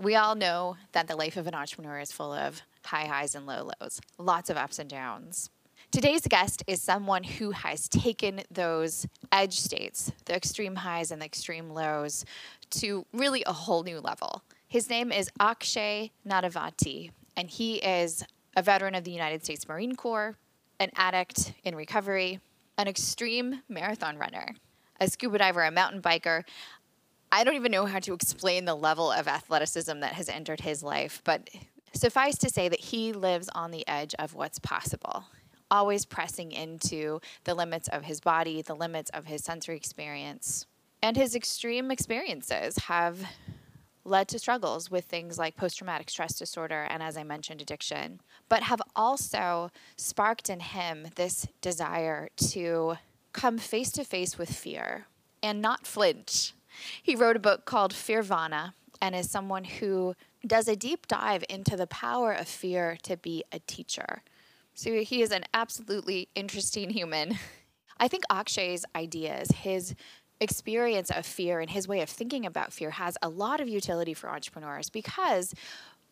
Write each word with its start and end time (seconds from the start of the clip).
We 0.00 0.16
all 0.16 0.34
know 0.34 0.78
that 0.92 1.08
the 1.08 1.14
life 1.14 1.36
of 1.36 1.46
an 1.46 1.54
entrepreneur 1.54 2.00
is 2.00 2.10
full 2.10 2.32
of 2.32 2.62
high 2.86 3.04
highs 3.04 3.34
and 3.34 3.44
low 3.44 3.70
lows, 3.82 4.00
lots 4.16 4.48
of 4.48 4.56
ups 4.56 4.78
and 4.78 4.88
downs. 4.88 5.50
Today's 5.90 6.26
guest 6.26 6.62
is 6.66 6.80
someone 6.80 7.22
who 7.22 7.50
has 7.50 7.86
taken 7.86 8.40
those 8.50 9.06
edge 9.30 9.60
states, 9.60 10.10
the 10.24 10.34
extreme 10.34 10.76
highs 10.76 11.10
and 11.10 11.20
the 11.20 11.26
extreme 11.26 11.68
lows, 11.68 12.24
to 12.70 13.04
really 13.12 13.44
a 13.46 13.52
whole 13.52 13.82
new 13.82 14.00
level. 14.00 14.42
His 14.66 14.88
name 14.88 15.12
is 15.12 15.28
Akshay 15.38 16.12
Nanavati, 16.26 17.10
and 17.36 17.50
he 17.50 17.74
is 17.76 18.24
a 18.56 18.62
veteran 18.62 18.94
of 18.94 19.04
the 19.04 19.10
United 19.10 19.44
States 19.44 19.68
Marine 19.68 19.96
Corps, 19.96 20.34
an 20.78 20.88
addict 20.96 21.52
in 21.62 21.74
recovery, 21.74 22.40
an 22.78 22.88
extreme 22.88 23.60
marathon 23.68 24.16
runner, 24.16 24.54
a 24.98 25.08
scuba 25.08 25.36
diver, 25.36 25.62
a 25.62 25.70
mountain 25.70 26.00
biker, 26.00 26.44
I 27.32 27.44
don't 27.44 27.54
even 27.54 27.70
know 27.70 27.86
how 27.86 28.00
to 28.00 28.12
explain 28.12 28.64
the 28.64 28.74
level 28.74 29.12
of 29.12 29.28
athleticism 29.28 30.00
that 30.00 30.14
has 30.14 30.28
entered 30.28 30.60
his 30.60 30.82
life, 30.82 31.22
but 31.24 31.48
suffice 31.92 32.36
to 32.38 32.50
say 32.50 32.68
that 32.68 32.80
he 32.80 33.12
lives 33.12 33.48
on 33.54 33.70
the 33.70 33.86
edge 33.86 34.14
of 34.18 34.34
what's 34.34 34.58
possible, 34.58 35.24
always 35.70 36.04
pressing 36.04 36.50
into 36.50 37.20
the 37.44 37.54
limits 37.54 37.88
of 37.88 38.04
his 38.04 38.20
body, 38.20 38.62
the 38.62 38.74
limits 38.74 39.10
of 39.10 39.26
his 39.26 39.44
sensory 39.44 39.76
experience. 39.76 40.66
And 41.02 41.16
his 41.16 41.36
extreme 41.36 41.90
experiences 41.92 42.76
have 42.78 43.20
led 44.04 44.26
to 44.28 44.38
struggles 44.38 44.90
with 44.90 45.04
things 45.04 45.38
like 45.38 45.56
post 45.56 45.78
traumatic 45.78 46.10
stress 46.10 46.36
disorder 46.36 46.86
and, 46.90 47.00
as 47.00 47.16
I 47.16 47.22
mentioned, 47.22 47.60
addiction, 47.62 48.20
but 48.48 48.64
have 48.64 48.82
also 48.96 49.70
sparked 49.96 50.50
in 50.50 50.58
him 50.58 51.06
this 51.14 51.46
desire 51.60 52.28
to 52.48 52.96
come 53.32 53.56
face 53.56 53.92
to 53.92 54.04
face 54.04 54.36
with 54.36 54.52
fear 54.52 55.06
and 55.42 55.62
not 55.62 55.86
flinch 55.86 56.54
he 57.02 57.14
wrote 57.16 57.36
a 57.36 57.40
book 57.40 57.64
called 57.64 57.92
Fearvana 57.92 58.72
and 59.00 59.14
is 59.14 59.30
someone 59.30 59.64
who 59.64 60.14
does 60.46 60.68
a 60.68 60.76
deep 60.76 61.06
dive 61.06 61.44
into 61.48 61.76
the 61.76 61.86
power 61.86 62.32
of 62.32 62.48
fear 62.48 62.96
to 63.02 63.16
be 63.16 63.44
a 63.52 63.58
teacher. 63.60 64.22
So 64.74 65.02
he 65.02 65.22
is 65.22 65.30
an 65.30 65.44
absolutely 65.52 66.28
interesting 66.34 66.90
human. 66.90 67.38
I 67.98 68.08
think 68.08 68.24
Akshay's 68.30 68.84
ideas, 68.96 69.50
his 69.50 69.94
experience 70.40 71.10
of 71.10 71.26
fear 71.26 71.60
and 71.60 71.70
his 71.70 71.86
way 71.86 72.00
of 72.00 72.08
thinking 72.08 72.46
about 72.46 72.72
fear 72.72 72.90
has 72.92 73.18
a 73.20 73.28
lot 73.28 73.60
of 73.60 73.68
utility 73.68 74.14
for 74.14 74.30
entrepreneurs 74.30 74.88
because 74.88 75.54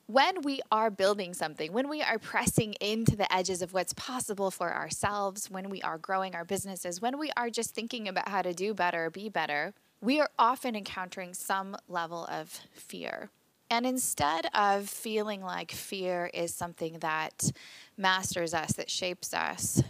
when 0.06 0.42
we 0.42 0.60
are 0.70 0.90
building 0.90 1.34
something, 1.34 1.72
when 1.72 1.88
we 1.88 2.02
are 2.02 2.18
pressing 2.18 2.74
into 2.74 3.16
the 3.16 3.30
edges 3.32 3.60
of 3.60 3.72
what's 3.72 3.92
possible 3.94 4.50
for 4.50 4.74
ourselves, 4.74 5.50
when 5.50 5.68
we 5.68 5.82
are 5.82 5.98
growing 5.98 6.34
our 6.34 6.44
businesses, 6.44 7.00
when 7.00 7.18
we 7.18 7.30
are 7.36 7.50
just 7.50 7.74
thinking 7.74 8.08
about 8.08 8.28
how 8.28 8.40
to 8.40 8.54
do 8.54 8.72
better, 8.72 9.10
be 9.10 9.28
better, 9.28 9.74
we 10.00 10.20
are 10.20 10.30
often 10.38 10.76
encountering 10.76 11.34
some 11.34 11.76
level 11.88 12.26
of 12.26 12.60
fear. 12.72 13.30
And 13.70 13.84
instead 13.84 14.48
of 14.54 14.88
feeling 14.88 15.42
like 15.42 15.72
fear 15.72 16.30
is 16.32 16.54
something 16.54 16.98
that 17.00 17.50
masters 17.96 18.54
us, 18.54 18.72
that 18.74 18.90
shapes 18.90 19.34
us, 19.34 19.82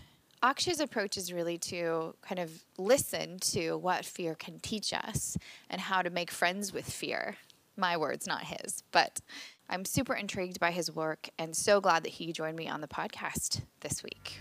Akshay's 0.42 0.80
approach 0.80 1.16
is 1.16 1.32
really 1.32 1.58
to 1.58 2.14
kind 2.22 2.38
of 2.38 2.64
listen 2.76 3.38
to 3.40 3.76
what 3.76 4.04
fear 4.04 4.34
can 4.34 4.60
teach 4.60 4.92
us 4.92 5.36
and 5.68 5.80
how 5.80 6.02
to 6.02 6.10
make 6.10 6.30
friends 6.30 6.72
with 6.72 6.88
fear. 6.88 7.36
My 7.76 7.96
words, 7.96 8.26
not 8.26 8.44
his. 8.44 8.82
But 8.92 9.20
I'm 9.68 9.84
super 9.84 10.14
intrigued 10.14 10.60
by 10.60 10.70
his 10.70 10.90
work 10.90 11.28
and 11.38 11.56
so 11.56 11.80
glad 11.80 12.04
that 12.04 12.10
he 12.10 12.32
joined 12.32 12.56
me 12.56 12.68
on 12.68 12.80
the 12.80 12.88
podcast 12.88 13.62
this 13.80 14.02
week. 14.02 14.40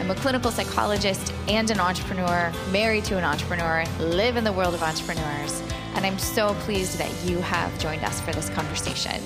I'm 0.00 0.10
a 0.10 0.14
clinical 0.14 0.50
psychologist 0.50 1.32
and 1.48 1.70
an 1.70 1.80
entrepreneur, 1.80 2.52
married 2.70 3.04
to 3.06 3.16
an 3.16 3.24
entrepreneur, 3.24 3.84
live 3.98 4.36
in 4.36 4.44
the 4.44 4.52
world 4.52 4.74
of 4.74 4.82
entrepreneurs, 4.82 5.62
and 5.94 6.04
I'm 6.06 6.18
so 6.18 6.54
pleased 6.60 6.98
that 6.98 7.10
you 7.28 7.38
have 7.38 7.76
joined 7.78 8.04
us 8.04 8.20
for 8.20 8.32
this 8.32 8.48
conversation. 8.50 9.20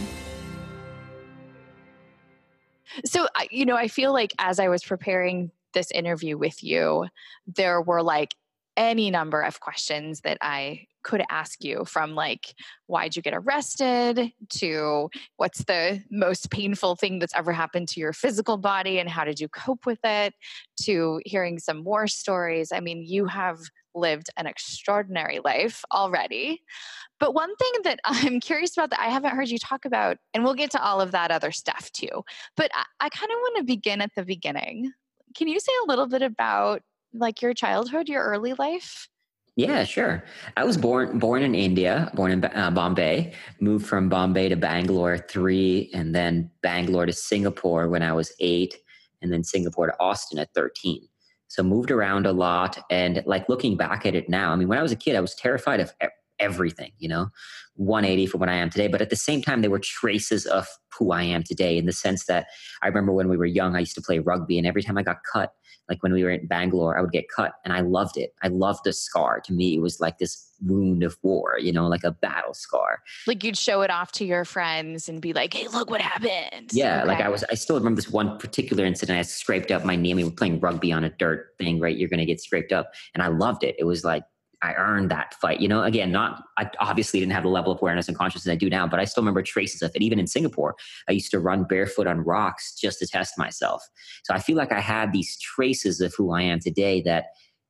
So, 3.05 3.27
you 3.51 3.67
know, 3.67 3.77
I 3.77 3.89
feel 3.89 4.13
like 4.13 4.33
as 4.39 4.59
I 4.59 4.69
was 4.69 4.83
preparing 4.83 5.51
this 5.75 5.91
interview 5.91 6.39
with 6.39 6.63
you, 6.63 7.07
there 7.47 7.81
were 7.83 8.03
like 8.03 8.35
any 8.77 9.11
number 9.11 9.43
of 9.43 9.61
questions 9.61 10.21
that 10.23 10.39
I 10.41 10.87
could 11.03 11.22
ask 11.31 11.62
you 11.65 11.84
from 11.84 12.15
like 12.15 12.55
why'd 12.87 13.16
you 13.16 13.22
get 13.22 13.34
arrested? 13.34 14.33
to 14.49 15.09
what's 15.37 15.65
the 15.65 16.03
most 16.11 16.50
painful 16.50 16.97
thing 16.97 17.19
that's 17.19 17.34
ever 17.34 17.53
happened 17.53 17.88
to 17.88 18.00
your 18.00 18.12
physical 18.12 18.56
body 18.56 18.99
and 18.99 19.09
how 19.09 19.25
did 19.25 19.41
you 19.41 19.49
cope 19.49 19.87
with 19.87 20.00
it? 20.05 20.34
to 20.81 21.21
hearing 21.27 21.59
some 21.59 21.83
more 21.83 22.06
stories. 22.06 22.72
I 22.72 22.81
mean 22.81 23.05
you 23.06 23.27
have 23.27 23.59
lived 23.94 24.31
an 24.37 24.47
extraordinary 24.47 25.41
life 25.44 25.84
already. 25.93 26.62
But 27.19 27.34
one 27.34 27.55
thing 27.56 27.72
that 27.84 28.00
i'm 28.05 28.41
curious 28.41 28.77
about 28.77 28.91
that 28.91 29.00
i 29.00 29.09
haven't 29.09 29.37
heard 29.37 29.49
you 29.49 29.59
talk 29.59 29.84
about 29.84 30.16
and 30.33 30.43
we'll 30.43 30.55
get 30.55 30.71
to 30.72 30.83
all 30.83 31.00
of 31.00 31.12
that 31.12 31.31
other 31.31 31.53
stuff 31.53 31.91
too 31.93 32.25
but 32.56 32.71
i, 32.75 32.84
I 33.00 33.09
kind 33.10 33.31
of 33.31 33.37
want 33.37 33.56
to 33.59 33.65
begin 33.65 34.00
at 34.00 34.10
the 34.16 34.25
beginning. 34.25 34.93
Can 35.37 35.47
you 35.49 35.60
say 35.60 35.72
a 35.84 35.89
little 35.89 36.06
bit 36.06 36.22
about 36.22 36.83
like 37.12 37.43
your 37.43 37.55
childhood 37.55 38.09
your 38.09 38.22
early 38.22 38.55
life 38.55 39.09
yeah, 39.60 39.84
sure. 39.84 40.25
I 40.56 40.65
was 40.65 40.78
born 40.78 41.19
born 41.19 41.43
in 41.43 41.54
India, 41.54 42.10
born 42.15 42.32
in 42.32 42.44
uh, 42.44 42.71
Bombay. 42.71 43.34
Moved 43.60 43.87
from 43.87 44.09
Bombay 44.09 44.48
to 44.48 44.56
Bangalore 44.56 45.19
three, 45.19 45.91
and 45.93 46.15
then 46.15 46.50
Bangalore 46.62 47.06
to 47.06 47.12
Singapore 47.12 47.88
when 47.88 48.03
I 48.03 48.12
was 48.12 48.32
eight, 48.41 48.75
and 49.21 49.31
then 49.31 49.44
Singapore 49.44 49.88
to 49.88 49.97
Austin 50.00 50.38
at 50.38 50.48
thirteen. 50.54 51.06
So 51.48 51.62
moved 51.62 51.91
around 51.91 52.26
a 52.26 52.32
lot, 52.32 52.78
and 52.91 53.22
like 53.26 53.48
looking 53.48 53.76
back 53.76 54.06
at 54.06 54.15
it 54.15 54.28
now, 54.28 54.53
I 54.53 54.56
mean, 54.56 54.69
when 54.69 54.78
I 54.78 54.82
was 54.82 54.93
a 54.93 54.97
kid, 54.97 55.15
I 55.15 55.21
was 55.21 55.34
terrified 55.34 55.81
of 55.81 55.92
everything. 56.41 56.93
You 56.99 57.09
know, 57.09 57.28
180 57.77 58.27
from 58.27 58.41
what 58.41 58.49
I 58.49 58.55
am 58.55 58.71
today. 58.71 58.89
But 58.89 59.03
at 59.03 59.11
the 59.11 59.17
same 59.17 59.43
time, 59.43 59.61
there 59.61 59.71
were 59.71 59.78
traces 59.78 60.47
of 60.47 60.67
who 60.99 61.12
I 61.12 61.23
am 61.23 61.43
today 61.43 61.78
in 61.78 61.87
the 61.87 61.93
sense 61.93 62.27
that 62.27 62.47
I 62.83 62.89
remember 62.89 63.12
when 63.12 63.28
we 63.28 63.37
were 63.37 63.47
young, 63.47 63.77
I 63.77 63.81
used 63.81 63.95
to 63.95 64.03
play 64.03 64.19
rugby, 64.19 64.59
and 64.59 64.67
every 64.67 64.83
time 64.83 64.99
I 64.99 65.03
got 65.03 65.19
cut 65.31 65.53
like 65.91 66.03
when 66.05 66.12
we 66.12 66.23
were 66.23 66.31
in 66.31 66.47
Bangalore, 66.47 66.97
I 66.97 67.03
would 67.03 67.11
get 67.11 67.28
cut 67.28 67.55
and 67.65 67.75
I 67.75 67.81
loved 67.81 68.17
it. 68.17 68.33
I 68.43 68.49
loved 68.49 68.84
the 68.84 68.93
scar. 68.93 69.41
To 69.41 69.53
me, 69.53 69.75
it 69.75 69.81
was 69.81 70.01
like 70.01 70.19
this 70.19 70.49
wound 70.62 71.03
of 71.03 71.19
war, 71.23 71.59
you 71.59 71.73
know, 71.73 71.89
like 71.89 72.05
a 72.05 72.12
battle 72.12 72.55
scar. 72.55 73.01
Like 73.27 73.43
you'd 73.43 73.59
show 73.59 73.83
it 73.83 73.91
off 73.91 74.12
to 74.12 74.25
your 74.25 74.45
friends 74.45 75.09
and 75.09 75.21
be 75.21 75.33
like, 75.33 75.53
hey, 75.53 75.67
look 75.67 75.91
what 75.91 76.01
happened. 76.01 76.71
Yeah. 76.72 77.01
Okay. 77.01 77.09
Like 77.09 77.21
I 77.21 77.28
was, 77.28 77.45
I 77.51 77.55
still 77.55 77.77
remember 77.77 78.01
this 78.01 78.11
one 78.11 78.39
particular 78.39 78.84
incident. 78.84 79.19
I 79.19 79.22
scraped 79.22 79.72
up 79.72 79.84
my 79.84 79.97
knee. 79.97 80.15
We 80.15 80.22
were 80.22 80.31
playing 80.31 80.61
rugby 80.61 80.93
on 80.93 81.03
a 81.03 81.11
dirt 81.11 81.55
thing, 81.59 81.81
right? 81.81 81.97
You're 81.97 82.09
going 82.09 82.19
to 82.19 82.27
get 82.27 82.41
scraped 82.41 82.72
up. 82.72 82.93
And 83.15 83.22
I 83.22 83.27
loved 83.27 83.65
it. 83.65 83.75
It 83.77 83.84
was 83.84 84.05
like, 84.05 84.22
I 84.62 84.75
earned 84.75 85.10
that 85.10 85.34
fight. 85.34 85.60
You 85.60 85.69
know, 85.69 85.82
again, 85.82 86.12
not 86.12 86.44
I 86.59 86.71
obviously 86.81 87.19
didn't 87.21 87.32
have 87.32 87.44
the 87.44 87.48
level 87.48 87.72
of 87.72 87.81
awareness 87.81 88.09
and 88.09 88.16
consciousness 88.16 88.53
I 88.53 88.56
do 88.56 88.69
now, 88.69 88.87
but 88.87 89.00
I 89.00 89.04
still 89.04 89.22
remember 89.22 89.43
traces 89.43 89.81
of 89.82 89.91
it. 89.94 90.03
Even 90.03 90.19
in 90.19 90.26
Singapore, 90.26 90.76
I 91.09 91.12
used 91.12 91.31
to 91.31 91.38
run 91.38 91.65
barefoot 91.65 92.06
on 92.06 92.21
rocks 92.21 92.75
just 92.75 92.98
to 92.98 93.06
test 93.06 93.38
myself. 93.38 93.82
So 94.25 94.34
I 94.34 94.38
feel 94.38 94.56
like 94.56 94.72
I 94.72 94.81
had 94.81 95.12
these 95.12 95.38
traces 95.38 96.00
of 96.00 96.15
who 96.15 96.32
I 96.32 96.43
am 96.43 96.60
today 96.60 97.00
that 97.03 97.26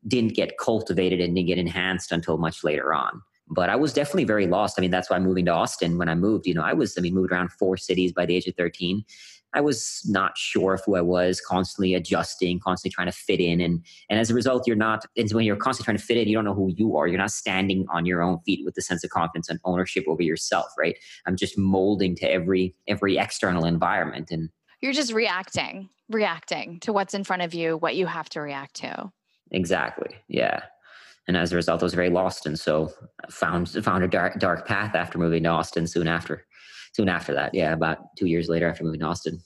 didn't 0.06 0.34
get 0.34 0.58
cultivated 0.58 1.20
and 1.20 1.34
didn't 1.34 1.48
get 1.48 1.58
enhanced 1.58 2.10
until 2.10 2.38
much 2.38 2.64
later 2.64 2.92
on. 2.92 3.22
But 3.52 3.68
I 3.68 3.76
was 3.76 3.92
definitely 3.92 4.24
very 4.24 4.46
lost. 4.46 4.78
I 4.78 4.80
mean, 4.80 4.92
that's 4.92 5.10
why 5.10 5.18
moving 5.18 5.44
to 5.46 5.52
Austin 5.52 5.98
when 5.98 6.08
I 6.08 6.14
moved, 6.14 6.46
you 6.46 6.54
know, 6.54 6.62
I 6.62 6.72
was, 6.72 6.96
I 6.96 7.00
mean, 7.00 7.14
moved 7.14 7.32
around 7.32 7.50
four 7.52 7.76
cities 7.76 8.12
by 8.12 8.24
the 8.24 8.36
age 8.36 8.46
of 8.46 8.54
13. 8.54 9.04
I 9.52 9.60
was 9.60 10.02
not 10.06 10.38
sure 10.38 10.74
of 10.74 10.82
who 10.84 10.94
I 10.96 11.00
was, 11.00 11.40
constantly 11.40 11.94
adjusting, 11.94 12.60
constantly 12.60 12.94
trying 12.94 13.08
to 13.08 13.12
fit 13.12 13.40
in. 13.40 13.60
And, 13.60 13.84
and 14.08 14.20
as 14.20 14.30
a 14.30 14.34
result, 14.34 14.66
you're 14.66 14.76
not, 14.76 15.04
and 15.16 15.30
when 15.32 15.44
you're 15.44 15.56
constantly 15.56 15.86
trying 15.86 15.98
to 15.98 16.04
fit 16.04 16.16
in, 16.18 16.28
you 16.28 16.36
don't 16.36 16.44
know 16.44 16.54
who 16.54 16.72
you 16.76 16.96
are. 16.96 17.06
You're 17.06 17.18
not 17.18 17.32
standing 17.32 17.86
on 17.92 18.06
your 18.06 18.22
own 18.22 18.38
feet 18.46 18.64
with 18.64 18.76
a 18.78 18.82
sense 18.82 19.02
of 19.02 19.10
confidence 19.10 19.48
and 19.48 19.58
ownership 19.64 20.04
over 20.06 20.22
yourself, 20.22 20.66
right? 20.78 20.96
I'm 21.26 21.36
just 21.36 21.58
molding 21.58 22.14
to 22.16 22.30
every, 22.30 22.74
every 22.86 23.18
external 23.18 23.64
environment. 23.64 24.30
And 24.30 24.50
you're 24.80 24.92
just 24.92 25.12
reacting, 25.12 25.88
reacting 26.08 26.78
to 26.80 26.92
what's 26.92 27.14
in 27.14 27.24
front 27.24 27.42
of 27.42 27.52
you, 27.52 27.76
what 27.76 27.96
you 27.96 28.06
have 28.06 28.28
to 28.30 28.40
react 28.40 28.74
to. 28.76 29.10
Exactly. 29.50 30.16
Yeah. 30.28 30.62
And 31.26 31.36
as 31.36 31.52
a 31.52 31.56
result, 31.56 31.82
I 31.82 31.84
was 31.84 31.94
very 31.94 32.10
lost. 32.10 32.46
And 32.46 32.58
so 32.58 32.92
found, 33.28 33.68
found 33.68 34.04
a 34.04 34.08
dark, 34.08 34.38
dark 34.38 34.66
path 34.66 34.94
after 34.94 35.18
moving 35.18 35.42
to 35.42 35.48
Austin 35.48 35.86
soon 35.86 36.08
after 36.08 36.46
soon 36.92 37.08
after 37.08 37.34
that. 37.34 37.54
Yeah, 37.54 37.72
about 37.72 38.16
two 38.16 38.26
years 38.26 38.48
later 38.48 38.68
after 38.68 38.84
moving 38.84 39.00
to 39.00 39.06
Austin. 39.06 39.40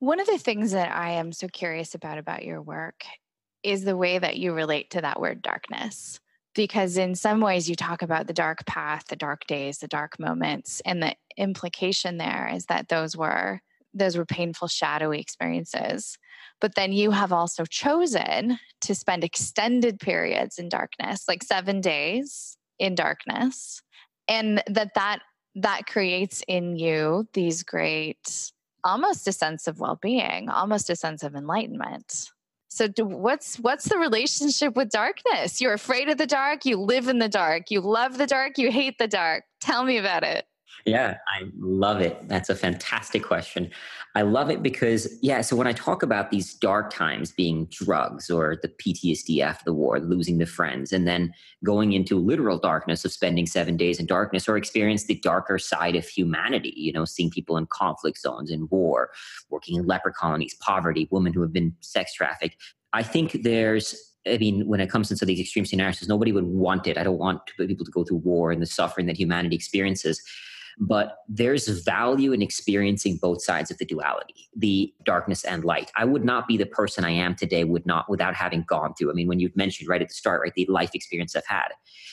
One 0.00 0.20
of 0.20 0.26
the 0.26 0.38
things 0.38 0.72
that 0.72 0.94
I 0.94 1.10
am 1.10 1.32
so 1.32 1.48
curious 1.48 1.94
about 1.94 2.18
about 2.18 2.44
your 2.44 2.62
work 2.62 3.04
is 3.62 3.84
the 3.84 3.96
way 3.96 4.18
that 4.18 4.38
you 4.38 4.52
relate 4.52 4.90
to 4.90 5.00
that 5.00 5.20
word 5.20 5.42
darkness. 5.42 6.20
Because 6.54 6.96
in 6.96 7.14
some 7.14 7.40
ways, 7.40 7.68
you 7.68 7.76
talk 7.76 8.02
about 8.02 8.26
the 8.26 8.32
dark 8.32 8.64
path, 8.66 9.04
the 9.08 9.16
dark 9.16 9.46
days, 9.46 9.78
the 9.78 9.88
dark 9.88 10.18
moments, 10.18 10.80
and 10.84 11.02
the 11.02 11.14
implication 11.36 12.18
there 12.18 12.50
is 12.52 12.66
that 12.66 12.88
those 12.88 13.16
were 13.16 13.60
those 13.94 14.16
were 14.16 14.26
painful 14.26 14.68
shadowy 14.68 15.18
experiences 15.18 16.18
but 16.60 16.74
then 16.74 16.92
you 16.92 17.10
have 17.10 17.32
also 17.32 17.64
chosen 17.64 18.58
to 18.80 18.94
spend 18.94 19.24
extended 19.24 19.98
periods 19.98 20.58
in 20.58 20.68
darkness 20.68 21.24
like 21.26 21.42
7 21.42 21.80
days 21.80 22.56
in 22.78 22.94
darkness 22.94 23.80
and 24.28 24.62
that 24.66 24.94
that 24.94 25.20
that 25.62 25.86
creates 25.86 26.42
in 26.48 26.76
you 26.76 27.28
these 27.32 27.62
great 27.62 28.50
almost 28.84 29.26
a 29.26 29.32
sense 29.32 29.66
of 29.66 29.80
well-being 29.80 30.48
almost 30.48 30.88
a 30.88 30.96
sense 30.96 31.22
of 31.22 31.34
enlightenment. 31.34 32.30
So 32.70 32.86
do, 32.86 33.04
what's 33.04 33.56
what's 33.56 33.88
the 33.88 33.98
relationship 33.98 34.76
with 34.76 34.90
darkness? 34.90 35.60
You're 35.60 35.72
afraid 35.74 36.08
of 36.08 36.18
the 36.18 36.26
dark 36.26 36.64
you 36.64 36.76
live 36.76 37.08
in 37.08 37.18
the 37.18 37.28
dark 37.28 37.70
you 37.70 37.80
love 37.80 38.18
the 38.18 38.26
dark 38.26 38.58
you 38.58 38.70
hate 38.70 38.98
the 38.98 39.08
dark. 39.08 39.44
Tell 39.60 39.84
me 39.84 39.98
about 39.98 40.24
it 40.24 40.47
yeah, 40.84 41.18
I 41.28 41.44
love 41.58 42.00
it. 42.00 42.28
That's 42.28 42.48
a 42.48 42.54
fantastic 42.54 43.22
question. 43.22 43.70
I 44.14 44.22
love 44.22 44.50
it 44.50 44.62
because, 44.62 45.18
yeah, 45.22 45.40
so 45.42 45.54
when 45.54 45.66
I 45.66 45.72
talk 45.72 46.02
about 46.02 46.30
these 46.30 46.54
dark 46.54 46.92
times 46.92 47.30
being 47.30 47.66
drugs 47.70 48.30
or 48.30 48.56
the 48.60 48.68
PTSD 48.68 49.40
after 49.40 49.64
the 49.64 49.74
war, 49.74 50.00
losing 50.00 50.38
the 50.38 50.46
friends, 50.46 50.92
and 50.92 51.06
then 51.06 51.32
going 51.64 51.92
into 51.92 52.16
literal 52.18 52.58
darkness 52.58 53.04
of 53.04 53.12
spending 53.12 53.46
seven 53.46 53.76
days 53.76 54.00
in 54.00 54.06
darkness 54.06 54.48
or 54.48 54.56
experience 54.56 55.04
the 55.04 55.20
darker 55.20 55.58
side 55.58 55.94
of 55.94 56.06
humanity, 56.06 56.72
you 56.76 56.92
know, 56.92 57.04
seeing 57.04 57.30
people 57.30 57.56
in 57.56 57.66
conflict 57.66 58.18
zones, 58.18 58.50
in 58.50 58.66
war, 58.70 59.10
working 59.50 59.76
in 59.76 59.86
leper 59.86 60.10
colonies, 60.10 60.54
poverty, 60.60 61.06
women 61.10 61.32
who 61.32 61.42
have 61.42 61.52
been 61.52 61.74
sex 61.80 62.14
trafficked. 62.14 62.56
I 62.92 63.02
think 63.02 63.42
there's 63.42 63.94
I 64.26 64.36
mean, 64.36 64.66
when 64.66 64.80
it 64.80 64.90
comes 64.90 65.10
into 65.10 65.24
these 65.24 65.40
extreme 65.40 65.64
scenarios, 65.64 66.06
nobody 66.06 66.32
would 66.32 66.44
want 66.44 66.86
it. 66.86 66.98
I 66.98 67.04
don't 67.04 67.18
want 67.18 67.40
people 67.56 67.84
to 67.84 67.90
go 67.90 68.04
through 68.04 68.18
war 68.18 68.50
and 68.50 68.60
the 68.60 68.66
suffering 68.66 69.06
that 69.06 69.16
humanity 69.16 69.56
experiences 69.56 70.22
but 70.80 71.18
there's 71.28 71.68
value 71.68 72.32
in 72.32 72.40
experiencing 72.40 73.18
both 73.20 73.42
sides 73.42 73.70
of 73.70 73.78
the 73.78 73.84
duality 73.84 74.34
the 74.56 74.92
darkness 75.04 75.44
and 75.44 75.64
light. 75.64 75.90
I 75.94 76.04
would 76.04 76.24
not 76.24 76.48
be 76.48 76.56
the 76.56 76.66
person 76.66 77.04
i 77.04 77.10
am 77.10 77.34
today 77.34 77.64
would 77.64 77.86
not 77.86 78.08
without 78.08 78.34
having 78.34 78.64
gone 78.68 78.94
through 78.94 79.10
i 79.10 79.14
mean 79.14 79.28
when 79.28 79.40
you 79.40 79.50
mentioned 79.54 79.88
right 79.88 80.02
at 80.02 80.08
the 80.08 80.14
start 80.14 80.40
right 80.42 80.54
the 80.54 80.66
life 80.68 80.90
experience 80.94 81.34
i've 81.36 81.46
had. 81.46 81.68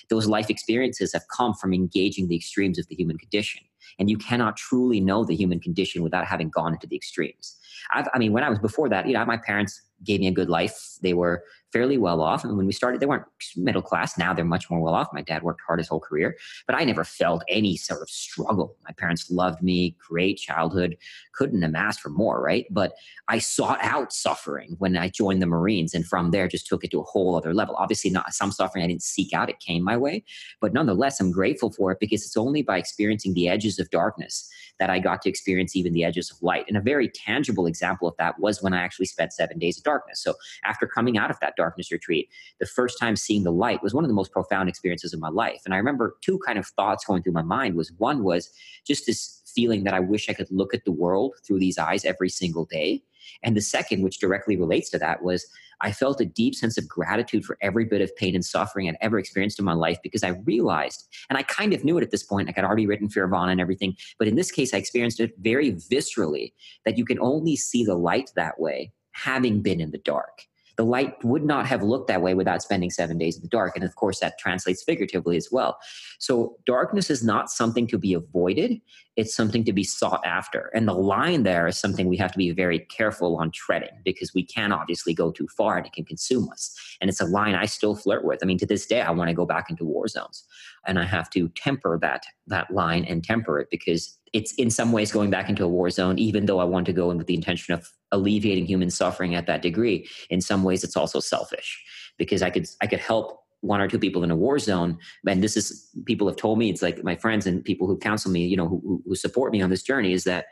Those 0.09 0.27
life 0.27 0.49
experiences 0.49 1.13
have 1.13 1.23
come 1.35 1.53
from 1.53 1.73
engaging 1.73 2.27
the 2.27 2.35
extremes 2.35 2.77
of 2.77 2.87
the 2.87 2.95
human 2.95 3.17
condition 3.17 3.61
and 3.99 4.09
you 4.09 4.17
cannot 4.17 4.57
truly 4.57 4.99
know 4.99 5.23
the 5.23 5.35
human 5.35 5.59
condition 5.59 6.03
without 6.03 6.25
having 6.25 6.49
gone 6.49 6.73
into 6.73 6.87
the 6.87 6.95
extremes 6.95 7.57
I've, 7.93 8.07
i 8.13 8.19
mean 8.19 8.33
when 8.33 8.43
i 8.43 8.49
was 8.49 8.59
before 8.59 8.89
that 8.89 9.07
you 9.07 9.13
know 9.13 9.25
my 9.25 9.37
parents 9.37 9.81
gave 10.03 10.19
me 10.19 10.27
a 10.27 10.31
good 10.31 10.49
life 10.49 10.97
they 11.01 11.13
were 11.13 11.43
fairly 11.75 11.97
well 11.97 12.21
off. 12.21 12.45
And 12.45 12.55
when 12.55 12.65
we 12.65 12.71
started, 12.71 13.01
they 13.01 13.05
weren't 13.05 13.25
middle 13.57 13.81
class. 13.81 14.17
Now 14.17 14.33
they're 14.33 14.45
much 14.45 14.69
more 14.69 14.79
well 14.79 14.93
off. 14.93 15.09
My 15.11 15.21
dad 15.21 15.43
worked 15.43 15.59
hard 15.67 15.77
his 15.77 15.89
whole 15.89 15.99
career, 15.99 16.37
but 16.67 16.73
I 16.73 16.85
never 16.85 17.03
felt 17.03 17.43
any 17.49 17.75
sort 17.75 18.01
of 18.01 18.09
struggle. 18.09 18.77
My 18.85 18.93
parents 18.97 19.29
loved 19.29 19.61
me, 19.61 19.97
great 20.07 20.37
childhood, 20.37 20.95
couldn't 21.33 21.61
have 21.63 21.75
asked 21.75 21.99
for 21.99 22.07
more, 22.07 22.41
right? 22.41 22.65
But 22.71 22.93
I 23.27 23.39
sought 23.39 23.79
out 23.81 24.13
suffering 24.13 24.77
when 24.79 24.95
I 24.95 25.09
joined 25.09 25.41
the 25.41 25.47
Marines. 25.47 25.93
And 25.93 26.07
from 26.07 26.31
there, 26.31 26.47
just 26.47 26.65
took 26.65 26.85
it 26.85 26.91
to 26.91 27.01
a 27.01 27.03
whole 27.03 27.35
other 27.35 27.53
level. 27.53 27.75
Obviously, 27.77 28.09
not 28.09 28.33
some 28.33 28.53
suffering 28.53 28.85
I 28.85 28.87
didn't 28.87 29.03
seek 29.03 29.33
out, 29.33 29.49
it 29.49 29.59
came 29.59 29.83
my 29.83 29.97
way. 29.97 30.23
But 30.61 30.71
nonetheless, 30.71 31.19
I'm 31.19 31.29
grateful 31.29 31.73
for 31.73 31.91
it 31.91 31.99
because 31.99 32.23
it's 32.23 32.37
only 32.37 32.61
by 32.61 32.77
experiencing 32.77 33.33
the 33.33 33.49
edges 33.49 33.74
of 33.79 33.89
darkness 33.89 34.49
that 34.79 34.89
I 34.89 34.99
got 34.99 35.21
to 35.21 35.29
experience 35.29 35.75
even 35.75 35.93
the 35.93 36.03
edges 36.03 36.31
of 36.31 36.41
light. 36.41 36.65
And 36.67 36.77
a 36.77 36.81
very 36.81 37.07
tangible 37.09 37.65
example 37.65 38.07
of 38.07 38.15
that 38.17 38.39
was 38.39 38.61
when 38.61 38.73
I 38.73 38.81
actually 38.81 39.05
spent 39.05 39.33
seven 39.33 39.57
days 39.57 39.77
of 39.77 39.83
darkness. 39.83 40.21
So 40.21 40.33
after 40.63 40.87
coming 40.87 41.17
out 41.17 41.31
of 41.31 41.39
that 41.39 41.55
darkness 41.55 41.91
retreat, 41.91 42.29
the 42.59 42.65
first 42.65 42.99
time 42.99 43.15
seeing 43.15 43.43
the 43.43 43.51
light 43.51 43.81
was 43.81 43.93
one 43.93 44.03
of 44.03 44.09
the 44.09 44.15
most 44.15 44.31
profound 44.31 44.69
experiences 44.69 45.13
of 45.13 45.19
my 45.19 45.29
life. 45.29 45.61
And 45.65 45.73
I 45.73 45.77
remember 45.77 46.17
two 46.21 46.39
kind 46.45 46.59
of 46.59 46.67
thoughts 46.67 47.05
going 47.05 47.23
through 47.23 47.33
my 47.33 47.41
mind 47.41 47.75
was 47.75 47.91
one 47.97 48.23
was 48.23 48.49
just 48.85 49.05
this 49.05 49.41
feeling 49.45 49.85
that 49.85 49.93
I 49.93 49.99
wish 50.01 50.29
I 50.29 50.33
could 50.33 50.51
look 50.51 50.73
at 50.73 50.83
the 50.85 50.91
world 50.91 51.35
through 51.45 51.59
these 51.59 51.77
eyes 51.77 52.03
every 52.03 52.29
single 52.29 52.65
day. 52.65 53.01
And 53.43 53.55
the 53.55 53.61
second, 53.61 54.03
which 54.03 54.19
directly 54.19 54.57
relates 54.57 54.89
to 54.91 54.99
that, 54.99 55.23
was 55.23 55.47
I 55.81 55.91
felt 55.91 56.21
a 56.21 56.25
deep 56.25 56.55
sense 56.55 56.77
of 56.77 56.87
gratitude 56.87 57.45
for 57.45 57.57
every 57.61 57.85
bit 57.85 58.01
of 58.01 58.15
pain 58.15 58.35
and 58.35 58.45
suffering 58.45 58.87
I'd 58.87 58.97
ever 59.01 59.19
experienced 59.19 59.59
in 59.59 59.65
my 59.65 59.73
life 59.73 59.97
because 60.03 60.23
I 60.23 60.29
realized, 60.45 61.07
and 61.29 61.37
I 61.37 61.43
kind 61.43 61.73
of 61.73 61.83
knew 61.83 61.97
it 61.97 62.03
at 62.03 62.11
this 62.11 62.23
point, 62.23 62.47
like 62.47 62.57
I'd 62.57 62.63
already 62.63 62.87
written 62.87 63.09
Fearvana 63.09 63.51
and 63.51 63.61
everything, 63.61 63.95
but 64.17 64.27
in 64.27 64.35
this 64.35 64.51
case, 64.51 64.73
I 64.73 64.77
experienced 64.77 65.19
it 65.19 65.33
very 65.39 65.73
viscerally 65.73 66.53
that 66.85 66.97
you 66.97 67.05
can 67.05 67.19
only 67.19 67.55
see 67.55 67.83
the 67.83 67.95
light 67.95 68.31
that 68.35 68.59
way 68.59 68.91
having 69.11 69.61
been 69.61 69.79
in 69.79 69.91
the 69.91 69.97
dark 69.97 70.43
the 70.77 70.85
light 70.85 71.23
would 71.23 71.43
not 71.43 71.65
have 71.65 71.83
looked 71.83 72.07
that 72.07 72.21
way 72.21 72.33
without 72.33 72.61
spending 72.61 72.89
seven 72.89 73.17
days 73.17 73.35
in 73.37 73.41
the 73.41 73.47
dark. 73.47 73.75
And 73.75 73.83
of 73.85 73.95
course, 73.95 74.19
that 74.19 74.37
translates 74.37 74.83
figuratively 74.83 75.37
as 75.37 75.49
well. 75.51 75.77
So, 76.19 76.57
darkness 76.65 77.09
is 77.09 77.23
not 77.23 77.49
something 77.49 77.87
to 77.87 77.97
be 77.97 78.13
avoided, 78.13 78.81
it's 79.15 79.33
something 79.33 79.63
to 79.63 79.73
be 79.73 79.83
sought 79.83 80.25
after. 80.25 80.71
And 80.73 80.87
the 80.87 80.93
line 80.93 81.43
there 81.43 81.67
is 81.67 81.77
something 81.77 82.07
we 82.07 82.17
have 82.17 82.31
to 82.33 82.37
be 82.37 82.51
very 82.51 82.79
careful 82.79 83.37
on 83.37 83.51
treading 83.51 83.97
because 84.03 84.33
we 84.33 84.43
can 84.43 84.71
obviously 84.71 85.13
go 85.13 85.31
too 85.31 85.47
far 85.47 85.77
and 85.77 85.85
it 85.85 85.93
can 85.93 86.05
consume 86.05 86.49
us. 86.49 86.75
And 86.99 87.09
it's 87.09 87.21
a 87.21 87.25
line 87.25 87.55
I 87.55 87.65
still 87.65 87.95
flirt 87.95 88.25
with. 88.25 88.39
I 88.41 88.45
mean, 88.45 88.57
to 88.57 88.65
this 88.65 88.85
day, 88.85 89.01
I 89.01 89.11
want 89.11 89.29
to 89.29 89.33
go 89.33 89.45
back 89.45 89.69
into 89.69 89.85
war 89.85 90.07
zones 90.07 90.43
and 90.85 90.99
I 90.99 91.05
have 91.05 91.29
to 91.31 91.47
temper 91.49 91.97
that, 92.01 92.25
that 92.47 92.71
line 92.71 93.05
and 93.05 93.23
temper 93.23 93.59
it 93.59 93.69
because 93.71 94.17
it's 94.33 94.53
in 94.55 94.69
some 94.69 94.91
ways 94.91 95.13
going 95.13 95.29
back 95.29 95.49
into 95.49 95.63
a 95.63 95.67
war 95.69 95.89
zone, 95.89 96.19
even 96.19 96.45
though 96.45 96.59
I 96.59 96.65
want 96.65 96.85
to 96.87 96.93
go 96.93 97.09
in 97.09 97.17
with 97.17 97.27
the 97.27 97.35
intention 97.35 97.73
of 97.73 97.89
alleviating 98.15 98.65
human 98.65 98.89
suffering 98.89 99.35
at 99.35 99.45
that 99.45 99.61
degree. 99.61 100.07
In 100.29 100.41
some 100.41 100.63
ways, 100.63 100.83
it's 100.83 100.97
also 100.97 101.19
selfish 101.19 101.83
because 102.17 102.41
I 102.41 102.49
could 102.49 102.67
I 102.81 102.87
could 102.87 102.99
help 102.99 103.41
one 103.61 103.81
or 103.81 103.87
two 103.87 103.99
people 103.99 104.23
in 104.23 104.31
a 104.31 104.35
war 104.35 104.59
zone. 104.59 104.97
And 105.27 105.43
this 105.43 105.57
is 105.57 105.89
people 106.05 106.27
have 106.27 106.37
told 106.37 106.59
me 106.59 106.69
it's 106.69 106.81
like 106.81 107.03
my 107.03 107.15
friends 107.15 107.45
and 107.45 107.63
people 107.63 107.87
who 107.87 107.97
counsel 107.97 108.31
me 108.31 108.45
you 108.45 108.57
know 108.57 108.67
who, 108.67 109.01
who 109.05 109.15
support 109.15 109.51
me 109.51 109.61
on 109.61 109.69
this 109.69 109.83
journey 109.83 110.13
is 110.13 110.23
that 110.23 110.45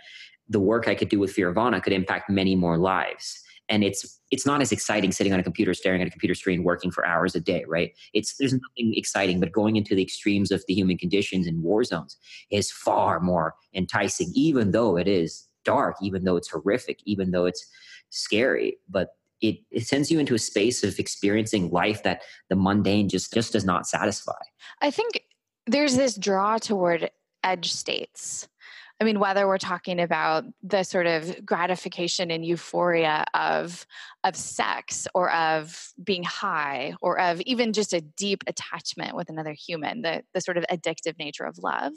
the 0.49 0.59
work 0.59 0.87
i 0.87 0.95
could 0.95 1.09
do 1.09 1.19
with 1.19 1.33
fearvana 1.35 1.81
could 1.81 1.93
impact 1.93 2.29
many 2.29 2.55
more 2.55 2.77
lives. 2.77 3.39
And 3.69 3.83
it's 3.83 4.19
it's 4.29 4.45
not 4.45 4.61
as 4.61 4.71
exciting 4.71 5.11
sitting 5.11 5.31
on 5.31 5.39
a 5.39 5.43
computer 5.43 5.73
staring 5.73 6.01
at 6.01 6.07
a 6.07 6.11
computer 6.11 6.35
screen 6.35 6.63
working 6.63 6.91
for 6.91 7.05
hours 7.05 7.35
a 7.35 7.39
day 7.39 7.63
right? 7.67 7.91
It's 8.13 8.35
there's 8.37 8.53
nothing 8.53 8.93
exciting 8.95 9.39
but 9.39 9.51
going 9.51 9.77
into 9.77 9.95
the 9.95 10.03
extremes 10.03 10.51
of 10.51 10.63
the 10.67 10.73
human 10.73 10.97
conditions 10.97 11.47
in 11.47 11.61
war 11.61 11.83
zones 11.83 12.17
is 12.51 12.71
far 12.71 13.19
more 13.19 13.55
enticing 13.73 14.31
even 14.35 14.71
though 14.71 14.97
it 14.97 15.07
is 15.07 15.47
dark 15.63 15.95
even 16.01 16.23
though 16.23 16.35
it's 16.35 16.49
horrific 16.49 16.99
even 17.05 17.31
though 17.31 17.45
it's 17.45 17.65
scary 18.09 18.77
but 18.89 19.09
it, 19.43 19.57
it 19.71 19.85
sends 19.85 20.09
you 20.09 20.19
into 20.19 20.35
a 20.35 20.39
space 20.39 20.83
of 20.83 20.97
experiencing 20.97 21.69
life 21.69 22.01
that 22.03 22.21
the 22.49 22.55
mundane 22.55 23.09
just 23.09 23.33
just 23.33 23.51
does 23.51 23.65
not 23.65 23.85
satisfy. 23.85 24.31
I 24.81 24.89
think 24.89 25.21
there's 25.67 25.97
this 25.97 26.15
draw 26.15 26.57
toward 26.57 27.11
edge 27.43 27.73
states 27.73 28.47
I 29.03 29.05
mean, 29.05 29.19
whether 29.19 29.45
we're 29.45 29.57
talking 29.57 29.99
about 29.99 30.45
the 30.63 30.83
sort 30.83 31.07
of 31.07 31.45
gratification 31.45 32.31
and 32.31 32.45
euphoria 32.45 33.25
of 33.33 33.85
of 34.23 34.33
sex 34.33 35.09
or 35.13 35.29
of 35.33 35.91
being 36.01 36.23
high 36.23 36.93
or 37.01 37.19
of 37.19 37.41
even 37.41 37.73
just 37.73 37.91
a 37.91 37.99
deep 37.99 38.45
attachment 38.47 39.13
with 39.13 39.27
another 39.27 39.51
human, 39.51 40.03
the, 40.03 40.23
the 40.33 40.39
sort 40.39 40.55
of 40.55 40.63
addictive 40.71 41.19
nature 41.19 41.43
of 41.43 41.57
love. 41.57 41.91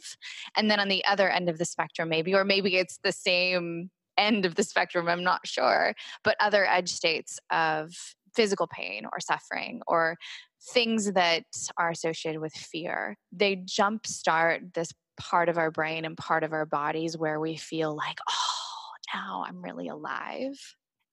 And 0.56 0.68
then 0.68 0.80
on 0.80 0.88
the 0.88 1.04
other 1.04 1.30
end 1.30 1.48
of 1.48 1.58
the 1.58 1.64
spectrum, 1.64 2.08
maybe, 2.08 2.34
or 2.34 2.42
maybe 2.42 2.74
it's 2.74 2.98
the 3.04 3.12
same 3.12 3.88
end 4.18 4.44
of 4.44 4.56
the 4.56 4.64
spectrum, 4.64 5.08
I'm 5.08 5.22
not 5.22 5.46
sure, 5.46 5.94
but 6.24 6.34
other 6.40 6.66
edge 6.66 6.88
states 6.88 7.38
of 7.52 7.92
physical 8.34 8.66
pain 8.66 9.04
or 9.04 9.20
suffering 9.20 9.80
or 9.86 10.16
things 10.72 11.12
that 11.12 11.44
are 11.78 11.90
associated 11.90 12.40
with 12.40 12.52
fear. 12.52 13.16
They 13.30 13.58
jumpstart 13.58 14.74
this 14.74 14.90
part 15.16 15.48
of 15.48 15.58
our 15.58 15.70
brain 15.70 16.04
and 16.04 16.16
part 16.16 16.44
of 16.44 16.52
our 16.52 16.66
bodies 16.66 17.16
where 17.16 17.40
we 17.40 17.56
feel 17.56 17.94
like, 17.94 18.18
oh, 18.28 19.14
now 19.14 19.44
I'm 19.46 19.62
really 19.62 19.88
alive. 19.88 20.58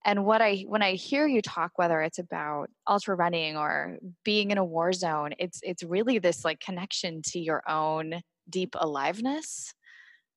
And 0.04 0.26
what 0.26 0.42
I 0.42 0.64
when 0.68 0.82
I 0.82 0.94
hear 0.94 1.26
you 1.26 1.40
talk, 1.40 1.72
whether 1.76 2.02
it's 2.02 2.18
about 2.18 2.68
ultra 2.86 3.14
running 3.14 3.56
or 3.56 3.96
being 4.22 4.50
in 4.50 4.58
a 4.58 4.64
war 4.64 4.92
zone, 4.92 5.32
it's 5.38 5.60
it's 5.62 5.82
really 5.82 6.18
this 6.18 6.44
like 6.44 6.60
connection 6.60 7.22
to 7.28 7.38
your 7.38 7.62
own 7.68 8.20
deep 8.48 8.74
aliveness. 8.78 9.72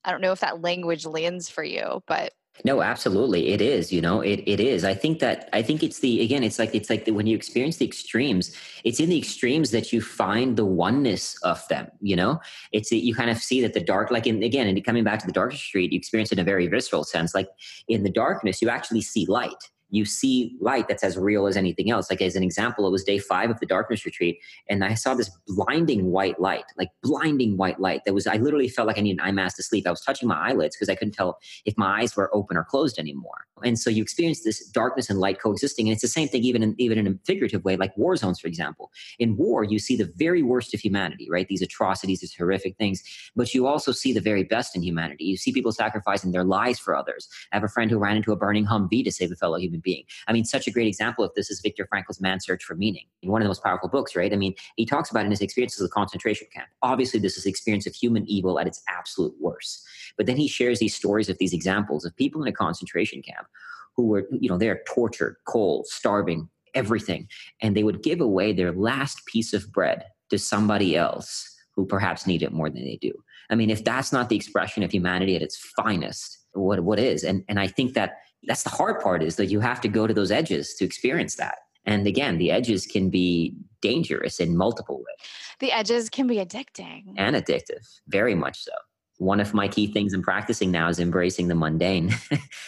I 0.06 0.12
don't 0.12 0.22
know 0.22 0.32
if 0.32 0.40
that 0.40 0.62
language 0.62 1.06
lands 1.06 1.50
for 1.50 1.64
you, 1.66 2.02
but 2.08 2.32
no, 2.66 2.82
absolutely. 2.82 3.50
It 3.50 3.62
is, 3.62 3.92
you 3.92 4.02
know, 4.02 4.22
it, 4.22 4.42
it 4.46 4.60
is. 4.60 4.84
I 4.84 4.94
think 4.94 5.20
that, 5.20 5.50
I 5.54 5.62
think 5.62 5.84
it's 5.84 6.00
the, 6.00 6.22
again, 6.22 6.44
it's 6.44 6.60
like, 6.60 6.74
it's 6.74 6.90
like 6.90 7.06
the, 7.06 7.12
when 7.12 7.28
you 7.28 7.36
experience 7.36 7.78
the 7.78 7.86
extremes, 7.86 8.56
it's 8.84 9.00
in 9.00 9.10
the 9.10 9.18
extremes 9.18 9.72
that 9.72 9.94
you 9.94 10.02
find 10.02 10.58
the 10.58 10.66
oneness 10.66 11.38
of 11.44 11.66
them, 11.68 11.88
you 12.02 12.16
know, 12.16 12.40
it's, 12.72 12.90
that 12.90 13.06
you 13.06 13.14
kind 13.14 13.30
of 13.30 13.38
see 13.38 13.62
that 13.62 13.74
the 13.74 13.80
dark, 13.80 14.12
like 14.12 14.28
in, 14.28 14.44
again, 14.44 14.68
and 14.68 14.84
coming 14.84 15.04
back 15.04 15.20
to 15.20 15.28
the 15.28 15.32
dark 15.32 15.52
retreat, 15.52 15.92
you 15.92 15.98
experience 15.98 16.32
it 16.32 16.40
in 16.40 16.42
a 16.42 16.46
very 16.46 16.68
visceral 16.68 17.04
sense. 17.04 17.36
Like 17.36 17.50
in 17.88 18.04
the 18.04 18.12
darkness, 18.12 18.62
you 18.62 18.70
actually 18.70 19.02
see 19.02 19.26
light 19.28 19.70
you 19.89 20.06
see 20.06 20.56
light 20.60 20.88
that's 20.88 21.03
as 21.03 21.17
real 21.17 21.48
as 21.48 21.56
anything 21.56 21.89
else. 21.89 22.10
Like 22.10 22.22
as 22.22 22.36
an 22.36 22.44
example, 22.44 22.88
it 22.88 22.91
was 22.91 23.03
day 23.03 23.20
five 23.20 23.50
of 23.50 23.60
the 23.60 23.65
darkness 23.65 24.06
retreat, 24.06 24.39
and 24.70 24.84
I 24.84 24.94
saw 24.94 25.13
this 25.13 25.29
blinding 25.48 26.12
white 26.12 26.39
light, 26.39 26.65
like 26.77 26.89
blinding 27.03 27.58
white 27.58 27.79
light. 27.79 28.01
That 28.06 28.13
was 28.13 28.27
I 28.27 28.38
literally 28.38 28.70
felt 28.70 28.88
like 28.88 28.98
I 28.98 29.01
needed 29.01 29.22
an 29.22 29.27
eye 29.27 29.32
mask 29.32 29.58
to 29.58 29.63
sleep. 29.63 29.88
I 29.88 29.91
was 29.91 30.01
touching 30.01 30.27
my 30.27 30.50
eyelids 30.50 30.75
because 30.75 30.89
I 30.89 30.96
couldn't 30.96 31.13
tell 31.13 31.39
if 31.65 31.77
my 31.77 32.01
eyes 32.01 32.15
were 32.15 32.34
open 32.36 32.58
or 32.58 32.63
closed 32.63 33.00
anymore. 33.00 33.46
And 33.63 33.79
so 33.79 33.89
you 33.89 34.01
experience 34.01 34.44
this 34.44 34.67
darkness 34.70 35.10
and 35.10 35.20
light 35.20 35.39
coexisting, 35.39 35.88
and 35.88 35.94
it's 35.94 36.01
the 36.01 36.08
same 36.08 36.27
thing 36.27 36.44
even 36.44 36.63
in 36.63 36.75
even 36.77 36.98
in 36.98 37.08
a 37.08 37.15
figurative 37.25 37.63
way, 37.63 37.77
like 37.77 37.96
war 37.98 38.15
zones, 38.15 38.39
for 38.39 38.48
example. 38.48 38.91
In 39.20 39.38
war, 39.38 39.63
you 39.63 39.79
see 39.79 39.96
the 39.96 40.12
very 40.15 40.44
worst 40.44 40.74
of 40.74 40.79
humanity, 40.79 41.27
right? 41.29 41.48
These 41.48 41.62
atrocities, 41.62 42.22
these 42.22 42.36
horrific 42.36 42.77
things, 42.77 43.03
but 43.36 43.53
you 43.53 43.67
also 43.67 43.91
see 43.91 44.13
the 44.13 44.22
very 44.22 44.44
best 44.44 44.75
in 44.75 44.84
humanity. 44.84 45.25
You 45.25 45.38
see 45.38 45.51
people 45.51 45.72
sacrificing 45.72 46.32
their 46.32 46.44
lives 46.44 46.79
for 46.79 46.96
others. 46.96 47.27
I 47.51 47.56
have 47.56 47.63
a 47.63 47.70
friend 47.70 47.89
who 47.89 47.98
ran 47.98 48.17
into 48.17 48.32
a 48.32 48.36
burning 48.36 48.65
Humvee 48.65 49.03
to 49.03 49.12
save 49.12 49.32
a 49.32 49.36
fellow 49.36 49.58
human 49.58 49.77
human 49.78 49.82
being. 49.84 50.04
I 50.28 50.34
mean, 50.34 50.46
such 50.46 50.68
a 50.68 50.72
great 50.72 50.88
example 50.88 51.24
of 51.24 51.32
this 51.36 51.50
is 51.50 51.62
Viktor 51.62 51.86
Frankl's 51.88 52.20
Man's 52.20 52.46
Search 52.46 52.64
for 52.64 52.76
Meaning, 52.76 53.06
one 53.24 53.42
of 53.42 53.46
the 53.46 53.50
most 53.50 53.64
powerful 53.64 53.90
books, 53.90 54.16
right? 54.16 54.34
I 54.34 54.36
mean, 54.36 54.54
he 54.76 54.86
talks 54.86 55.10
about 55.10 55.26
in 55.26 55.32
his 55.32 55.42
experiences 55.42 55.82
of 55.82 55.90
the 55.90 55.94
concentration 55.94 56.48
camp. 56.54 56.68
Obviously, 56.82 57.20
this 57.20 57.38
is 57.38 57.44
the 57.44 57.50
experience 57.50 57.88
of 57.88 57.96
human 57.96 58.26
evil 58.28 58.60
at 58.60 58.68
its 58.68 58.82
absolute 58.90 59.34
worst. 59.40 59.86
But 60.18 60.26
then 60.26 60.38
he 60.38 60.48
shares 60.48 60.80
these 60.80 60.96
stories 60.96 61.30
of 61.30 61.38
these 61.38 61.54
examples 61.54 62.06
of 62.06 62.16
people 62.16 62.42
in 62.42 62.48
a 62.48 62.54
concentration 62.54 63.22
camp 63.22 63.48
who 63.96 64.08
were, 64.08 64.28
you 64.32 64.50
know, 64.50 64.58
they're 64.58 64.82
tortured, 64.88 65.38
cold, 65.48 65.88
starving, 65.88 66.50
everything. 66.74 67.28
And 67.62 67.76
they 67.76 67.84
would 67.84 68.04
give 68.04 68.22
away 68.22 68.54
their 68.54 68.72
last 68.72 69.26
piece 69.26 69.54
of 69.54 69.72
bread 69.72 70.06
to 70.30 70.38
somebody 70.38 70.96
else 70.96 71.56
who 71.76 71.86
perhaps 71.86 72.28
need 72.28 72.44
it 72.44 72.52
more 72.52 72.70
than 72.70 72.84
they 72.84 72.98
do. 73.02 73.14
I 73.50 73.56
mean, 73.56 73.70
if 73.70 73.84
that's 73.84 74.12
not 74.12 74.30
the 74.30 74.36
expression 74.36 74.84
of 74.84 74.92
humanity 74.92 75.36
at 75.36 75.42
its 75.42 75.58
finest, 75.58 76.38
what 76.54 76.82
what 76.82 77.00
is? 77.00 77.24
And 77.24 77.44
and 77.48 77.60
I 77.60 77.68
think 77.68 77.94
that 77.94 78.18
that's 78.44 78.63
the 78.63 78.70
hard 78.70 79.00
part 79.01 79.24
is 79.24 79.36
that 79.38 79.48
you 79.48 79.60
have 79.60 79.82
to 79.82 79.88
go 79.88 80.08
to 80.08 80.13
those 80.13 80.32
edges 80.32 80.75
to 80.75 80.86
experience 80.86 81.36
that. 81.36 81.60
And 81.86 82.06
again, 82.06 82.38
the 82.38 82.51
edges 82.51 82.86
can 82.86 83.10
be 83.10 83.56
dangerous 83.82 84.39
in 84.39 84.58
multiple 84.58 84.98
ways. 84.98 85.29
The 85.60 85.72
edges 85.72 86.10
can 86.10 86.27
be 86.27 86.36
addicting. 86.36 87.13
And 87.15 87.36
addictive, 87.36 88.00
very 88.08 88.36
much 88.36 88.63
so. 88.63 88.72
One 89.17 89.39
of 89.39 89.53
my 89.53 89.67
key 89.67 89.88
things 89.88 90.13
in 90.13 90.22
practicing 90.22 90.70
now 90.70 90.89
is 90.89 91.00
embracing 91.00 91.48
the 91.48 91.56
mundane. 91.56 92.13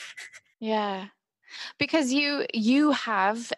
yeah. 0.59 1.07
Because 1.77 2.11
you 2.13 2.45
you 2.53 2.91
have 2.91 3.51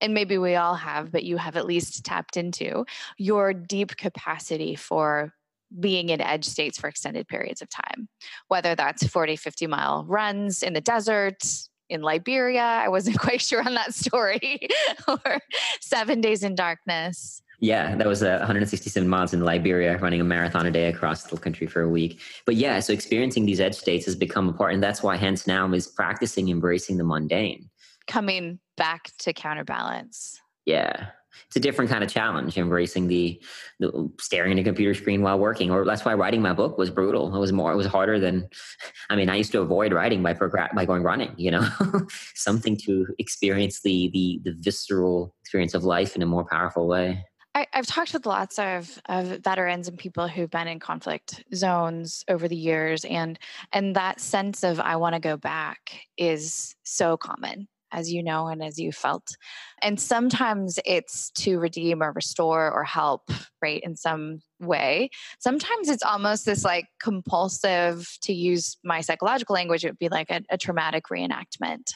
and 0.00 0.12
maybe 0.12 0.36
we 0.36 0.56
all 0.56 0.74
have, 0.74 1.10
but 1.10 1.24
you 1.24 1.38
have 1.38 1.56
at 1.56 1.66
least 1.66 2.04
tapped 2.04 2.36
into 2.36 2.84
your 3.16 3.54
deep 3.54 3.96
capacity 3.96 4.74
for 4.74 5.32
being 5.80 6.08
in 6.10 6.20
edge 6.20 6.44
states 6.44 6.78
for 6.78 6.88
extended 6.88 7.28
periods 7.28 7.62
of 7.62 7.68
time, 7.68 8.08
whether 8.48 8.74
that's 8.74 9.06
40, 9.06 9.36
50 9.36 9.66
mile 9.66 10.04
runs 10.08 10.62
in 10.62 10.72
the 10.72 10.80
desert, 10.80 11.42
in 11.88 12.02
Liberia. 12.02 12.62
I 12.62 12.88
wasn't 12.88 13.18
quite 13.20 13.40
sure 13.40 13.62
on 13.64 13.74
that 13.74 13.94
story, 13.94 14.68
or 15.08 15.38
seven 15.80 16.20
days 16.20 16.42
in 16.42 16.54
darkness. 16.54 17.42
Yeah, 17.58 17.96
that 17.96 18.06
was 18.06 18.22
uh, 18.22 18.36
167 18.38 19.08
miles 19.08 19.32
in 19.32 19.40
Liberia, 19.40 19.96
running 19.96 20.20
a 20.20 20.24
marathon 20.24 20.66
a 20.66 20.70
day 20.70 20.88
across 20.88 21.24
the 21.24 21.38
country 21.38 21.66
for 21.66 21.80
a 21.80 21.88
week. 21.88 22.20
But 22.44 22.56
yeah, 22.56 22.80
so 22.80 22.92
experiencing 22.92 23.46
these 23.46 23.60
edge 23.60 23.74
states 23.74 24.04
has 24.04 24.14
become 24.14 24.48
a 24.48 24.52
part, 24.52 24.74
and 24.74 24.82
that's 24.82 25.02
why 25.02 25.16
hence 25.16 25.46
now 25.46 25.72
is 25.72 25.86
practicing 25.86 26.50
embracing 26.50 26.98
the 26.98 27.04
mundane. 27.04 27.70
Coming 28.06 28.58
back 28.76 29.10
to 29.20 29.32
counterbalance. 29.32 30.38
Yeah, 30.66 31.06
it's 31.46 31.56
a 31.56 31.60
different 31.60 31.90
kind 31.90 32.02
of 32.02 32.10
challenge 32.10 32.56
embracing 32.56 33.06
the, 33.08 33.40
the 33.78 34.10
staring 34.20 34.52
at 34.52 34.58
a 34.58 34.64
computer 34.64 34.94
screen 34.94 35.22
while 35.22 35.38
working 35.38 35.70
or 35.70 35.84
that's 35.84 36.04
why 36.04 36.14
writing 36.14 36.42
my 36.42 36.52
book 36.52 36.78
was 36.78 36.90
brutal. 36.90 37.34
It 37.34 37.38
was 37.38 37.52
more 37.52 37.72
it 37.72 37.76
was 37.76 37.86
harder 37.86 38.18
than 38.18 38.48
i 39.10 39.16
mean 39.16 39.28
i 39.28 39.36
used 39.36 39.52
to 39.52 39.60
avoid 39.60 39.92
writing 39.92 40.22
by 40.22 40.34
by 40.34 40.84
going 40.84 41.02
running 41.02 41.34
you 41.36 41.50
know? 41.50 41.68
Something 42.34 42.76
to 42.78 43.06
experience 43.18 43.80
the 43.82 44.10
the 44.12 44.40
the 44.44 44.52
visceral 44.58 45.34
experience 45.42 45.74
of 45.74 45.84
life 45.84 46.16
in 46.16 46.22
a 46.22 46.26
more 46.26 46.44
powerful 46.44 46.86
way. 46.88 47.24
I, 47.54 47.66
have 47.72 47.86
talked 47.86 48.12
with 48.12 48.26
lots 48.26 48.58
of, 48.58 49.00
of 49.08 49.42
veterans 49.42 49.88
and 49.88 49.98
people 49.98 50.28
who've 50.28 50.50
been 50.50 50.68
in 50.68 50.78
conflict 50.78 51.42
zones 51.54 52.22
over 52.28 52.48
the 52.48 52.56
years, 52.56 53.04
and 53.06 53.38
and 53.72 53.96
that 53.96 54.20
sense 54.20 54.62
of 54.62 54.78
I 54.78 54.96
want 54.96 55.14
to 55.14 55.20
go 55.20 55.38
back 55.38 56.00
is 56.18 56.74
so 56.82 57.16
common 57.16 57.68
as 57.92 58.12
you 58.12 58.22
know 58.22 58.48
and 58.48 58.62
as 58.62 58.78
you 58.78 58.92
felt. 58.92 59.36
And 59.82 60.00
sometimes 60.00 60.78
it's 60.84 61.30
to 61.32 61.58
redeem 61.58 62.02
or 62.02 62.12
restore 62.12 62.70
or 62.70 62.84
help, 62.84 63.30
right, 63.62 63.80
in 63.82 63.96
some 63.96 64.40
way. 64.60 65.10
Sometimes 65.38 65.88
it's 65.88 66.02
almost 66.02 66.46
this 66.46 66.64
like 66.64 66.86
compulsive, 67.02 68.08
to 68.22 68.32
use 68.32 68.76
my 68.84 69.00
psychological 69.00 69.54
language, 69.54 69.84
it 69.84 69.88
would 69.88 69.98
be 69.98 70.08
like 70.08 70.30
a, 70.30 70.42
a 70.50 70.58
traumatic 70.58 71.04
reenactment. 71.12 71.92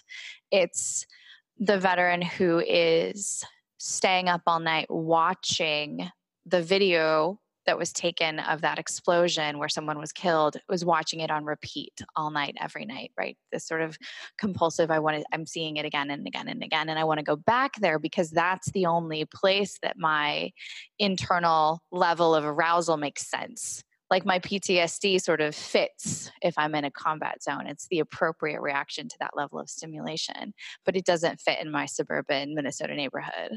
It's 0.51 1.07
the 1.59 1.79
veteran 1.79 2.23
who 2.23 2.59
is 2.59 3.45
staying 3.79 4.29
up 4.29 4.43
all 4.47 4.61
night 4.61 4.87
watching 4.91 6.11
the 6.47 6.63
video 6.63 7.39
that 7.71 7.79
was 7.79 7.93
taken 7.93 8.41
of 8.41 8.63
that 8.63 8.81
explosion 8.81 9.57
where 9.57 9.69
someone 9.69 9.97
was 9.97 10.11
killed 10.11 10.57
was 10.69 10.85
watching 10.85 11.21
it 11.21 11.31
on 11.31 11.45
repeat 11.45 12.01
all 12.17 12.33
night 12.33 12.57
every 12.61 12.85
night 12.85 13.13
right 13.17 13.39
this 13.53 13.65
sort 13.65 13.81
of 13.81 13.97
compulsive 14.39 14.91
i 14.91 14.99
want 14.99 15.17
to 15.17 15.25
i'm 15.33 15.47
seeing 15.47 15.77
it 15.77 15.87
again 15.87 16.11
and 16.11 16.27
again 16.27 16.49
and 16.49 16.65
again 16.65 16.89
and 16.89 16.99
i 16.99 17.05
want 17.05 17.19
to 17.19 17.25
go 17.25 17.37
back 17.37 17.77
there 17.81 18.01
because 18.01 18.29
that's 18.31 18.73
the 18.73 18.87
only 18.87 19.25
place 19.25 19.79
that 19.83 19.97
my 19.97 20.51
internal 20.99 21.81
level 21.93 22.35
of 22.35 22.45
arousal 22.45 22.97
makes 22.97 23.31
sense 23.31 23.85
like 24.11 24.27
my 24.27 24.41
PTSD 24.41 25.23
sort 25.23 25.41
of 25.41 25.55
fits 25.55 26.33
if 26.43 26.55
I'm 26.59 26.75
in 26.75 26.85
a 26.85 26.91
combat 26.91 27.45
zone. 27.45 27.69
It's 27.69 27.87
the 27.93 28.01
appropriate 28.01 28.61
reaction 28.61 29.09
to 29.09 29.17
that 29.21 29.37
level 29.37 29.61
of 29.61 29.71
stimulation, 29.71 30.53
but 30.85 30.97
it 30.97 31.05
doesn't 31.05 31.41
fit 31.41 31.61
in 31.61 31.71
my 31.71 31.87
suburban 31.87 32.57
Minnesota 32.57 32.97
neighborhood. 32.97 33.53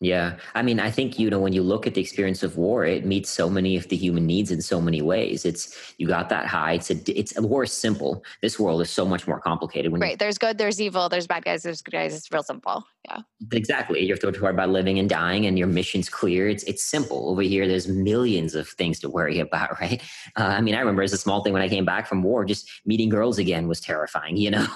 Yeah. 0.00 0.36
I 0.54 0.62
mean, 0.62 0.78
I 0.78 0.90
think, 0.90 1.18
you 1.18 1.30
know, 1.30 1.38
when 1.38 1.54
you 1.54 1.62
look 1.62 1.86
at 1.86 1.94
the 1.94 2.02
experience 2.02 2.42
of 2.42 2.58
war, 2.58 2.84
it 2.84 3.06
meets 3.06 3.30
so 3.30 3.48
many 3.48 3.76
of 3.76 3.88
the 3.88 3.96
human 3.96 4.26
needs 4.26 4.50
in 4.50 4.60
so 4.60 4.78
many 4.78 5.00
ways. 5.00 5.46
It's, 5.46 5.94
you 5.96 6.06
got 6.06 6.28
that 6.28 6.46
high. 6.46 6.74
It's 6.74 6.90
a, 6.90 7.18
it's, 7.18 7.38
war 7.40 7.64
is 7.64 7.72
simple. 7.72 8.22
This 8.42 8.58
world 8.58 8.82
is 8.82 8.90
so 8.90 9.06
much 9.06 9.26
more 9.26 9.40
complicated. 9.40 9.90
When 9.92 10.02
right. 10.02 10.10
You, 10.12 10.16
there's 10.18 10.36
good, 10.36 10.58
there's 10.58 10.82
evil, 10.82 11.08
there's 11.08 11.26
bad 11.26 11.46
guys, 11.46 11.62
there's 11.62 11.80
good 11.80 11.92
guys. 11.92 12.14
It's 12.14 12.30
real 12.30 12.42
simple. 12.42 12.84
Yeah. 13.06 13.20
Exactly. 13.52 14.04
You're 14.04 14.18
too 14.18 14.32
hard 14.38 14.54
about 14.54 14.68
living 14.68 14.98
and 14.98 15.08
dying 15.08 15.46
and 15.46 15.58
your 15.58 15.68
mission's 15.68 16.10
clear. 16.10 16.46
It's, 16.46 16.64
it's 16.64 16.84
simple. 16.84 17.30
Over 17.30 17.40
here, 17.40 17.66
there's 17.66 17.88
millions 17.88 18.54
of 18.54 18.68
things 18.68 19.00
to 19.00 19.08
worry 19.08 19.38
about, 19.46 19.80
right? 19.80 20.02
Uh, 20.36 20.42
I 20.44 20.60
mean, 20.60 20.74
I 20.74 20.80
remember 20.80 21.02
as 21.02 21.14
a 21.14 21.18
small 21.18 21.42
thing 21.42 21.54
when 21.54 21.62
I 21.62 21.70
came 21.70 21.86
back 21.86 22.06
from 22.06 22.22
war, 22.22 22.44
just 22.44 22.68
meeting 22.84 23.08
girls 23.08 23.38
again 23.38 23.66
was 23.66 23.80
terrifying, 23.80 24.36
you 24.46 24.50
know? 24.50 24.66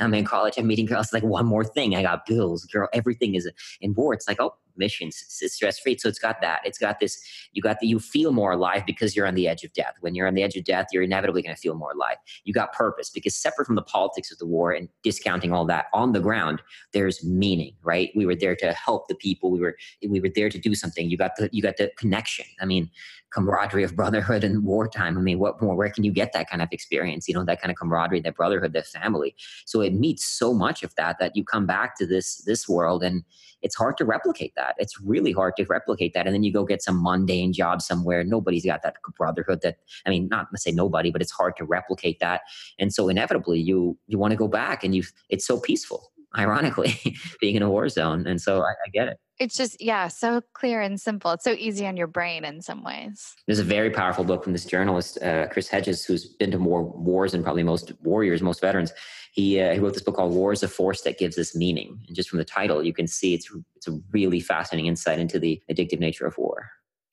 I'm 0.00 0.14
in 0.14 0.24
college, 0.24 0.54
I'm 0.56 0.66
meeting 0.66 0.86
girls, 0.86 1.06
It's 1.06 1.12
like 1.12 1.24
one 1.24 1.44
more 1.44 1.64
thing. 1.64 1.94
I 1.94 2.00
got 2.00 2.24
bills, 2.24 2.64
girl, 2.64 2.88
everything 2.94 3.34
is 3.34 3.50
in 3.82 3.92
war. 3.92 4.14
It's 4.14 4.26
like, 4.26 4.40
oh, 4.40 4.54
missions 4.76 5.24
it's 5.40 5.54
stress 5.54 5.78
free 5.78 5.96
so 5.98 6.08
it's 6.08 6.18
got 6.18 6.40
that. 6.40 6.60
It's 6.64 6.78
got 6.78 7.00
this 7.00 7.22
you 7.52 7.62
got 7.62 7.80
the 7.80 7.86
you 7.86 7.98
feel 7.98 8.32
more 8.32 8.52
alive 8.52 8.84
because 8.86 9.14
you're 9.14 9.26
on 9.26 9.34
the 9.34 9.48
edge 9.48 9.64
of 9.64 9.72
death. 9.72 9.94
When 10.00 10.14
you're 10.14 10.26
on 10.26 10.34
the 10.34 10.42
edge 10.42 10.56
of 10.56 10.64
death 10.64 10.86
you're 10.92 11.02
inevitably 11.02 11.42
going 11.42 11.54
to 11.54 11.60
feel 11.60 11.74
more 11.74 11.92
alive. 11.92 12.16
You 12.44 12.52
got 12.52 12.72
purpose 12.72 13.10
because 13.10 13.34
separate 13.34 13.66
from 13.66 13.76
the 13.76 13.82
politics 13.82 14.30
of 14.30 14.38
the 14.38 14.46
war 14.46 14.72
and 14.72 14.88
discounting 15.02 15.52
all 15.52 15.64
that 15.66 15.86
on 15.92 16.12
the 16.12 16.20
ground 16.20 16.62
there's 16.92 17.24
meaning 17.24 17.74
right? 17.82 18.10
We 18.14 18.26
were 18.26 18.36
there 18.36 18.56
to 18.56 18.72
help 18.72 19.08
the 19.08 19.14
people. 19.14 19.50
We 19.50 19.60
were 19.60 19.76
we 20.08 20.20
were 20.20 20.30
there 20.34 20.48
to 20.48 20.58
do 20.58 20.74
something. 20.74 21.10
You 21.10 21.16
got 21.16 21.36
the 21.36 21.48
you 21.52 21.62
got 21.62 21.76
the 21.76 21.90
connection. 21.96 22.46
I 22.60 22.64
mean 22.64 22.90
camaraderie 23.32 23.82
of 23.82 23.96
brotherhood 23.96 24.44
in 24.44 24.64
wartime. 24.64 25.16
I 25.16 25.20
mean, 25.20 25.38
what 25.38 25.60
more? 25.60 25.74
Where 25.74 25.90
can 25.90 26.04
you 26.04 26.12
get 26.12 26.32
that 26.32 26.48
kind 26.48 26.62
of 26.62 26.68
experience? 26.70 27.28
You 27.28 27.34
know, 27.34 27.44
that 27.44 27.60
kind 27.60 27.70
of 27.70 27.76
camaraderie, 27.76 28.20
that 28.20 28.36
brotherhood, 28.36 28.72
that 28.74 28.86
family. 28.86 29.34
So 29.66 29.80
it 29.80 29.94
meets 29.94 30.24
so 30.24 30.52
much 30.52 30.82
of 30.82 30.94
that 30.96 31.18
that 31.18 31.36
you 31.36 31.44
come 31.44 31.66
back 31.66 31.96
to 31.98 32.06
this 32.06 32.36
this 32.44 32.68
world, 32.68 33.02
and 33.02 33.24
it's 33.62 33.74
hard 33.74 33.96
to 33.98 34.04
replicate 34.04 34.54
that. 34.56 34.74
It's 34.78 35.00
really 35.00 35.32
hard 35.32 35.56
to 35.56 35.64
replicate 35.64 36.14
that. 36.14 36.26
And 36.26 36.34
then 36.34 36.42
you 36.42 36.52
go 36.52 36.64
get 36.64 36.82
some 36.82 37.02
mundane 37.02 37.52
job 37.52 37.80
somewhere. 37.80 38.24
Nobody's 38.24 38.66
got 38.66 38.82
that 38.82 38.96
brotherhood. 39.16 39.60
That 39.62 39.76
I 40.06 40.10
mean, 40.10 40.28
not 40.28 40.48
to 40.52 40.58
say 40.58 40.70
nobody, 40.70 41.10
but 41.10 41.22
it's 41.22 41.32
hard 41.32 41.56
to 41.56 41.64
replicate 41.64 42.20
that. 42.20 42.42
And 42.78 42.92
so 42.92 43.08
inevitably, 43.08 43.60
you 43.60 43.98
you 44.06 44.18
want 44.18 44.32
to 44.32 44.36
go 44.36 44.48
back, 44.48 44.84
and 44.84 44.94
you 44.94 45.04
it's 45.28 45.46
so 45.46 45.58
peaceful. 45.58 46.11
Ironically, 46.36 47.16
being 47.40 47.56
in 47.56 47.62
a 47.62 47.70
war 47.70 47.88
zone, 47.88 48.26
and 48.26 48.40
so 48.40 48.62
I, 48.62 48.70
I 48.70 48.88
get 48.92 49.08
it. 49.08 49.18
It's 49.38 49.56
just 49.56 49.80
yeah 49.80 50.08
so 50.08 50.42
clear 50.54 50.80
and 50.80 51.00
simple. 51.00 51.32
It's 51.32 51.44
so 51.44 51.52
easy 51.52 51.86
on 51.86 51.96
your 51.96 52.06
brain 52.06 52.44
in 52.44 52.62
some 52.62 52.84
ways. 52.84 53.34
There's 53.46 53.58
a 53.58 53.64
very 53.64 53.90
powerful 53.90 54.24
book 54.24 54.44
from 54.44 54.52
this 54.52 54.64
journalist 54.64 55.20
uh, 55.22 55.48
chris 55.48 55.68
hedges 55.68 56.04
who's 56.04 56.26
been 56.26 56.50
to 56.52 56.58
more 56.58 56.84
wars 56.84 57.32
than 57.32 57.42
probably 57.42 57.62
most 57.62 57.92
warriors 58.02 58.42
most 58.42 58.60
veterans. 58.60 58.92
He, 59.32 59.58
uh, 59.58 59.72
he 59.72 59.78
wrote 59.78 59.94
this 59.94 60.02
book 60.02 60.16
called 60.16 60.34
war 60.34 60.52
is 60.52 60.62
a 60.62 60.68
force 60.68 61.00
that 61.02 61.18
gives 61.18 61.38
us 61.38 61.56
meaning. 61.56 61.98
And 62.06 62.14
just 62.14 62.28
from 62.28 62.38
the 62.38 62.44
title 62.44 62.84
you 62.84 62.92
can 62.92 63.06
see 63.06 63.32
it's, 63.32 63.50
it's 63.76 63.88
a 63.88 63.98
really 64.12 64.40
fascinating 64.40 64.86
insight 64.86 65.18
into 65.18 65.38
the 65.38 65.60
addictive 65.70 66.00
nature 66.00 66.26
of 66.26 66.36
war 66.36 66.70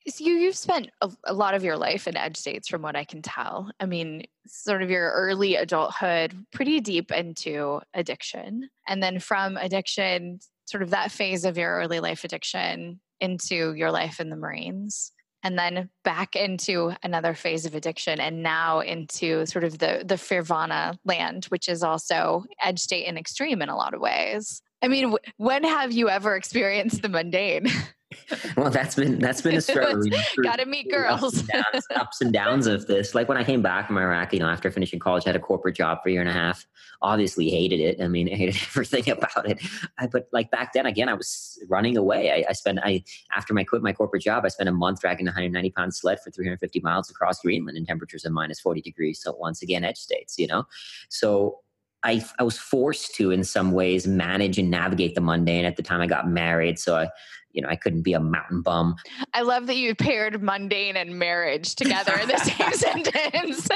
so 0.08 0.24
you, 0.24 0.32
you've 0.34 0.56
spent 0.56 0.90
a, 1.02 1.10
a 1.24 1.34
lot 1.34 1.54
of 1.54 1.62
your 1.62 1.76
life 1.76 2.08
in 2.08 2.16
edge 2.16 2.36
states 2.36 2.68
from 2.68 2.82
what 2.82 2.96
i 2.96 3.04
can 3.04 3.22
tell 3.22 3.70
i 3.80 3.86
mean 3.86 4.24
sort 4.46 4.82
of 4.82 4.90
your 4.90 5.10
early 5.12 5.56
adulthood 5.56 6.34
pretty 6.52 6.80
deep 6.80 7.12
into 7.12 7.80
addiction 7.94 8.68
and 8.88 9.02
then 9.02 9.18
from 9.18 9.56
addiction 9.56 10.38
sort 10.66 10.82
of 10.82 10.90
that 10.90 11.10
phase 11.10 11.44
of 11.44 11.58
your 11.58 11.74
early 11.76 12.00
life 12.00 12.24
addiction 12.24 13.00
into 13.20 13.74
your 13.74 13.90
life 13.90 14.20
in 14.20 14.30
the 14.30 14.36
Marines. 14.36 15.12
and 15.42 15.58
then 15.58 15.88
back 16.04 16.36
into 16.36 16.92
another 17.02 17.32
phase 17.32 17.64
of 17.64 17.74
addiction 17.74 18.20
and 18.20 18.42
now 18.42 18.80
into 18.80 19.46
sort 19.46 19.64
of 19.64 19.78
the 19.78 20.02
the 20.04 20.16
Fearvana 20.16 20.98
land, 21.06 21.46
which 21.46 21.66
is 21.66 21.82
also 21.82 22.44
edge 22.62 22.78
state 22.78 23.06
and 23.06 23.16
extreme 23.16 23.62
in 23.62 23.70
a 23.70 23.76
lot 23.76 23.94
of 23.94 24.02
ways. 24.02 24.60
I 24.82 24.88
mean, 24.88 25.16
when 25.38 25.64
have 25.64 25.92
you 25.92 26.10
ever 26.10 26.36
experienced 26.36 27.00
the 27.00 27.08
mundane? 27.08 27.66
well, 28.56 28.70
that's 28.70 28.96
been 28.96 29.18
that's 29.18 29.40
been 29.40 29.54
a 29.54 29.60
struggle. 29.60 30.02
Got 30.42 30.56
to 30.56 30.66
meet 30.66 30.90
girls. 30.90 31.22
Ups 31.22 31.38
and, 31.38 31.48
downs, 31.48 31.86
ups 31.94 32.20
and, 32.20 32.32
downs, 32.32 32.66
of 32.66 32.86
this. 32.86 33.14
Like 33.14 33.28
when 33.28 33.38
I 33.38 33.44
came 33.44 33.62
back 33.62 33.86
from 33.86 33.98
Iraq, 33.98 34.32
you 34.32 34.40
know, 34.40 34.48
after 34.48 34.70
finishing 34.70 34.98
college, 34.98 35.24
I 35.26 35.28
had 35.28 35.36
a 35.36 35.40
corporate 35.40 35.76
job 35.76 35.98
for 36.02 36.08
a 36.08 36.12
year 36.12 36.20
and 36.20 36.28
a 36.28 36.32
half. 36.32 36.66
Obviously, 37.02 37.50
hated 37.50 37.78
it. 37.78 38.02
I 38.02 38.08
mean, 38.08 38.28
I 38.28 38.34
hated 38.36 38.56
everything 38.56 39.10
about 39.10 39.48
it. 39.48 39.60
I, 39.98 40.08
but 40.08 40.28
like 40.32 40.50
back 40.50 40.72
then, 40.72 40.86
again, 40.86 41.08
I 41.08 41.14
was 41.14 41.58
running 41.68 41.96
away. 41.96 42.32
I, 42.32 42.50
I 42.50 42.52
spent 42.52 42.80
I 42.82 43.04
after 43.36 43.56
I 43.56 43.64
quit 43.64 43.82
my 43.82 43.92
corporate 43.92 44.22
job, 44.22 44.44
I 44.44 44.48
spent 44.48 44.68
a 44.68 44.72
month 44.72 45.00
dragging 45.00 45.26
a 45.26 45.30
190 45.30 45.70
pound 45.70 45.94
sled 45.94 46.20
for 46.20 46.30
350 46.30 46.80
miles 46.80 47.10
across 47.10 47.40
Greenland 47.40 47.78
in 47.78 47.86
temperatures 47.86 48.24
of 48.24 48.32
minus 48.32 48.58
40 48.60 48.80
degrees. 48.80 49.22
So 49.22 49.36
once 49.36 49.62
again, 49.62 49.84
edge 49.84 49.98
states. 49.98 50.36
You 50.36 50.48
know, 50.48 50.64
so 51.08 51.60
I, 52.02 52.24
I 52.38 52.42
was 52.42 52.58
forced 52.58 53.14
to 53.16 53.30
in 53.30 53.44
some 53.44 53.72
ways 53.72 54.06
manage 54.06 54.58
and 54.58 54.70
navigate 54.70 55.14
the 55.14 55.20
mundane 55.20 55.64
at 55.64 55.76
the 55.76 55.82
time 55.82 56.00
I 56.00 56.06
got 56.06 56.28
married. 56.28 56.78
So 56.78 56.96
I, 56.96 57.08
you 57.52 57.60
know, 57.60 57.68
I 57.68 57.76
couldn't 57.76 58.02
be 58.02 58.12
a 58.12 58.20
mountain 58.20 58.62
bum. 58.62 58.96
I 59.34 59.42
love 59.42 59.66
that 59.66 59.76
you 59.76 59.94
paired 59.94 60.42
mundane 60.42 60.96
and 60.96 61.18
marriage 61.18 61.74
together 61.74 62.14
in 62.14 62.28
the 62.28 62.38
same 62.38 62.72
sentence. 63.04 63.68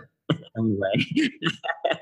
anyway. 0.56 0.92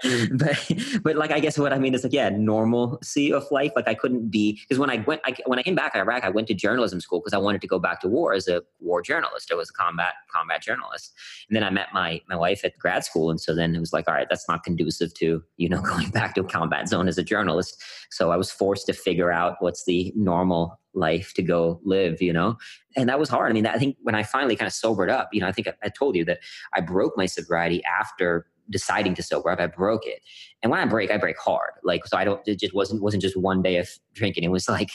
but 0.32 1.02
but 1.02 1.16
like 1.16 1.30
I 1.30 1.40
guess 1.40 1.58
what 1.58 1.72
I 1.72 1.78
mean 1.78 1.94
is 1.94 2.04
like 2.04 2.12
yeah, 2.12 2.28
normalcy 2.30 3.32
of 3.32 3.44
life. 3.50 3.72
Like 3.76 3.88
I 3.88 3.94
couldn't 3.94 4.30
be 4.30 4.60
because 4.62 4.78
when 4.78 4.90
I 4.90 4.98
went 4.98 5.20
I, 5.24 5.34
when 5.46 5.58
I 5.58 5.62
came 5.62 5.74
back 5.74 5.94
Iraq, 5.94 6.24
I 6.24 6.30
went 6.30 6.48
to 6.48 6.54
journalism 6.54 7.00
school 7.00 7.20
because 7.20 7.32
I 7.32 7.38
wanted 7.38 7.60
to 7.62 7.66
go 7.66 7.78
back 7.78 8.00
to 8.00 8.08
war 8.08 8.34
as 8.34 8.48
a 8.48 8.62
war 8.80 9.02
journalist. 9.02 9.50
I 9.52 9.54
was 9.54 9.70
a 9.70 9.72
combat 9.72 10.14
combat 10.32 10.62
journalist, 10.62 11.12
and 11.48 11.56
then 11.56 11.64
I 11.64 11.70
met 11.70 11.88
my 11.92 12.20
my 12.28 12.36
wife 12.36 12.64
at 12.64 12.78
grad 12.78 13.04
school, 13.04 13.30
and 13.30 13.40
so 13.40 13.54
then 13.54 13.74
it 13.74 13.80
was 13.80 13.92
like 13.92 14.08
all 14.08 14.14
right, 14.14 14.28
that's 14.28 14.48
not 14.48 14.64
conducive 14.64 15.14
to 15.14 15.42
you 15.56 15.68
know 15.68 15.80
going 15.82 16.10
back 16.10 16.34
to 16.34 16.42
a 16.42 16.44
combat 16.44 16.88
zone 16.88 17.08
as 17.08 17.18
a 17.18 17.24
journalist. 17.24 17.82
So 18.10 18.30
I 18.30 18.36
was 18.36 18.50
forced 18.50 18.86
to 18.86 18.92
figure 18.92 19.32
out 19.32 19.56
what's 19.60 19.84
the 19.84 20.12
normal 20.16 20.78
life 20.94 21.32
to 21.34 21.42
go 21.42 21.80
live, 21.84 22.20
you 22.20 22.32
know? 22.32 22.56
And 22.96 23.08
that 23.08 23.18
was 23.18 23.28
hard. 23.28 23.50
I 23.50 23.54
mean, 23.54 23.66
I 23.66 23.78
think 23.78 23.96
when 24.02 24.14
I 24.14 24.22
finally 24.22 24.56
kind 24.56 24.66
of 24.66 24.72
sobered 24.72 25.10
up, 25.10 25.30
you 25.32 25.40
know, 25.40 25.46
I 25.46 25.52
think 25.52 25.68
I, 25.68 25.74
I 25.84 25.88
told 25.88 26.16
you 26.16 26.24
that 26.26 26.40
I 26.74 26.80
broke 26.80 27.16
my 27.16 27.26
sobriety 27.26 27.82
after 27.84 28.46
deciding 28.70 29.14
to 29.14 29.22
sober 29.22 29.50
up. 29.50 29.60
I 29.60 29.66
broke 29.66 30.06
it. 30.06 30.20
And 30.62 30.70
when 30.70 30.80
I 30.80 30.86
break, 30.86 31.10
I 31.10 31.16
break 31.16 31.38
hard. 31.38 31.72
Like, 31.82 32.06
so 32.06 32.16
I 32.16 32.24
don't, 32.24 32.40
it 32.46 32.58
just 32.58 32.74
wasn't, 32.74 33.02
wasn't 33.02 33.22
just 33.22 33.36
one 33.36 33.62
day 33.62 33.76
of 33.76 33.88
drinking. 34.14 34.44
It 34.44 34.50
was 34.50 34.68
like. 34.68 34.90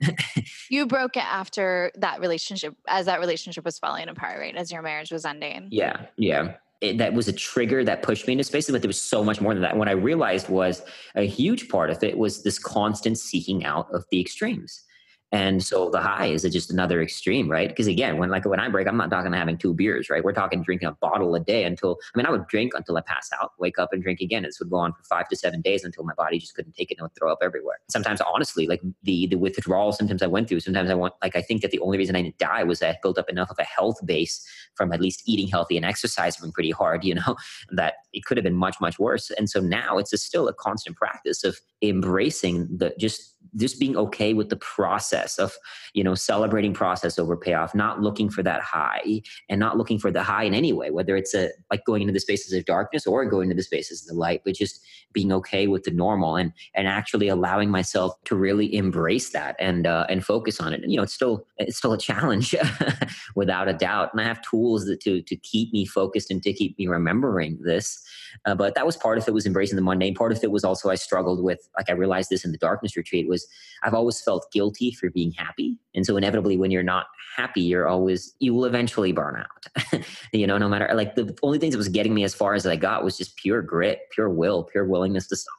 you 0.70 0.86
broke 0.86 1.16
it 1.16 1.24
after 1.24 1.90
that 1.96 2.20
relationship, 2.20 2.74
as 2.88 3.06
that 3.06 3.20
relationship 3.20 3.64
was 3.64 3.78
falling 3.78 4.08
apart, 4.08 4.38
right? 4.38 4.56
As 4.56 4.70
your 4.70 4.82
marriage 4.82 5.10
was 5.10 5.24
ending. 5.24 5.68
Yeah. 5.70 6.06
Yeah. 6.16 6.54
It, 6.80 6.96
that 6.96 7.12
was 7.12 7.28
a 7.28 7.32
trigger 7.32 7.84
that 7.84 8.02
pushed 8.02 8.26
me 8.26 8.32
into 8.32 8.44
spaces, 8.44 8.72
but 8.72 8.80
there 8.80 8.88
was 8.88 9.00
so 9.00 9.22
much 9.22 9.40
more 9.40 9.52
than 9.52 9.62
that. 9.62 9.72
And 9.72 9.78
what 9.78 9.88
I 9.88 9.92
realized 9.92 10.48
was 10.48 10.82
a 11.14 11.26
huge 11.26 11.68
part 11.68 11.90
of 11.90 12.02
it 12.02 12.16
was 12.16 12.42
this 12.42 12.58
constant 12.58 13.18
seeking 13.18 13.64
out 13.66 13.86
of 13.92 14.04
the 14.10 14.18
extremes. 14.18 14.82
And 15.32 15.62
so 15.62 15.90
the 15.90 16.00
high 16.00 16.26
is 16.26 16.42
just 16.42 16.70
another 16.72 17.00
extreme, 17.00 17.48
right? 17.48 17.68
Because 17.68 17.86
again, 17.86 18.18
when 18.18 18.30
like 18.30 18.44
when 18.44 18.58
I 18.58 18.68
break, 18.68 18.88
I'm 18.88 18.96
not 18.96 19.10
talking 19.10 19.28
about 19.28 19.38
having 19.38 19.58
two 19.58 19.74
beers, 19.74 20.10
right? 20.10 20.24
We're 20.24 20.32
talking 20.32 20.62
drinking 20.62 20.88
a 20.88 20.92
bottle 20.92 21.34
a 21.36 21.40
day 21.40 21.64
until 21.64 21.98
I 22.14 22.18
mean 22.18 22.26
I 22.26 22.30
would 22.30 22.48
drink 22.48 22.72
until 22.74 22.96
I 22.96 23.00
pass 23.02 23.30
out, 23.40 23.52
wake 23.58 23.78
up 23.78 23.92
and 23.92 24.02
drink 24.02 24.20
again. 24.20 24.42
This 24.42 24.58
would 24.58 24.70
go 24.70 24.78
on 24.78 24.92
for 24.92 25.02
five 25.04 25.28
to 25.28 25.36
seven 25.36 25.60
days 25.60 25.84
until 25.84 26.04
my 26.04 26.14
body 26.14 26.38
just 26.38 26.54
couldn't 26.54 26.74
take 26.74 26.90
it 26.90 26.98
and 26.98 27.04
would 27.04 27.14
throw 27.16 27.30
up 27.30 27.38
everywhere. 27.42 27.78
Sometimes 27.88 28.20
honestly, 28.20 28.66
like 28.66 28.80
the 29.04 29.28
the 29.28 29.36
withdrawal 29.36 29.92
symptoms 29.92 30.22
I 30.22 30.26
went 30.26 30.48
through, 30.48 30.60
sometimes 30.60 30.90
I 30.90 30.94
want 30.94 31.14
like 31.22 31.36
I 31.36 31.42
think 31.42 31.62
that 31.62 31.70
the 31.70 31.80
only 31.80 31.98
reason 31.98 32.16
I 32.16 32.22
didn't 32.22 32.38
die 32.38 32.64
was 32.64 32.82
I 32.82 32.96
built 33.00 33.18
up 33.18 33.28
enough 33.28 33.50
of 33.50 33.58
a 33.58 33.64
health 33.64 34.04
base 34.04 34.44
from 34.74 34.92
at 34.92 35.00
least 35.00 35.22
eating 35.26 35.46
healthy 35.46 35.76
and 35.76 35.84
exercising 35.84 36.50
pretty 36.52 36.70
hard, 36.70 37.04
you 37.10 37.14
know, 37.14 37.36
that 37.70 37.94
it 38.12 38.24
could 38.24 38.36
have 38.36 38.44
been 38.44 38.54
much, 38.54 38.80
much 38.80 38.98
worse. 38.98 39.30
And 39.38 39.48
so 39.48 39.60
now 39.60 39.98
it's 39.98 40.12
a, 40.12 40.18
still 40.18 40.48
a 40.48 40.54
constant 40.54 40.96
practice 40.96 41.44
of 41.44 41.60
embracing 41.82 42.68
the 42.76 42.94
just 42.98 43.36
just 43.56 43.80
being 43.80 43.96
okay 43.96 44.34
with 44.34 44.48
the 44.48 44.56
process 44.56 45.38
of 45.38 45.52
you 45.94 46.04
know 46.04 46.14
celebrating 46.14 46.72
process 46.72 47.18
over 47.18 47.36
payoff 47.36 47.74
not 47.74 48.00
looking 48.00 48.30
for 48.30 48.42
that 48.42 48.60
high 48.60 49.20
and 49.48 49.58
not 49.58 49.76
looking 49.76 49.98
for 49.98 50.10
the 50.10 50.22
high 50.22 50.44
in 50.44 50.54
any 50.54 50.72
way 50.72 50.90
whether 50.90 51.16
it's 51.16 51.34
a 51.34 51.50
like 51.70 51.84
going 51.84 52.02
into 52.02 52.12
the 52.12 52.20
spaces 52.20 52.52
of 52.52 52.64
darkness 52.64 53.06
or 53.06 53.24
going 53.24 53.50
into 53.50 53.56
the 53.56 53.62
spaces 53.62 54.02
of 54.02 54.08
the 54.08 54.14
light 54.14 54.42
but 54.44 54.54
just 54.54 54.80
being 55.12 55.32
okay 55.32 55.66
with 55.66 55.84
the 55.84 55.90
normal 55.90 56.36
and 56.36 56.52
and 56.74 56.86
actually 56.86 57.28
allowing 57.28 57.70
myself 57.70 58.14
to 58.24 58.36
really 58.36 58.74
embrace 58.74 59.30
that 59.30 59.56
and 59.58 59.86
uh, 59.86 60.06
and 60.08 60.24
focus 60.24 60.60
on 60.60 60.72
it. 60.72 60.82
And 60.82 60.92
you 60.92 60.96
know 60.96 61.02
it's 61.02 61.12
still 61.12 61.46
it's 61.58 61.78
still 61.78 61.92
a 61.92 61.98
challenge 61.98 62.54
without 63.34 63.68
a 63.68 63.72
doubt. 63.72 64.10
And 64.12 64.20
i 64.20 64.24
have 64.24 64.42
tools 64.42 64.86
that 64.86 65.00
to 65.00 65.22
to 65.22 65.36
keep 65.36 65.72
me 65.72 65.84
focused 65.84 66.30
and 66.30 66.42
to 66.42 66.52
keep 66.52 66.78
me 66.78 66.86
remembering 66.86 67.58
this. 67.62 68.00
Uh, 68.46 68.54
but 68.54 68.74
that 68.74 68.86
was 68.86 68.96
part 68.96 69.18
of 69.18 69.26
it 69.26 69.34
was 69.34 69.46
embracing 69.46 69.76
the 69.76 69.82
mundane. 69.82 70.14
Part 70.14 70.32
of 70.32 70.42
it 70.42 70.50
was 70.50 70.64
also 70.64 70.90
i 70.90 70.94
struggled 70.94 71.42
with 71.42 71.68
like 71.76 71.90
i 71.90 71.92
realized 71.92 72.30
this 72.30 72.44
in 72.44 72.52
the 72.52 72.58
darkness 72.58 72.96
retreat 72.96 73.28
was 73.28 73.39
i've 73.82 73.94
always 73.94 74.20
felt 74.20 74.50
guilty 74.52 74.92
for 74.92 75.10
being 75.10 75.32
happy. 75.32 75.78
And 75.94 76.06
so 76.06 76.16
inevitably 76.16 76.56
when 76.56 76.70
you're 76.70 76.82
not 76.82 77.06
happy 77.36 77.62
you're 77.62 77.88
always 77.88 78.34
you 78.40 78.54
will 78.54 78.64
eventually 78.64 79.12
burn 79.12 79.36
out. 79.36 80.04
You 80.32 80.46
know 80.46 80.58
no 80.58 80.68
matter 80.68 80.88
like 80.94 81.14
the 81.14 81.36
only 81.42 81.58
things 81.58 81.74
that 81.74 81.78
was 81.78 81.88
getting 81.88 82.14
me 82.14 82.24
as 82.24 82.34
far 82.34 82.54
as 82.54 82.66
i 82.66 82.76
got 82.76 83.04
was 83.04 83.16
just 83.16 83.36
pure 83.36 83.62
grit 83.62 84.00
pure 84.12 84.28
will 84.28 84.64
pure 84.64 84.84
willingness 84.84 85.26
to 85.28 85.36
suffer. 85.36 85.56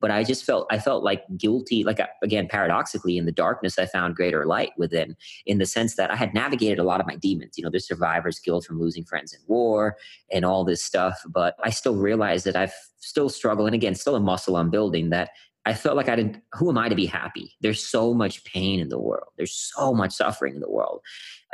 But 0.00 0.10
i 0.10 0.24
just 0.24 0.44
felt 0.44 0.66
i 0.70 0.78
felt 0.78 1.02
like 1.04 1.22
guilty 1.36 1.84
like 1.84 2.00
again 2.22 2.48
paradoxically 2.48 3.16
in 3.16 3.26
the 3.26 3.32
darkness 3.32 3.78
i 3.78 3.86
found 3.86 4.16
greater 4.16 4.46
light 4.46 4.72
within 4.76 5.16
in 5.46 5.58
the 5.58 5.66
sense 5.66 5.96
that 5.96 6.10
i 6.10 6.16
had 6.16 6.34
navigated 6.34 6.78
a 6.78 6.84
lot 6.84 7.00
of 7.00 7.06
my 7.06 7.16
demons. 7.16 7.56
You 7.56 7.64
know 7.64 7.70
the 7.70 7.80
survivor's 7.80 8.38
guilt 8.38 8.64
from 8.64 8.80
losing 8.80 9.04
friends 9.04 9.32
in 9.32 9.40
war 9.46 9.96
and 10.32 10.44
all 10.44 10.64
this 10.64 10.82
stuff 10.82 11.20
but 11.28 11.54
i 11.62 11.70
still 11.70 11.96
realized 11.96 12.44
that 12.46 12.56
i've 12.56 12.74
still 12.98 13.28
struggled 13.28 13.68
and 13.68 13.74
again 13.74 13.94
still 13.94 14.16
a 14.16 14.20
muscle 14.20 14.56
i'm 14.56 14.70
building 14.70 15.10
that 15.10 15.30
I 15.66 15.74
felt 15.74 15.96
like 15.96 16.08
I 16.08 16.16
didn't, 16.16 16.38
who 16.54 16.70
am 16.70 16.78
I 16.78 16.88
to 16.88 16.94
be 16.94 17.06
happy? 17.06 17.52
There's 17.60 17.86
so 17.86 18.14
much 18.14 18.44
pain 18.44 18.80
in 18.80 18.88
the 18.88 18.98
world. 18.98 19.28
There's 19.36 19.72
so 19.74 19.92
much 19.92 20.12
suffering 20.12 20.54
in 20.54 20.60
the 20.60 20.70
world. 20.70 21.00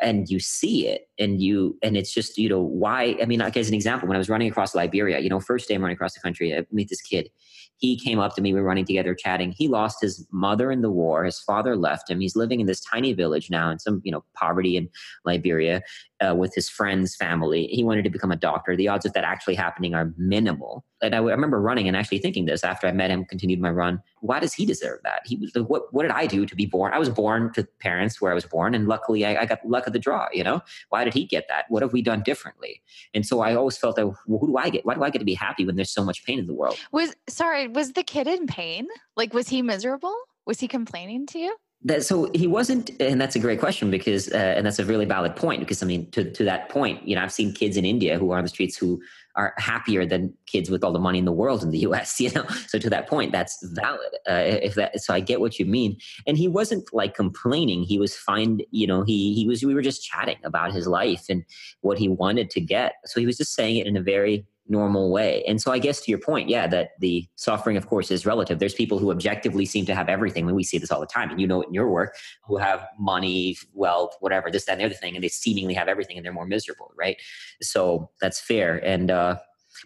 And 0.01 0.29
you 0.29 0.39
see 0.39 0.87
it 0.87 1.06
and 1.19 1.41
you, 1.41 1.79
and 1.83 1.97
it's 1.97 2.13
just, 2.13 2.39
you 2.39 2.49
know, 2.49 2.61
why? 2.61 3.17
I 3.21 3.25
mean, 3.25 3.41
like 3.41 3.57
as 3.57 3.69
an 3.69 3.75
example, 3.75 4.09
when 4.09 4.17
I 4.17 4.19
was 4.19 4.29
running 4.29 4.49
across 4.49 4.75
Liberia, 4.75 5.19
you 5.19 5.29
know, 5.29 5.41
first 5.41 5.69
day 5.69 5.75
I'm 5.75 5.83
running 5.83 5.95
across 5.95 6.15
the 6.15 6.21
country, 6.21 6.57
I 6.57 6.67
meet 6.71 6.89
this 6.89 7.01
kid. 7.01 7.31
He 7.79 7.99
came 7.99 8.19
up 8.19 8.35
to 8.35 8.41
me, 8.41 8.55
we 8.55 8.61
were 8.61 8.67
running 8.67 8.87
together, 8.87 9.15
chatting. 9.15 9.53
He 9.53 9.69
lost 9.69 9.99
his 10.01 10.27
mother 10.31 10.71
in 10.71 10.81
the 10.81 10.91
war. 10.91 11.25
His 11.25 11.39
father 11.41 11.77
left 11.77 12.11
him. 12.11 12.21
He's 12.21 12.35
living 12.35 12.61
in 12.61 12.67
this 12.67 12.81
tiny 12.81 13.13
village 13.13 13.51
now 13.51 13.71
in 13.71 13.79
some, 13.79 14.01
you 14.03 14.11
know, 14.11 14.25
poverty 14.35 14.79
in 14.79 14.89
Liberia 15.27 15.83
uh, 16.27 16.35
with 16.35 16.55
his 16.55 16.69
friend's 16.69 17.15
family. 17.15 17.67
He 17.67 17.85
wanted 17.85 18.05
to 18.05 18.11
become 18.11 18.33
a 18.33 18.37
doctor. 18.37 18.77
The 18.77 18.89
odds 18.89 19.05
of 19.05 19.13
that 19.13 19.25
actually 19.25 19.55
happening 19.55 19.95
are 19.95 20.15
minimal. 20.17 20.85
And 21.03 21.15
I, 21.15 21.19
remember 21.19 21.61
running 21.61 21.89
and 21.89 21.97
actually 21.97 22.19
thinking 22.19 22.47
this 22.47 22.65
after 22.65 22.87
I 22.87 22.93
met 22.93 23.11
him, 23.11 23.27
continued 23.27 23.61
my 23.61 23.71
run. 23.71 24.03
Why 24.21 24.41
does 24.41 24.55
he 24.55 24.65
deserve 24.65 25.01
that? 25.05 25.21
He 25.27 25.37
was 25.37 25.53
what? 25.69 25.93
What 25.93 26.03
did 26.03 26.13
I 26.13 26.27
do 26.27 26.47
to 26.47 26.57
be 26.57 26.65
born? 26.65 26.95
I 26.95 26.99
was 26.99 27.11
born 27.11 27.53
to 27.53 27.65
parents 27.81 28.21
where 28.21 28.33
I 28.33 28.35
was 28.35 28.47
born, 28.47 28.75
and 28.75 28.89
luckily 28.89 29.27
I, 29.27 29.43
I 29.43 29.47
got 29.47 29.59
luck 29.67 29.87
of 29.87 29.93
the 29.93 29.99
draw. 29.99 30.27
You 30.33 30.45
know, 30.45 30.63
why 30.89 31.05
did 31.07 31.15
he 31.15 31.25
get 31.25 31.47
that? 31.49 31.65
What 31.71 31.83
have 31.83 31.93
we 31.95 32.03
done 32.03 32.23
differently? 32.23 32.83
And 33.15 33.27
so 33.27 33.41
I 33.41 33.55
always 33.55 33.79
felt 33.79 33.97
that. 33.97 34.07
Well, 34.07 34.39
who 34.39 34.49
do 34.49 34.57
I 34.59 34.69
get? 34.69 34.85
Why 34.85 34.95
do 34.95 35.03
I 35.03 35.11
get 35.11 35.21
to 35.21 35.25
be 35.25 35.35
happy 35.35 35.65
when 35.65 35.77
there's 35.77 35.91
so 35.91 36.05
much 36.05 36.25
pain 36.27 36.39
in 36.39 36.47
the 36.47 36.55
world? 36.55 36.79
Was 36.93 37.15
sorry, 37.29 37.69
was 37.69 37.95
the 37.95 38.03
kid 38.03 38.27
in 38.27 38.47
pain? 38.47 38.87
Like, 39.17 39.33
was 39.33 39.49
he 39.49 39.63
miserable? 39.63 40.15
Was 40.47 40.61
he 40.61 40.69
complaining 40.69 41.27
to 41.29 41.39
you? 41.39 41.57
That, 41.87 42.05
so 42.05 42.29
he 42.35 42.49
wasn't, 42.49 42.91
and 42.99 43.21
that's 43.21 43.37
a 43.37 43.39
great 43.39 43.61
question 43.61 43.93
because, 43.93 44.29
uh, 44.33 44.55
and 44.57 44.67
that's 44.67 44.81
a 44.81 44.85
really 44.85 45.05
valid 45.05 45.37
point 45.37 45.61
because 45.61 45.85
I 45.85 45.87
mean, 45.87 46.11
to, 46.11 46.29
to 46.29 46.43
that 46.43 46.69
point, 46.69 47.07
you 47.07 47.15
know, 47.15 47.23
I've 47.23 47.33
seen 47.33 47.53
kids 47.53 47.77
in 47.77 47.85
India 47.85 48.19
who 48.19 48.33
are 48.33 48.39
on 48.39 48.43
the 48.43 48.49
streets 48.49 48.77
who 48.77 49.01
are 49.37 49.55
happier 49.57 50.05
than 50.05 50.35
kids 50.47 50.69
with 50.69 50.83
all 50.83 50.93
the 50.93 50.99
money 50.99 51.21
in 51.21 51.27
the 51.27 51.33
world 51.33 51.63
in 51.63 51.71
the 51.71 51.79
U.S. 51.79 52.19
You 52.27 52.33
know, 52.33 52.45
so 52.67 52.81
to 52.81 52.91
that 52.91 53.09
point, 53.09 53.31
that's 53.31 53.65
valid. 53.73 54.17
Uh, 54.29 54.59
if 54.63 54.75
that, 54.75 55.01
so 55.01 55.15
I 55.15 55.21
get 55.21 55.41
what 55.41 55.61
you 55.61 55.65
mean. 55.65 55.97
And 56.27 56.37
he 56.37 56.49
wasn't 56.49 56.93
like 56.93 57.15
complaining; 57.15 57.85
he 57.85 58.01
was 58.01 58.17
fine. 58.17 58.63
You 58.73 58.89
know, 58.89 59.05
he 59.05 59.33
he 59.35 59.47
was. 59.47 59.63
We 59.63 59.75
were 59.75 59.83
just 59.83 60.03
chatting 60.03 60.39
about 60.43 60.73
his 60.73 60.89
life 60.89 61.27
and 61.29 61.45
what 61.83 61.99
he 61.99 62.09
wanted 62.09 62.51
to 62.51 62.61
get. 62.61 62.95
So 63.05 63.21
he 63.21 63.27
was 63.27 63.37
just 63.37 63.55
saying 63.55 63.77
it 63.77 63.87
in 63.87 63.97
a 63.97 64.03
very 64.03 64.45
normal 64.69 65.11
way. 65.11 65.45
And 65.47 65.61
so 65.61 65.73
I 65.73 65.79
guess 65.79 66.01
to 66.03 66.11
your 66.11 66.19
point, 66.19 66.49
yeah, 66.49 66.67
that 66.67 66.91
the 67.01 67.27
suffering, 67.37 67.77
of 67.77 67.87
course, 67.87 68.11
is 68.11 68.27
relative. 68.27 68.59
There's 68.59 68.75
people 68.75 68.99
who 68.99 69.11
objectively 69.11 69.67
seem 69.67 69.87
to 69.87 69.95
have 69.95 70.09
everything. 70.09 70.49
I 70.49 70.53
we 70.53 70.65
see 70.65 70.79
this 70.79 70.91
all 70.91 71.01
the 71.01 71.07
time, 71.07 71.31
and 71.31 71.41
you 71.41 71.47
know 71.47 71.63
it 71.63 71.69
in 71.69 71.75
your 71.75 71.89
work, 71.89 72.17
who 72.45 72.57
have 72.57 72.87
money, 72.99 73.57
wealth, 73.73 74.17
whatever, 74.21 74.51
this, 74.51 74.65
that, 74.65 74.73
and 74.73 74.81
the 74.81 74.85
other 74.87 74.95
thing, 74.95 75.15
and 75.15 75.23
they 75.23 75.29
seemingly 75.29 75.75
have 75.75 75.89
everything 75.89 76.17
and 76.17 76.25
they're 76.25 76.33
more 76.33 76.47
miserable, 76.47 76.93
right? 76.97 77.17
So 77.63 78.11
that's 78.21 78.41
fair. 78.41 78.85
And, 78.85 79.11
uh, 79.11 79.37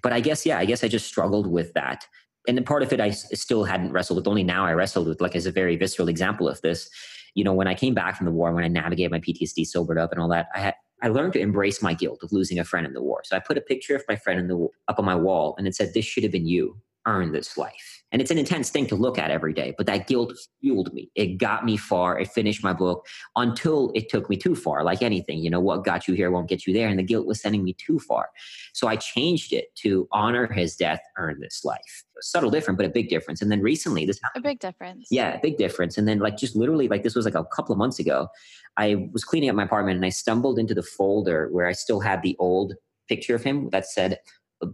but 0.02 0.12
I 0.12 0.20
guess, 0.20 0.46
yeah, 0.46 0.58
I 0.58 0.64
guess 0.64 0.84
I 0.84 0.88
just 0.88 1.06
struggled 1.06 1.46
with 1.46 1.72
that. 1.74 2.06
And 2.48 2.56
then 2.56 2.64
part 2.64 2.82
of 2.82 2.92
it 2.92 3.00
I 3.00 3.10
still 3.10 3.64
hadn't 3.64 3.92
wrestled 3.92 4.16
with. 4.16 4.26
Only 4.26 4.42
now 4.42 4.64
I 4.64 4.72
wrestled 4.72 5.08
with, 5.08 5.20
like, 5.20 5.36
as 5.36 5.46
a 5.46 5.52
very 5.52 5.76
visceral 5.76 6.08
example 6.08 6.48
of 6.48 6.60
this. 6.62 6.88
You 7.34 7.44
know, 7.44 7.52
when 7.52 7.68
I 7.68 7.74
came 7.74 7.94
back 7.94 8.16
from 8.16 8.26
the 8.26 8.32
war, 8.32 8.52
when 8.52 8.64
I 8.64 8.68
navigated 8.68 9.12
my 9.12 9.20
PTSD, 9.20 9.66
sobered 9.66 9.98
up, 9.98 10.10
and 10.10 10.20
all 10.20 10.28
that, 10.28 10.48
I 10.54 10.60
had 10.60 10.74
I 11.02 11.08
learned 11.08 11.32
to 11.34 11.40
embrace 11.40 11.82
my 11.82 11.94
guilt 11.94 12.22
of 12.22 12.32
losing 12.32 12.58
a 12.58 12.64
friend 12.64 12.86
in 12.86 12.92
the 12.92 13.02
war. 13.02 13.22
So 13.24 13.36
I 13.36 13.40
put 13.40 13.58
a 13.58 13.62
picture 13.62 13.96
of 13.96 14.04
my 14.08 14.16
friend 14.16 14.38
in 14.38 14.48
the 14.48 14.68
up 14.88 14.98
on 14.98 15.04
my 15.04 15.14
wall, 15.14 15.54
and 15.58 15.66
it 15.66 15.74
said, 15.74 15.94
"This 15.94 16.04
should 16.04 16.22
have 16.22 16.32
been 16.32 16.46
you. 16.46 16.80
Earn 17.06 17.32
this 17.32 17.56
life." 17.56 17.99
And 18.12 18.20
it's 18.20 18.30
an 18.30 18.38
intense 18.38 18.70
thing 18.70 18.86
to 18.86 18.96
look 18.96 19.18
at 19.18 19.30
every 19.30 19.52
day, 19.52 19.74
but 19.76 19.86
that 19.86 20.08
guilt 20.08 20.32
fueled 20.60 20.92
me. 20.92 21.10
It 21.14 21.38
got 21.38 21.64
me 21.64 21.76
far. 21.76 22.18
It 22.18 22.28
finished 22.28 22.64
my 22.64 22.72
book 22.72 23.06
until 23.36 23.92
it 23.94 24.08
took 24.08 24.28
me 24.28 24.36
too 24.36 24.56
far, 24.56 24.82
like 24.82 25.00
anything. 25.00 25.38
You 25.38 25.50
know, 25.50 25.60
what 25.60 25.84
got 25.84 26.08
you 26.08 26.14
here 26.14 26.30
won't 26.30 26.48
get 26.48 26.66
you 26.66 26.72
there. 26.72 26.88
And 26.88 26.98
the 26.98 27.04
guilt 27.04 27.26
was 27.26 27.40
sending 27.40 27.62
me 27.62 27.74
too 27.74 27.98
far. 28.00 28.30
So 28.72 28.88
I 28.88 28.96
changed 28.96 29.52
it 29.52 29.74
to 29.76 30.08
honor 30.10 30.52
his 30.52 30.74
death, 30.74 31.00
earn 31.18 31.40
this 31.40 31.64
life. 31.64 32.04
Subtle 32.20 32.50
difference, 32.50 32.76
but 32.76 32.86
a 32.86 32.90
big 32.90 33.08
difference. 33.08 33.40
And 33.40 33.50
then 33.50 33.62
recently, 33.62 34.04
this 34.04 34.20
a 34.34 34.40
big 34.40 34.58
difference. 34.58 35.08
Yeah, 35.10 35.36
a 35.36 35.40
big 35.40 35.56
difference. 35.56 35.96
And 35.96 36.06
then, 36.06 36.18
like, 36.18 36.36
just 36.36 36.54
literally, 36.54 36.88
like, 36.88 37.02
this 37.02 37.14
was 37.14 37.24
like 37.24 37.34
a 37.34 37.44
couple 37.44 37.72
of 37.72 37.78
months 37.78 37.98
ago. 37.98 38.28
I 38.76 39.08
was 39.12 39.24
cleaning 39.24 39.48
up 39.48 39.56
my 39.56 39.62
apartment 39.62 39.96
and 39.96 40.04
I 40.04 40.10
stumbled 40.10 40.58
into 40.58 40.74
the 40.74 40.82
folder 40.82 41.48
where 41.50 41.66
I 41.66 41.72
still 41.72 42.00
had 42.00 42.22
the 42.22 42.36
old 42.38 42.74
picture 43.08 43.34
of 43.34 43.42
him 43.42 43.70
that 43.70 43.86
said 43.86 44.18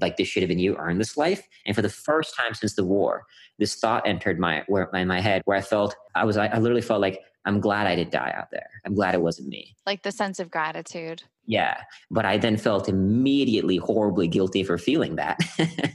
like 0.00 0.16
this 0.16 0.28
should 0.28 0.42
have 0.42 0.48
been 0.48 0.58
you 0.58 0.76
earn 0.76 0.98
this 0.98 1.16
life. 1.16 1.46
And 1.64 1.74
for 1.74 1.82
the 1.82 1.88
first 1.88 2.36
time 2.36 2.54
since 2.54 2.74
the 2.74 2.84
war 2.84 3.24
this 3.58 3.76
thought 3.76 4.06
entered 4.06 4.38
my 4.38 4.62
where 4.66 4.88
my, 4.92 5.04
my 5.04 5.20
head 5.20 5.42
where 5.44 5.56
i 5.56 5.60
felt 5.60 5.96
i 6.14 6.24
was 6.24 6.36
I 6.36 6.58
literally 6.58 6.82
felt 6.82 7.00
like 7.00 7.20
i'm 7.46 7.60
glad 7.60 7.86
i 7.86 7.94
didn't 7.96 8.12
die 8.12 8.32
out 8.36 8.50
there. 8.50 8.68
I'm 8.84 8.94
glad 8.94 9.14
it 9.14 9.22
wasn't 9.22 9.48
me. 9.48 9.74
Like 9.86 10.02
the 10.02 10.12
sense 10.12 10.38
of 10.38 10.50
gratitude. 10.50 11.22
Yeah. 11.46 11.80
But 12.10 12.24
i 12.24 12.36
then 12.36 12.56
felt 12.56 12.88
immediately 12.88 13.76
horribly 13.76 14.28
guilty 14.28 14.62
for 14.64 14.78
feeling 14.78 15.16
that. 15.16 15.38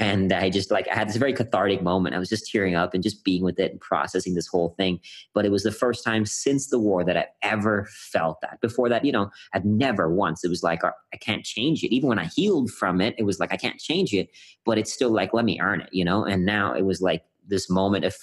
And 0.00 0.32
i 0.32 0.50
just 0.50 0.72
like 0.72 0.88
i 0.90 0.94
had 0.94 1.08
this 1.08 1.16
very 1.16 1.32
cathartic 1.32 1.80
moment. 1.80 2.16
I 2.16 2.18
was 2.18 2.28
just 2.28 2.50
tearing 2.50 2.74
up 2.74 2.94
and 2.94 3.02
just 3.02 3.22
being 3.22 3.44
with 3.44 3.60
it 3.60 3.70
and 3.70 3.80
processing 3.80 4.34
this 4.34 4.48
whole 4.48 4.74
thing. 4.76 4.98
But 5.34 5.44
it 5.44 5.52
was 5.52 5.62
the 5.62 5.70
first 5.70 6.02
time 6.04 6.26
since 6.26 6.66
the 6.66 6.80
war 6.80 7.04
that 7.04 7.16
i 7.16 7.26
ever 7.42 7.86
felt 7.90 8.40
that. 8.42 8.60
Before 8.60 8.88
that 8.88 9.04
you 9.04 9.12
know 9.12 9.30
i'd 9.52 9.64
never 9.64 10.12
once 10.12 10.44
it 10.44 10.48
was 10.48 10.64
like 10.64 10.82
uh, 10.82 10.90
i 11.12 11.16
can't 11.16 11.44
change 11.44 11.84
it. 11.84 11.94
Even 11.94 12.08
when 12.08 12.18
i 12.18 12.28
healed 12.34 12.70
from 12.70 13.00
it 13.00 13.14
it 13.18 13.22
was 13.22 13.38
like 13.38 13.52
i 13.52 13.56
can't 13.56 13.78
change 13.78 14.12
it. 14.12 14.30
But 14.64 14.78
it's 14.78 14.92
still 14.92 15.10
like 15.10 15.32
let 15.32 15.44
me 15.44 15.60
earn 15.60 15.82
it 15.82 15.90
you 15.92 16.04
know? 16.04 16.24
And 16.24 16.44
now 16.44 16.74
it 16.74 16.84
was 16.84 17.00
like 17.00 17.22
this 17.46 17.70
moment 17.70 18.04
of 18.04 18.16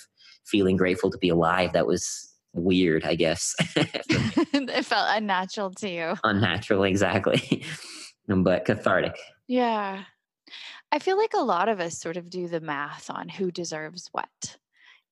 feeling 0.46 0.76
grateful 0.76 1.10
to 1.10 1.18
be 1.20 1.30
alive 1.30 1.72
that 1.72 1.88
was 1.88 2.31
weird 2.54 3.04
i 3.06 3.16
guess 3.16 3.56
it 3.76 4.86
felt 4.86 5.08
unnatural 5.10 5.72
to 5.72 5.90
you 5.90 6.14
unnatural 6.24 6.84
exactly 6.84 7.64
um, 8.30 8.44
but 8.44 8.66
cathartic 8.66 9.18
yeah 9.48 10.04
I 10.92 11.00
feel 11.00 11.18
like 11.18 11.34
a 11.34 11.40
lot 11.40 11.70
of 11.70 11.80
us 11.80 11.98
sort 11.98 12.18
of 12.18 12.30
do 12.30 12.48
the 12.50 12.60
math 12.60 13.10
on 13.10 13.30
who 13.30 13.50
deserves 13.50 14.10
what, 14.12 14.58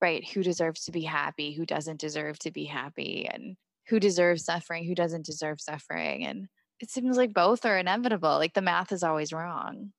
right? 0.02 0.28
Who 0.30 0.44
deserves 0.44 0.84
to 0.86 0.92
be 0.92 1.04
happy, 1.04 1.54
who 1.54 1.66
doesn't 1.66 2.02
deserve 2.02 2.38
to 2.40 2.52
be 2.52 2.66
happy, 2.66 3.30
and 3.32 3.56
who 3.88 4.00
deserves 4.00 4.44
suffering, 4.44 4.84
who 4.84 4.94
doesn't 4.94 5.26
deserve 5.26 5.62
suffering. 5.62 6.26
And 6.26 6.48
it 6.82 6.92
seems 6.92 7.16
like 7.16 7.34
both 7.34 7.66
are 7.66 7.78
inevitable. 7.78 8.38
Like 8.38 8.54
the 8.54 8.62
math 8.62 8.92
is 8.92 9.04
always 9.04 9.32
wrong. 9.32 9.94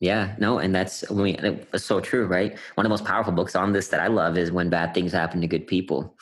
Yeah, 0.00 0.36
no, 0.38 0.58
and 0.58 0.74
that's 0.74 1.10
I 1.10 1.14
mean, 1.14 1.66
so 1.76 2.00
true, 2.00 2.26
right? 2.26 2.52
One 2.74 2.84
of 2.84 2.90
the 2.90 2.92
most 2.92 3.06
powerful 3.06 3.32
books 3.32 3.56
on 3.56 3.72
this 3.72 3.88
that 3.88 4.00
I 4.00 4.08
love 4.08 4.36
is 4.36 4.52
When 4.52 4.68
Bad 4.68 4.92
Things 4.92 5.12
Happen 5.12 5.40
to 5.40 5.46
Good 5.46 5.66
People 5.66 6.14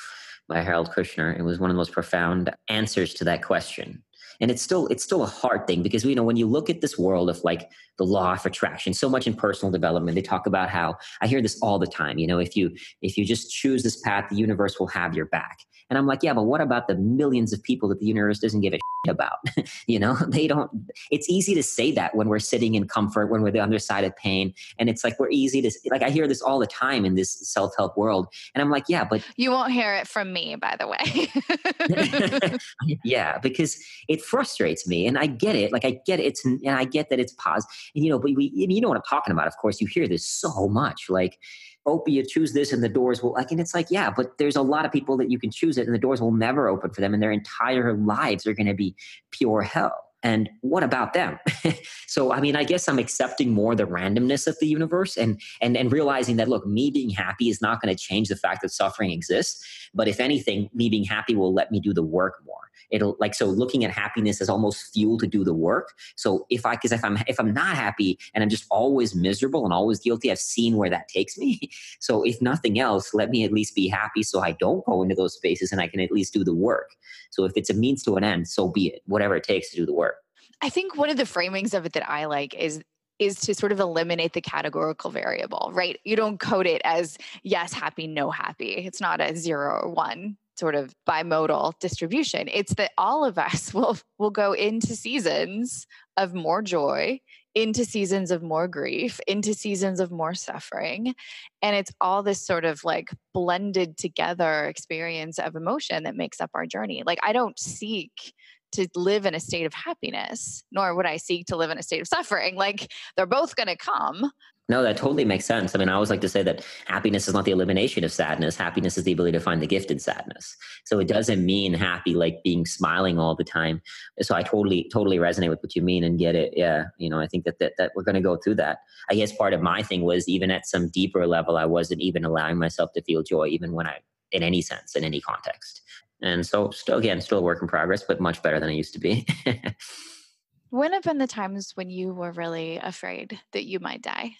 by 0.49 0.61
Harold 0.61 0.91
Kushner. 0.91 1.39
It 1.39 1.43
was 1.43 1.59
one 1.59 1.71
of 1.71 1.75
the 1.75 1.79
most 1.79 1.93
profound 1.93 2.51
answers 2.69 3.15
to 3.15 3.25
that 3.25 3.43
question 3.43 4.03
and 4.41 4.51
it's 4.51 4.63
still 4.63 4.89
it's 4.89 5.05
still 5.05 5.23
a 5.23 5.27
hard 5.27 5.65
thing 5.67 5.81
because 5.81 6.05
you 6.05 6.15
know 6.15 6.25
when 6.25 6.37
you 6.37 6.47
look 6.47 6.69
at 6.69 6.81
this 6.81 6.99
world 6.99 7.31
of 7.31 7.43
like 7.45 7.71
the 7.99 8.05
law 8.05 8.33
of 8.33 8.45
attraction 8.45 8.93
so 8.93 9.09
much 9.09 9.29
in 9.29 9.35
personal 9.35 9.71
development 9.71 10.17
they 10.17 10.23
talk 10.23 10.47
about 10.47 10.69
how 10.69 10.97
i 11.21 11.29
hear 11.29 11.41
this 11.41 11.57
all 11.63 11.79
the 11.79 11.87
time 11.87 12.19
you 12.19 12.27
know 12.27 12.41
if 12.41 12.57
you 12.57 12.75
if 13.01 13.17
you 13.17 13.25
just 13.25 13.53
choose 13.53 13.85
this 13.85 14.01
path 14.01 14.29
the 14.29 14.37
universe 14.37 14.81
will 14.81 14.89
have 14.89 15.15
your 15.15 15.27
back 15.27 15.59
and 15.91 15.99
I'm 15.99 16.07
like, 16.07 16.23
yeah, 16.23 16.35
but 16.35 16.45
what 16.45 16.61
about 16.61 16.89
the 16.89 16.97
millions 16.97 17.53
of 17.53 17.63
people 17.63 17.89
that 17.91 18.01
the 18.01 18.07
universe 18.07 18.39
doesn't 18.39 18.61
give 18.61 18.75
a 18.75 18.79
about? 19.09 19.39
you 19.87 19.99
know, 19.99 20.15
they 20.29 20.47
don't. 20.47 20.71
It's 21.11 21.29
easy 21.29 21.55
to 21.55 21.63
say 21.63 21.93
that 21.93 22.15
when 22.15 22.29
we're 22.29 22.39
sitting 22.39 22.75
in 22.75 22.87
comfort, 22.87 23.31
when 23.31 23.43
we're 23.43 23.51
the 23.51 23.61
other 23.61 23.79
side 23.79 24.05
of 24.05 24.17
pain, 24.17 24.55
and 24.79 24.89
it's 24.89 25.05
like 25.05 25.19
we're 25.19 25.31
easy 25.31 25.63
to 25.63 25.71
like. 25.91 26.03
I 26.03 26.11
hear 26.11 26.27
this 26.27 26.43
all 26.43 26.59
the 26.59 26.67
time 26.67 27.05
in 27.05 27.15
this 27.15 27.31
self 27.31 27.75
help 27.77 27.97
world, 27.97 28.29
and 28.55 28.63
I'm 28.63 28.71
like, 28.71 28.85
yeah, 28.89 29.05
but 29.05 29.23
you 29.37 29.51
won't 29.51 29.73
hear 29.73 29.95
it 29.95 30.09
from 30.09 30.33
me, 30.33 30.57
by 30.57 30.77
the 30.79 30.89
way. 30.89 32.59
yeah, 33.05 33.39
because 33.39 33.79
it 34.09 34.23
frustrates 34.23 34.87
me, 34.87 35.07
and 35.07 35.19
I 35.19 35.27
get 35.27 35.57
it. 35.57 35.73
Like 35.73 35.85
I 35.85 36.01
get 36.07 36.21
it. 36.21 36.27
It's 36.27 36.45
and 36.45 36.71
I 36.71 36.85
get 36.85 37.11
that 37.11 37.21
it's 37.21 37.33
pause, 37.35 37.67
and 37.95 38.05
you 38.05 38.11
know, 38.11 38.19
but 38.19 38.33
we, 38.35 38.51
you 38.55 38.81
know 38.81 38.89
what 38.89 38.97
I'm 38.97 39.03
talking 39.09 39.33
about. 39.33 39.47
Of 39.47 39.57
course, 39.57 39.81
you 39.81 39.87
hear 39.87 40.09
this 40.09 40.27
so 40.27 40.69
much, 40.69 41.07
like 41.09 41.39
Opie, 41.87 42.13
you 42.13 42.25
choose 42.25 42.53
this 42.53 42.73
and 42.73 42.83
the 42.83 42.89
doors 42.89 43.23
will 43.23 43.33
like 43.33 43.51
and 43.51 43.61
it's 43.61 43.75
like 43.75 43.89
yeah 43.91 44.11
but 44.15 44.39
there's 44.39 44.57
a 44.57 44.63
lot 44.63 44.87
of 44.87 44.93
people 44.93 45.17
that 45.19 45.31
you 45.31 45.39
can 45.39 45.51
choose 45.51 45.77
it 45.77 45.87
and 45.87 45.95
the 45.95 45.99
doors 45.99 46.21
will 46.21 46.33
never 46.33 46.69
open 46.69 46.91
for 46.91 47.01
them 47.01 47.13
and 47.13 47.23
their 47.23 47.33
entire 47.33 47.93
lives 47.95 48.47
are 48.47 48.55
going 48.55 48.67
to 48.67 48.75
be 48.75 48.97
pure 49.31 49.63
hell 49.63 50.04
and 50.25 50.51
what 50.63 50.83
about 50.83 51.13
them? 51.13 51.39
So 52.07 52.33
i 52.33 52.41
mean 52.41 52.55
i 52.55 52.63
guess 52.63 52.89
i'm 52.89 53.01
accepting 53.01 53.51
more 53.51 53.75
the 53.75 53.89
randomness 53.89 54.47
of 54.47 54.57
the 54.61 54.69
universe 54.69 55.17
and 55.17 55.41
and 55.61 55.77
and 55.77 55.91
realizing 55.91 56.37
that 56.37 56.49
look 56.49 56.65
me 56.65 56.89
being 56.93 57.11
happy 57.11 57.49
is 57.49 57.61
not 57.61 57.83
going 57.83 57.93
to 57.93 58.01
change 58.01 58.29
the 58.29 58.37
fact 58.37 58.63
that 58.63 58.69
suffering 58.69 59.11
exists 59.11 59.91
but 59.95 60.09
if 60.09 60.21
anything 60.21 60.69
me 60.75 60.89
being 60.89 61.05
happy 61.05 61.35
will 61.35 61.53
let 61.53 61.71
me 61.71 61.81
do 61.81 61.95
the 61.95 62.03
work 62.03 62.35
more. 62.45 62.57
It'll 62.91 63.17
like 63.19 63.35
so 63.35 63.47
looking 63.47 63.85
at 63.85 63.91
happiness 63.91 64.41
as 64.41 64.49
almost 64.49 64.93
fuel 64.93 65.19
to 65.19 65.27
do 65.27 65.43
the 65.43 65.55
work. 65.55 65.95
So 66.17 66.47
if 66.51 66.67
i 66.67 66.75
because 66.75 66.93
if 66.93 67.05
i'm 67.05 67.19
if 67.27 67.41
i'm 67.41 67.53
not 67.53 67.75
happy 67.77 68.19
and 68.35 68.45
i'm 68.45 68.51
just 68.51 68.67
always 68.71 69.15
miserable 69.15 69.65
and 69.65 69.73
always 69.73 69.99
guilty 69.99 70.31
i've 70.31 70.39
seen 70.39 70.77
where 70.77 70.91
that 70.91 71.09
takes 71.09 71.39
me. 71.39 71.71
So 72.01 72.23
if 72.23 72.41
nothing 72.43 72.79
else 72.79 73.15
let 73.15 73.31
me 73.31 73.45
at 73.45 73.53
least 73.53 73.75
be 73.75 73.89
happy 73.89 74.23
so 74.23 74.41
i 74.41 74.53
don't 74.53 74.85
go 74.85 75.03
into 75.03 75.15
those 75.15 75.35
spaces 75.35 75.73
and 75.73 75.81
i 75.81 75.89
can 75.89 76.01
at 76.01 76.13
least 76.13 76.35
do 76.35 76.45
the 76.45 76.55
work. 76.55 76.91
So 77.31 77.45
if 77.45 77.53
it's 77.57 77.71
a 77.71 77.75
means 77.75 78.03
to 78.05 78.17
an 78.17 78.25
end 78.25 78.47
so 78.49 78.69
be 78.69 78.89
it 78.89 79.03
whatever 79.07 79.37
it 79.37 79.45
takes 79.45 79.71
to 79.71 79.77
do 79.77 79.87
the 79.87 79.95
work 79.95 80.14
i 80.63 80.69
think 80.69 80.97
one 80.97 81.11
of 81.11 81.17
the 81.17 81.25
framings 81.25 81.75
of 81.75 81.87
it 81.87 81.93
that 81.93 82.09
i 82.09 82.25
like 82.27 82.55
is 82.55 82.83
is 83.19 83.41
to 83.41 83.55
sort 83.55 83.73
of 83.73 83.81
eliminate 83.81 84.33
the 84.33 84.41
categorical 84.41 85.11
variable, 85.11 85.71
right? 85.73 86.01
You 86.05 86.17
don't 86.17 86.41
code 86.41 86.67
it 86.67 86.83
as 86.85 87.17
yes, 87.43 87.73
happy, 87.73 88.07
no 88.07 88.31
happy. 88.31 88.73
It's 88.73 89.01
not 89.01 89.21
a 89.21 89.37
zero 89.37 89.83
or 89.83 89.89
one 89.89 90.37
sort 90.57 90.75
of 90.75 90.95
bimodal 91.09 91.79
distribution. 91.81 92.49
It's 92.53 92.75
that 92.75 92.93
all 92.99 93.25
of 93.25 93.39
us 93.39 93.75
will 93.75 93.99
will 94.19 94.31
go 94.31 94.53
into 94.53 94.97
seasons 94.97 95.87
of 96.17 96.35
more 96.35 96.63
joy, 96.63 97.21
into 97.55 97.85
seasons 97.85 98.31
of 98.31 98.43
more 98.43 98.69
grief, 98.69 99.21
into 99.27 99.55
seasons 99.55 100.01
of 100.01 100.11
more 100.11 100.35
suffering. 100.35 101.15
And 101.63 101.77
it's 101.77 101.93
all 102.01 102.23
this 102.23 102.45
sort 102.45 102.65
of 102.65 102.85
like 102.85 103.11
blended 103.33 103.97
together 103.97 104.67
experience 104.67 105.39
of 105.39 105.57
emotion 105.57 106.05
that 106.05 106.17
makes 106.17 106.41
up 106.41 106.51
our 106.55 106.67
journey. 106.67 107.03
Like 107.05 107.19
I 107.23 107.33
don't 107.33 107.59
seek 107.59 108.33
to 108.75 108.89
live 108.95 109.27
in 109.27 109.35
a 109.35 109.41
state 109.41 109.67
of 109.67 109.75
happiness, 109.75 110.65
nor 110.71 110.95
would 110.95 111.07
I 111.07 111.17
seek 111.17 111.47
to 111.47 111.57
live 111.57 111.71
in 111.71 111.79
a 111.79 111.83
state 111.83 112.01
of 112.01 112.09
suffering. 112.09 112.57
Like 112.57 112.91
they're 113.17 113.27
both 113.27 113.57
going 113.57 113.69
to 113.69 113.77
come, 113.77 114.31
no, 114.69 114.83
that 114.83 114.97
totally 114.97 115.27
makes 115.27 115.45
sense. 115.45 115.75
I 115.75 115.79
mean, 115.79 115.91
I 115.91 115.93
always 115.93 116.09
like 116.09 116.23
to 116.23 116.29
say 116.29 116.43
that 116.43 116.65
happiness 116.87 117.29
is 117.29 117.35
not 117.35 117.45
the 117.45 117.51
elimination 117.51 118.03
of 118.03 118.11
sadness. 118.11 118.57
Happiness 118.57 118.97
is 118.97 119.05
the 119.05 119.13
ability 119.13 119.33
to 119.33 119.41
find 119.41 119.61
the 119.61 119.67
gift 119.67 119.91
in 119.91 119.99
sadness. 119.99 120.57
So 120.87 120.99
it 120.99 121.07
doesn't 121.07 121.45
mean 121.45 121.75
happy 121.75 122.15
like 122.15 122.43
being 122.43 122.65
smiling 122.65 123.19
all 123.19 123.35
the 123.35 123.45
time. 123.45 123.83
So 124.23 124.35
I 124.35 124.43
totally, 124.43 124.89
totally 124.91 125.19
resonate 125.19 125.51
with 125.51 125.63
what 125.63 125.77
you 125.77 125.83
mean 125.83 126.03
and 126.03 126.19
get 126.19 126.35
it. 126.35 126.55
Yeah. 126.57 126.85
You 126.97 127.11
know, 127.11 127.21
I 127.21 127.27
think 127.27 127.45
that, 127.45 127.59
that, 127.59 127.75
that 127.77 127.93
we're 127.95 128.05
going 128.05 128.15
to 128.15 128.23
go 128.23 128.37
through 128.37 128.55
that. 128.55 128.79
I 129.11 129.15
guess 129.17 129.37
part 129.37 129.53
of 129.53 129.61
my 129.61 129.83
thing 129.83 130.03
was 130.03 130.27
even 130.29 130.51
at 130.51 130.67
some 130.67 130.89
deeper 130.89 131.27
level, 131.27 131.59
I 131.59 131.67
wasn't 131.67 132.01
even 132.01 132.25
allowing 132.25 132.57
myself 132.57 132.93
to 132.95 133.03
feel 133.03 133.23
joy, 133.23 133.49
even 133.49 133.73
when 133.73 133.87
I, 133.87 133.99
in 134.33 134.43
any 134.43 134.63
sense, 134.63 134.97
in 134.97 135.05
any 135.05 135.21
context. 135.21 135.83
And 136.25 136.45
so 136.45 136.71
still, 136.71 136.97
again, 136.97 137.21
still 137.21 137.39
a 137.39 137.43
work 137.43 137.61
in 137.61 137.69
progress, 137.69 138.03
but 138.03 138.19
much 138.19 138.43
better 138.43 138.59
than 138.59 138.71
I 138.71 138.73
used 138.73 138.95
to 138.95 138.99
be. 138.99 139.27
when 140.71 140.95
have 140.95 141.03
been 141.03 141.19
the 141.19 141.27
times 141.27 141.73
when 141.75 141.91
you 141.91 142.15
were 142.15 142.33
really 142.33 142.79
afraid 142.79 143.39
that 143.53 143.67
you 143.67 143.79
might 143.79 144.01
die? 144.01 144.31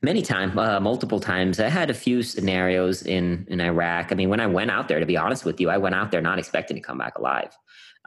Many 0.00 0.22
times, 0.22 0.56
uh, 0.56 0.78
multiple 0.78 1.18
times. 1.18 1.58
I 1.58 1.68
had 1.68 1.90
a 1.90 1.94
few 1.94 2.22
scenarios 2.22 3.02
in 3.02 3.46
in 3.48 3.60
Iraq. 3.60 4.12
I 4.12 4.14
mean, 4.14 4.28
when 4.28 4.40
I 4.40 4.46
went 4.46 4.70
out 4.70 4.88
there, 4.88 5.00
to 5.00 5.06
be 5.06 5.16
honest 5.16 5.44
with 5.44 5.60
you, 5.60 5.70
I 5.70 5.78
went 5.78 5.94
out 5.96 6.12
there 6.12 6.20
not 6.20 6.38
expecting 6.38 6.76
to 6.76 6.80
come 6.80 6.98
back 6.98 7.18
alive. 7.18 7.50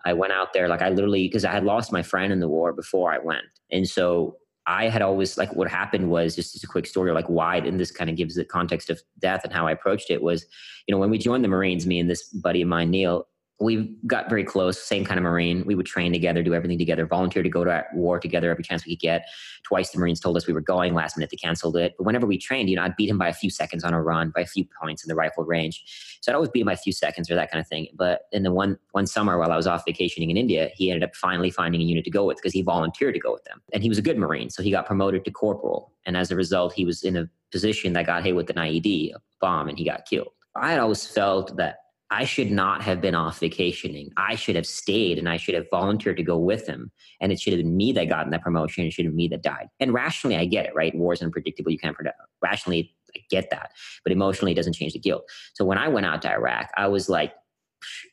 I 0.06 0.14
went 0.14 0.34
out 0.34 0.54
there 0.54 0.68
like 0.70 0.82
I 0.82 0.90
literally 0.90 1.28
because 1.28 1.46
I 1.46 1.52
had 1.52 1.64
lost 1.64 1.92
my 1.92 2.02
friend 2.02 2.32
in 2.32 2.40
the 2.40 2.50
war 2.50 2.74
before 2.74 3.14
I 3.14 3.18
went, 3.18 3.46
and 3.72 3.88
so 3.88 4.38
I 4.68 4.90
had 4.90 5.02
always 5.02 5.38
like 5.38 5.54
what 5.56 5.70
happened 5.70 6.10
was 6.10 6.36
just, 6.36 6.64
a 6.64 6.68
quick 6.68 6.88
story 6.88 7.12
like 7.12 7.28
why 7.28 7.58
and 7.58 7.80
this 7.80 7.92
kind 7.92 8.10
of 8.10 8.16
gives 8.16 8.36
the 8.36 8.46
context 8.46 8.90
of 8.90 9.02
death 9.20 9.44
and 9.44 9.54
how 9.54 9.68
I 9.68 9.72
approached 9.72 10.10
it 10.10 10.22
was 10.22 10.46
you 10.88 10.94
know 10.94 11.00
when 11.00 11.10
we 11.10 11.18
joined 11.18 11.44
the 11.44 11.50
Marines, 11.50 11.86
me 11.86 12.00
and 12.00 12.10
this 12.10 12.24
buddy 12.30 12.62
of 12.62 12.68
mine 12.68 12.90
Neil, 12.92 13.28
we 13.60 13.96
got 14.06 14.28
very 14.28 14.44
close, 14.44 14.82
same 14.82 15.06
kind 15.06 15.18
of 15.18 15.24
Marine. 15.24 15.64
We 15.66 15.76
would 15.76 15.86
train 15.86 16.12
together, 16.12 16.44
do 16.44 16.54
everything 16.54 16.78
together, 16.78 17.06
volunteer 17.06 17.42
to 17.42 17.50
go 17.50 17.64
to 17.64 17.86
war 17.94 18.20
together 18.20 18.52
every 18.52 18.64
chance 18.64 18.86
we 18.86 18.96
could 18.96 19.02
get. 19.02 19.26
Twice 19.64 19.92
the 19.92 20.00
Marines 20.00 20.20
told 20.20 20.36
us 20.36 20.46
we 20.46 20.54
were 20.54 20.62
going, 20.62 20.94
last 20.94 21.16
minute 21.16 21.30
they 21.30 21.38
canceled 21.38 21.78
it. 21.78 21.96
But 21.98 22.04
whenever 22.04 22.28
we 22.28 22.38
trained, 22.38 22.70
you 22.70 22.76
know, 22.76 22.84
I'd 22.84 22.98
beat 22.98 23.10
him 23.10 23.18
by 23.18 23.30
a 23.30 23.34
few 23.34 23.50
seconds 23.50 23.86
on 23.86 23.94
a 23.94 24.02
run, 24.02 24.32
by 24.36 24.42
a 24.42 24.46
few 24.46 24.66
points 24.82 25.06
in 25.06 25.08
the 25.08 25.16
rifle 25.16 25.46
range. 25.46 26.18
So 26.22 26.32
I'd 26.32 26.36
always 26.36 26.50
beat 26.50 26.62
him 26.62 26.66
by 26.66 26.74
a 26.74 26.78
few 26.78 26.92
seconds 26.92 27.32
or 27.32 27.36
that 27.36 27.50
kind 27.50 27.62
of 27.62 27.68
thing. 27.68 27.88
But 27.94 28.24
in 28.34 28.44
the 28.44 28.52
one 28.52 28.78
one 28.92 29.08
summer 29.08 29.38
while 29.38 29.52
I 29.52 29.56
was 29.56 29.68
off 29.68 29.84
vacationing 29.86 30.30
in 30.30 30.38
India, 30.38 30.70
he 30.76 30.92
ended 30.92 31.08
up 31.08 31.16
finally 31.16 31.50
finding 31.50 31.80
a 31.82 31.86
unit 31.86 32.04
to 32.04 32.12
go 32.12 32.26
with 32.26 32.38
because 32.38 32.54
he 32.54 32.62
volunteered 32.62 33.14
to 33.14 33.20
go 33.22 33.32
with 33.32 33.46
them. 33.46 33.62
And 33.72 33.82
he 33.82 33.90
was 33.90 33.98
a 33.98 34.02
good 34.02 34.18
Marine, 34.18 34.50
so 34.50 34.64
he 34.64 34.72
got 34.72 34.86
promoted 34.86 35.24
to 35.26 35.32
corporal. 35.32 35.94
And 36.06 36.18
as 36.18 36.30
a 36.30 36.36
result, 36.36 36.74
he 36.74 36.84
was 36.84 37.04
in 37.04 37.16
a 37.16 37.30
position 37.52 37.94
that 37.94 38.06
got 38.06 38.26
hit 38.26 38.36
with 38.36 38.50
an 38.50 38.58
IED, 38.58 39.14
a 39.16 39.22
bomb, 39.40 39.70
and 39.70 39.78
he 39.78 39.86
got 39.86 40.06
killed. 40.06 40.30
I 40.56 40.72
had 40.72 40.80
always 40.80 41.06
felt 41.06 41.56
that 41.58 41.78
I 42.16 42.24
should 42.24 42.50
not 42.50 42.82
have 42.82 43.02
been 43.02 43.14
off 43.14 43.42
vacationing. 43.42 44.10
I 44.16 44.36
should 44.36 44.56
have 44.56 44.66
stayed 44.66 45.20
and 45.20 45.28
I 45.28 45.36
should 45.36 45.54
have 45.54 45.70
volunteered 45.70 46.16
to 46.16 46.24
go 46.24 46.38
with 46.38 46.66
him. 46.66 46.90
And 47.20 47.30
it 47.34 47.42
should 47.42 47.52
have 47.52 47.62
been 47.62 47.76
me 47.76 47.92
that 47.92 48.06
got 48.06 48.24
in 48.24 48.32
that 48.32 48.42
promotion. 48.42 48.86
It 48.86 48.94
should 48.94 49.04
have 49.04 49.12
been 49.12 49.18
me 49.18 49.28
that 49.28 49.44
died. 49.44 49.68
And 49.82 49.94
rationally, 49.94 50.38
I 50.38 50.46
get 50.46 50.66
it, 50.66 50.74
right? 50.74 50.96
War 50.96 51.12
is 51.12 51.22
unpredictable. 51.22 51.72
You 51.72 51.78
can't 51.78 51.94
predict. 51.94 52.16
Rationally, 52.42 52.96
I 53.14 53.20
get 53.30 53.50
that. 53.50 53.72
But 54.04 54.14
emotionally, 54.14 54.54
it 54.54 54.56
doesn't 54.56 54.74
change 54.76 54.94
the 54.94 55.00
guilt. 55.00 55.26
So 55.56 55.66
when 55.66 55.78
I 55.78 55.90
went 55.90 56.06
out 56.06 56.22
to 56.22 56.32
Iraq, 56.32 56.72
I 56.78 56.88
was 56.88 57.10
like, 57.10 57.34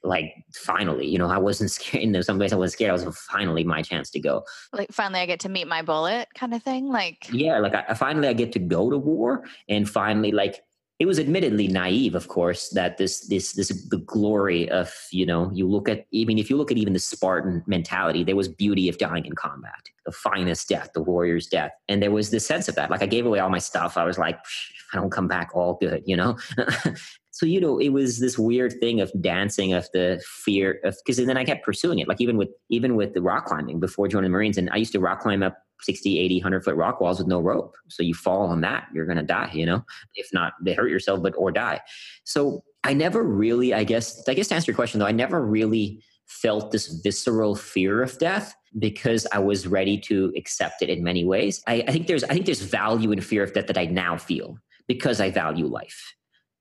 like 0.02 0.34
finally, 0.52 1.06
you 1.06 1.16
know, 1.16 1.28
I 1.28 1.38
wasn't 1.38 1.70
scared. 1.76 2.02
In 2.02 2.22
some 2.24 2.38
ways, 2.38 2.52
I 2.52 2.56
wasn't 2.56 2.72
scared. 2.72 2.90
I 2.90 3.04
was 3.04 3.16
finally 3.18 3.62
my 3.62 3.82
chance 3.82 4.10
to 4.10 4.20
go. 4.20 4.42
Like 4.72 4.90
finally, 4.90 5.20
I 5.20 5.26
get 5.26 5.38
to 5.40 5.48
meet 5.48 5.68
my 5.68 5.82
bullet, 5.82 6.26
kind 6.34 6.54
of 6.54 6.62
thing. 6.64 6.88
Like 6.88 7.28
yeah, 7.30 7.60
like 7.60 7.74
I, 7.74 7.94
finally 7.94 8.26
I 8.26 8.32
get 8.32 8.50
to 8.52 8.58
go 8.58 8.90
to 8.90 8.98
war, 8.98 9.44
and 9.68 9.88
finally, 9.88 10.32
like 10.32 10.60
it 11.02 11.06
was 11.06 11.18
admittedly 11.18 11.66
naive, 11.66 12.14
of 12.14 12.28
course, 12.28 12.68
that 12.68 12.96
this 12.96 13.26
this 13.26 13.54
this 13.54 13.70
the 13.88 13.96
glory 13.96 14.70
of 14.70 14.94
you 15.10 15.26
know 15.26 15.50
you 15.52 15.68
look 15.68 15.88
at 15.88 16.06
I 16.14 16.24
mean 16.24 16.38
if 16.38 16.48
you 16.48 16.56
look 16.56 16.70
at 16.70 16.76
even 16.76 16.92
the 16.92 17.00
Spartan 17.00 17.64
mentality, 17.66 18.22
there 18.22 18.36
was 18.36 18.46
beauty 18.46 18.88
of 18.88 18.98
dying 18.98 19.26
in 19.26 19.32
combat, 19.32 19.88
the 20.06 20.12
finest 20.12 20.68
death, 20.68 20.90
the 20.94 21.02
warrior's 21.02 21.48
death, 21.48 21.72
and 21.88 22.00
there 22.00 22.12
was 22.12 22.30
this 22.30 22.46
sense 22.46 22.68
of 22.68 22.76
that. 22.76 22.88
Like 22.88 23.02
I 23.02 23.06
gave 23.06 23.26
away 23.26 23.40
all 23.40 23.50
my 23.50 23.58
stuff. 23.58 23.96
I 23.96 24.04
was 24.04 24.16
like, 24.16 24.38
I 24.92 24.96
don't 24.96 25.10
come 25.10 25.26
back, 25.26 25.50
all 25.54 25.74
good, 25.74 26.04
you 26.06 26.16
know. 26.16 26.38
so 27.32 27.46
you 27.46 27.60
know 27.60 27.78
it 27.78 27.88
was 27.88 28.20
this 28.20 28.38
weird 28.38 28.72
thing 28.78 29.00
of 29.00 29.10
dancing 29.20 29.72
of 29.72 29.88
the 29.92 30.22
fear 30.24 30.78
of 30.84 30.96
because 31.04 31.16
then 31.16 31.36
i 31.36 31.44
kept 31.44 31.64
pursuing 31.64 31.98
it 31.98 32.06
like 32.06 32.20
even 32.20 32.36
with 32.36 32.50
even 32.68 32.94
with 32.94 33.14
the 33.14 33.22
rock 33.22 33.46
climbing 33.46 33.80
before 33.80 34.06
joining 34.06 34.30
the 34.30 34.36
marines 34.36 34.58
and 34.58 34.68
i 34.70 34.76
used 34.76 34.92
to 34.92 35.00
rock 35.00 35.20
climb 35.20 35.42
up 35.42 35.56
60 35.83 36.18
80 36.18 36.37
100 36.37 36.64
foot 36.64 36.77
rock 36.77 37.01
walls 37.01 37.18
with 37.18 37.29
no 37.29 37.40
rope 37.40 37.77
so 37.88 38.03
you 38.03 38.14
fall 38.14 38.47
on 38.47 38.61
that 38.61 38.88
you're 38.95 39.07
going 39.07 39.18
to 39.18 39.23
die 39.23 39.51
you 39.53 39.66
know 39.66 39.85
if 40.14 40.29
not 40.33 40.55
they 40.62 40.75
hurt 40.75 40.90
yourself 40.90 41.23
but 41.23 41.35
or 41.37 41.51
die 41.53 41.81
so 42.25 42.62
i 42.85 42.92
never 42.92 43.23
really 43.23 43.75
i 43.75 43.85
guess 43.85 44.27
i 44.29 44.35
guess 44.35 44.49
to 44.49 44.55
answer 44.55 44.71
your 44.71 44.77
question 44.77 45.01
though 45.01 45.07
i 45.07 45.12
never 45.12 45.45
really 45.45 46.03
felt 46.27 46.71
this 46.71 46.88
visceral 47.03 47.55
fear 47.55 48.03
of 48.03 48.16
death 48.18 48.55
because 48.79 49.27
I 49.33 49.38
was 49.38 49.66
ready 49.66 49.99
to 49.99 50.33
accept 50.35 50.81
it 50.81 50.88
in 50.88 51.05
many 51.05 51.27
ways. 51.27 51.62
I, 51.66 51.85
I, 51.87 51.92
think 51.92 52.07
there's 52.07 52.25
I 52.25 52.29
think 52.29 52.47
there's 52.47 52.62
value 52.62 53.12
in 53.12 53.21
fear 53.21 53.42
of 53.42 53.53
death 53.53 53.66
that 53.66 53.77
I 53.77 53.85
now 53.85 54.16
feel 54.16 54.57
because 54.88 55.21
I 55.21 55.31
value 55.31 55.66
life 55.66 56.14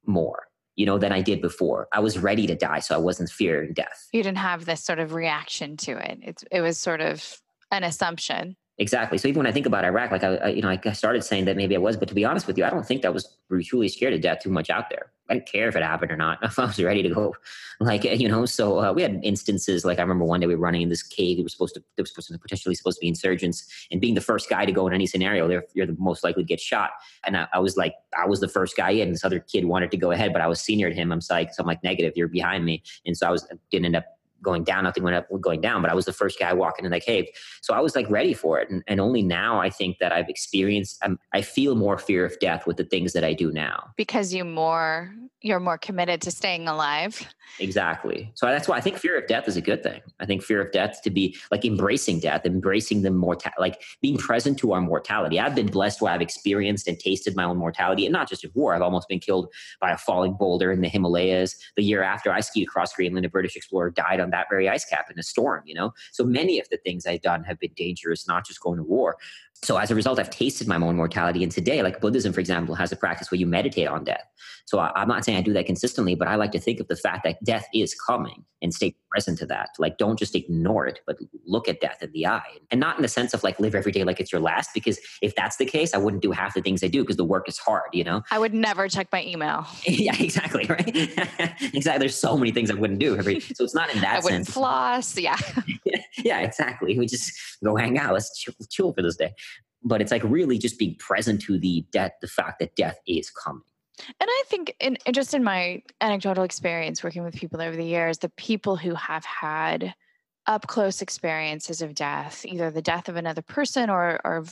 more 0.05 0.47
you 0.75 0.85
know, 0.85 0.97
than 0.97 1.11
I 1.11 1.21
did 1.21 1.41
before. 1.41 1.87
I 1.91 1.99
was 1.99 2.17
ready 2.17 2.47
to 2.47 2.55
die, 2.55 2.79
so 2.79 2.95
I 2.95 2.97
wasn't 2.97 3.29
fearing 3.29 3.73
death. 3.73 4.07
You 4.13 4.23
didn't 4.23 4.37
have 4.37 4.65
this 4.65 4.83
sort 4.83 4.99
of 4.99 5.13
reaction 5.13 5.77
to 5.77 5.91
it. 5.97 6.19
It, 6.21 6.43
it 6.51 6.61
was 6.61 6.77
sort 6.77 7.01
of 7.01 7.39
an 7.71 7.83
assumption. 7.83 8.55
Exactly. 8.81 9.19
So 9.19 9.27
even 9.27 9.37
when 9.37 9.45
I 9.45 9.51
think 9.51 9.67
about 9.67 9.85
Iraq, 9.85 10.09
like 10.09 10.23
I, 10.23 10.37
I, 10.37 10.47
you 10.47 10.63
know, 10.63 10.69
I 10.69 10.91
started 10.93 11.23
saying 11.23 11.45
that 11.45 11.55
maybe 11.55 11.75
I 11.75 11.77
was, 11.77 11.97
but 11.97 12.07
to 12.07 12.15
be 12.15 12.25
honest 12.25 12.47
with 12.47 12.57
you, 12.57 12.65
I 12.65 12.71
don't 12.71 12.83
think 12.83 13.03
that 13.03 13.13
was 13.13 13.37
truly 13.63 13.87
scared 13.87 14.15
of 14.15 14.21
death 14.21 14.39
too 14.41 14.49
much 14.49 14.71
out 14.71 14.89
there. 14.89 15.11
I 15.29 15.35
didn't 15.35 15.45
care 15.45 15.67
if 15.67 15.75
it 15.75 15.83
happened 15.83 16.11
or 16.11 16.17
not. 16.17 16.39
If 16.43 16.57
I 16.57 16.65
was 16.65 16.81
ready 16.81 17.03
to 17.03 17.09
go, 17.09 17.35
like 17.79 18.03
you 18.03 18.27
know. 18.27 18.45
So 18.47 18.79
uh, 18.79 18.91
we 18.91 19.03
had 19.03 19.19
instances 19.23 19.85
like 19.85 19.99
I 19.99 20.01
remember 20.01 20.25
one 20.25 20.39
day 20.39 20.47
we 20.47 20.55
were 20.55 20.61
running 20.61 20.81
in 20.81 20.89
this 20.89 21.03
cave. 21.03 21.37
We 21.37 21.43
were 21.43 21.49
supposed 21.49 21.75
to, 21.75 21.83
there 21.95 22.01
was 22.01 22.09
supposed 22.09 22.29
to, 22.29 22.39
potentially 22.39 22.73
supposed 22.73 22.97
to 22.97 23.01
be 23.01 23.07
insurgents, 23.07 23.87
and 23.91 24.01
being 24.01 24.15
the 24.15 24.21
first 24.21 24.49
guy 24.49 24.65
to 24.65 24.71
go 24.71 24.87
in 24.87 24.93
any 24.93 25.05
scenario, 25.05 25.47
you're 25.75 25.85
the 25.85 25.95
most 25.99 26.23
likely 26.23 26.41
to 26.41 26.47
get 26.47 26.59
shot. 26.59 26.89
And 27.23 27.37
I, 27.37 27.47
I, 27.53 27.59
was 27.59 27.77
like, 27.77 27.93
I 28.17 28.25
was 28.25 28.39
the 28.39 28.47
first 28.47 28.75
guy 28.75 28.89
in. 28.89 29.11
This 29.11 29.23
other 29.23 29.39
kid 29.39 29.65
wanted 29.65 29.91
to 29.91 29.97
go 29.97 30.09
ahead, 30.09 30.33
but 30.33 30.41
I 30.41 30.47
was 30.47 30.59
senior 30.59 30.89
to 30.89 30.95
him. 30.95 31.11
I'm 31.11 31.21
like, 31.29 31.53
so 31.53 31.61
I'm 31.61 31.67
like 31.67 31.83
negative. 31.83 32.13
You're 32.15 32.27
behind 32.27 32.65
me, 32.65 32.81
and 33.05 33.15
so 33.15 33.27
I 33.27 33.29
was 33.29 33.47
didn't 33.69 33.85
end 33.85 33.95
up 33.95 34.05
going 34.41 34.63
down. 34.63 34.83
Nothing 34.83 35.03
went 35.03 35.15
up 35.15 35.27
going 35.39 35.61
down, 35.61 35.81
but 35.81 35.91
I 35.91 35.93
was 35.93 36.05
the 36.05 36.13
first 36.13 36.39
guy 36.39 36.53
walking 36.53 36.85
in 36.85 36.91
that 36.91 37.03
cave. 37.03 37.27
So 37.61 37.73
I 37.73 37.79
was 37.79 37.95
like 37.95 38.09
ready 38.09 38.33
for 38.33 38.59
it. 38.59 38.69
And, 38.69 38.83
and 38.87 38.99
only 38.99 39.21
now 39.21 39.59
I 39.59 39.69
think 39.69 39.99
that 39.99 40.11
I've 40.11 40.29
experienced, 40.29 40.97
I'm, 41.03 41.19
I 41.33 41.41
feel 41.41 41.75
more 41.75 41.97
fear 41.97 42.25
of 42.25 42.37
death 42.39 42.67
with 42.67 42.77
the 42.77 42.85
things 42.85 43.13
that 43.13 43.23
I 43.23 43.33
do 43.33 43.51
now. 43.51 43.91
Because 43.97 44.33
you 44.33 44.43
more, 44.43 45.13
you're 45.41 45.59
more 45.59 45.77
committed 45.77 46.21
to 46.21 46.31
staying 46.31 46.67
alive. 46.67 47.27
Exactly. 47.59 48.31
So 48.35 48.45
that's 48.45 48.67
why 48.67 48.77
I 48.77 48.81
think 48.81 48.97
fear 48.97 49.17
of 49.17 49.27
death 49.27 49.47
is 49.47 49.57
a 49.57 49.61
good 49.61 49.83
thing. 49.83 50.01
I 50.19 50.25
think 50.25 50.41
fear 50.41 50.61
of 50.61 50.71
death 50.71 51.01
to 51.03 51.09
be 51.09 51.37
like 51.51 51.65
embracing 51.65 52.19
death, 52.19 52.45
embracing 52.45 53.01
the 53.01 53.11
mortality, 53.11 53.59
like 53.59 53.81
being 54.01 54.17
present 54.17 54.57
to 54.59 54.71
our 54.71 54.81
mortality. 54.81 55.39
I've 55.39 55.55
been 55.55 55.67
blessed 55.67 56.01
where 56.01 56.13
I've 56.13 56.21
experienced 56.21 56.87
and 56.87 56.97
tasted 56.97 57.35
my 57.35 57.43
own 57.43 57.57
mortality, 57.57 58.05
and 58.05 58.13
not 58.13 58.29
just 58.29 58.43
in 58.43 58.51
war. 58.53 58.73
I've 58.73 58.81
almost 58.81 59.09
been 59.09 59.19
killed 59.19 59.51
by 59.81 59.91
a 59.91 59.97
falling 59.97 60.33
boulder 60.33 60.71
in 60.71 60.81
the 60.81 60.87
Himalayas. 60.87 61.55
The 61.75 61.83
year 61.83 62.03
after 62.03 62.31
I 62.31 62.39
skied 62.39 62.67
across 62.67 62.93
Greenland, 62.93 63.25
a 63.25 63.29
British 63.29 63.55
explorer 63.55 63.89
died 63.89 64.19
on 64.21 64.30
that 64.31 64.47
very 64.49 64.67
ice 64.67 64.85
cap 64.85 65.09
in 65.11 65.19
a 65.19 65.23
storm. 65.23 65.63
You 65.65 65.75
know, 65.75 65.93
so 66.11 66.23
many 66.23 66.59
of 66.59 66.67
the 66.69 66.77
things 66.77 67.05
I've 67.05 67.21
done 67.21 67.43
have 67.43 67.59
been 67.59 67.73
dangerous, 67.75 68.27
not 68.27 68.45
just 68.45 68.61
going 68.61 68.77
to 68.77 68.83
war. 68.83 69.17
So 69.63 69.77
as 69.77 69.91
a 69.91 69.95
result, 69.95 70.19
I've 70.19 70.31
tasted 70.31 70.67
my 70.67 70.77
own 70.77 70.95
mortality. 70.95 71.43
And 71.43 71.51
today, 71.51 71.83
like 71.83 72.01
Buddhism, 72.01 72.33
for 72.33 72.39
example, 72.39 72.73
has 72.75 72.91
a 72.91 72.95
practice 72.95 73.29
where 73.29 73.39
you 73.39 73.45
meditate 73.45 73.87
on 73.87 74.03
death. 74.03 74.25
So 74.65 74.79
I, 74.79 75.01
am 75.01 75.07
not 75.07 75.23
saying 75.23 75.37
I 75.37 75.41
do 75.41 75.53
that 75.53 75.67
consistently, 75.67 76.15
but 76.15 76.27
I 76.27 76.35
like 76.35 76.51
to 76.53 76.59
think 76.59 76.79
of 76.79 76.87
the 76.87 76.95
fact 76.95 77.23
that 77.25 77.43
death 77.43 77.67
is 77.73 77.93
coming 77.93 78.43
and 78.61 78.73
stay 78.73 78.95
present 79.11 79.37
to 79.39 79.45
that. 79.47 79.69
Like, 79.77 79.97
don't 79.97 80.17
just 80.17 80.35
ignore 80.35 80.87
it, 80.87 81.01
but 81.05 81.17
look 81.45 81.67
at 81.67 81.81
death 81.81 82.01
in 82.01 82.11
the 82.11 82.25
eye. 82.25 82.57
And 82.71 82.79
not 82.79 82.95
in 82.95 83.01
the 83.01 83.07
sense 83.07 83.33
of 83.33 83.43
like 83.43 83.59
live 83.59 83.75
every 83.75 83.91
day 83.91 84.03
like 84.03 84.19
it's 84.19 84.31
your 84.31 84.41
last, 84.41 84.71
because 84.73 84.99
if 85.21 85.35
that's 85.35 85.57
the 85.57 85.65
case, 85.65 85.93
I 85.93 85.97
wouldn't 85.97 86.21
do 86.21 86.31
half 86.31 86.53
the 86.53 86.61
things 86.61 86.83
I 86.83 86.87
do 86.87 87.01
because 87.03 87.17
the 87.17 87.25
work 87.25 87.47
is 87.47 87.57
hard, 87.57 87.89
you 87.93 88.03
know? 88.03 88.23
I 88.31 88.39
would 88.39 88.53
never 88.53 88.87
check 88.87 89.07
my 89.11 89.23
email. 89.23 89.67
yeah, 89.85 90.15
exactly. 90.17 90.65
Right. 90.65 90.87
exactly. 91.73 91.99
There's 91.99 92.15
so 92.15 92.37
many 92.37 92.51
things 92.51 92.71
I 92.71 92.75
wouldn't 92.75 92.99
do 92.99 93.17
every, 93.17 93.39
so 93.41 93.63
it's 93.63 93.75
not 93.75 93.93
in 93.93 94.01
that 94.01 94.17
I 94.17 94.19
wouldn't 94.19 94.45
sense. 94.45 94.53
floss. 94.53 95.17
Yeah. 95.17 95.37
yeah, 96.17 96.39
exactly. 96.39 96.97
We 96.97 97.07
just 97.07 97.33
go 97.63 97.75
hang 97.75 97.97
out. 97.97 98.13
Let's 98.13 98.37
chill, 98.39 98.53
chill 98.69 98.93
for 98.93 99.01
this 99.01 99.17
day 99.17 99.33
but 99.83 99.99
it's 99.99 100.11
like 100.11 100.21
really 100.23 100.59
just 100.59 100.77
being 100.77 100.95
present 100.99 101.41
to 101.41 101.57
the 101.57 101.83
death, 101.91 102.11
the 102.21 102.27
fact 102.27 102.59
that 102.59 102.75
death 102.75 102.99
is 103.07 103.31
coming. 103.31 103.63
And 104.19 104.29
I 104.29 104.43
think, 104.47 104.75
in, 104.79 104.97
just 105.11 105.33
in 105.33 105.43
my 105.43 105.81
anecdotal 105.99 106.43
experience 106.43 107.03
working 107.03 107.23
with 107.23 107.35
people 107.35 107.61
over 107.61 107.75
the 107.75 107.85
years, 107.85 108.17
the 108.17 108.29
people 108.29 108.75
who 108.75 108.95
have 108.95 109.25
had 109.25 109.93
up 110.47 110.67
close 110.67 111.01
experiences 111.01 111.81
of 111.81 111.93
death, 111.93 112.45
either 112.45 112.71
the 112.71 112.81
death 112.81 113.09
of 113.09 113.15
another 113.15 113.41
person 113.41 113.89
or, 113.89 114.19
or 114.23 114.45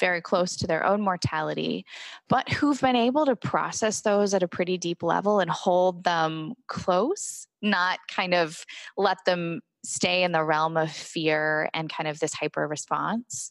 very 0.00 0.20
close 0.20 0.56
to 0.56 0.66
their 0.66 0.84
own 0.84 1.00
mortality, 1.00 1.84
but 2.28 2.48
who've 2.48 2.80
been 2.80 2.96
able 2.96 3.26
to 3.26 3.36
process 3.36 4.00
those 4.00 4.34
at 4.34 4.42
a 4.42 4.48
pretty 4.48 4.78
deep 4.78 5.02
level 5.02 5.40
and 5.40 5.50
hold 5.50 6.04
them 6.04 6.54
close, 6.68 7.46
not 7.60 7.98
kind 8.08 8.34
of 8.34 8.64
let 8.96 9.18
them 9.26 9.60
stay 9.84 10.22
in 10.22 10.32
the 10.32 10.44
realm 10.44 10.76
of 10.76 10.90
fear 10.90 11.68
and 11.74 11.92
kind 11.92 12.08
of 12.08 12.20
this 12.20 12.32
hyper 12.32 12.68
response 12.68 13.50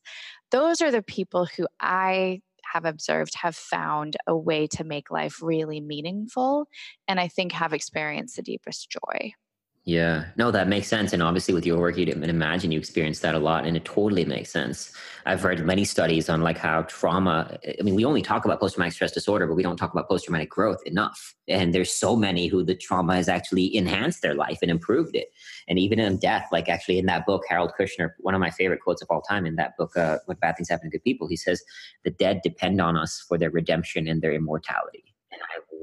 those 0.51 0.81
are 0.81 0.91
the 0.91 1.01
people 1.01 1.47
who 1.57 1.65
I 1.79 2.41
have 2.73 2.85
observed 2.85 3.35
have 3.35 3.55
found 3.55 4.17
a 4.27 4.37
way 4.37 4.67
to 4.67 4.83
make 4.83 5.11
life 5.11 5.41
really 5.41 5.81
meaningful 5.81 6.67
and 7.07 7.19
I 7.19 7.27
think 7.27 7.51
have 7.51 7.73
experienced 7.73 8.35
the 8.35 8.41
deepest 8.41 8.89
joy. 8.89 9.33
Yeah, 9.83 10.25
no, 10.37 10.51
that 10.51 10.67
makes 10.67 10.87
sense. 10.87 11.11
And 11.11 11.23
obviously, 11.23 11.55
with 11.55 11.65
your 11.65 11.79
work, 11.79 11.97
you'd 11.97 12.09
imagine 12.09 12.71
you 12.71 12.77
experience 12.77 13.19
that 13.21 13.33
a 13.33 13.39
lot, 13.39 13.65
and 13.65 13.75
it 13.75 13.83
totally 13.83 14.23
makes 14.25 14.51
sense. 14.51 14.91
I've 15.25 15.43
read 15.43 15.65
many 15.65 15.85
studies 15.85 16.29
on 16.29 16.41
like 16.41 16.59
how 16.59 16.83
trauma. 16.83 17.57
I 17.79 17.81
mean, 17.81 17.95
we 17.95 18.05
only 18.05 18.21
talk 18.21 18.45
about 18.45 18.59
post 18.59 18.75
traumatic 18.75 18.93
stress 18.93 19.11
disorder, 19.11 19.47
but 19.47 19.55
we 19.55 19.63
don't 19.63 19.77
talk 19.77 19.91
about 19.91 20.07
post 20.07 20.25
traumatic 20.25 20.51
growth 20.51 20.81
enough. 20.85 21.33
And 21.47 21.73
there's 21.73 21.91
so 21.91 22.15
many 22.15 22.45
who 22.45 22.63
the 22.63 22.75
trauma 22.75 23.15
has 23.15 23.27
actually 23.27 23.75
enhanced 23.75 24.21
their 24.21 24.35
life 24.35 24.59
and 24.61 24.69
improved 24.69 25.15
it. 25.15 25.29
And 25.67 25.79
even 25.79 25.99
in 25.99 26.17
death, 26.19 26.49
like 26.51 26.69
actually 26.69 26.99
in 26.99 27.07
that 27.07 27.25
book, 27.25 27.41
Harold 27.49 27.71
Kushner, 27.79 28.11
one 28.19 28.35
of 28.35 28.39
my 28.39 28.51
favorite 28.51 28.81
quotes 28.81 29.01
of 29.01 29.07
all 29.09 29.21
time 29.23 29.47
in 29.47 29.55
that 29.55 29.75
book, 29.77 29.97
uh, 29.97 30.19
"What 30.27 30.39
Bad 30.39 30.57
Things 30.57 30.69
Happen 30.69 30.91
to 30.91 30.95
Good 30.97 31.03
People," 31.03 31.27
he 31.27 31.35
says, 31.37 31.63
"The 32.03 32.11
dead 32.11 32.41
depend 32.43 32.79
on 32.81 32.95
us 32.97 33.19
for 33.27 33.35
their 33.39 33.49
redemption 33.49 34.07
and 34.07 34.21
their 34.21 34.33
immortality." 34.33 35.10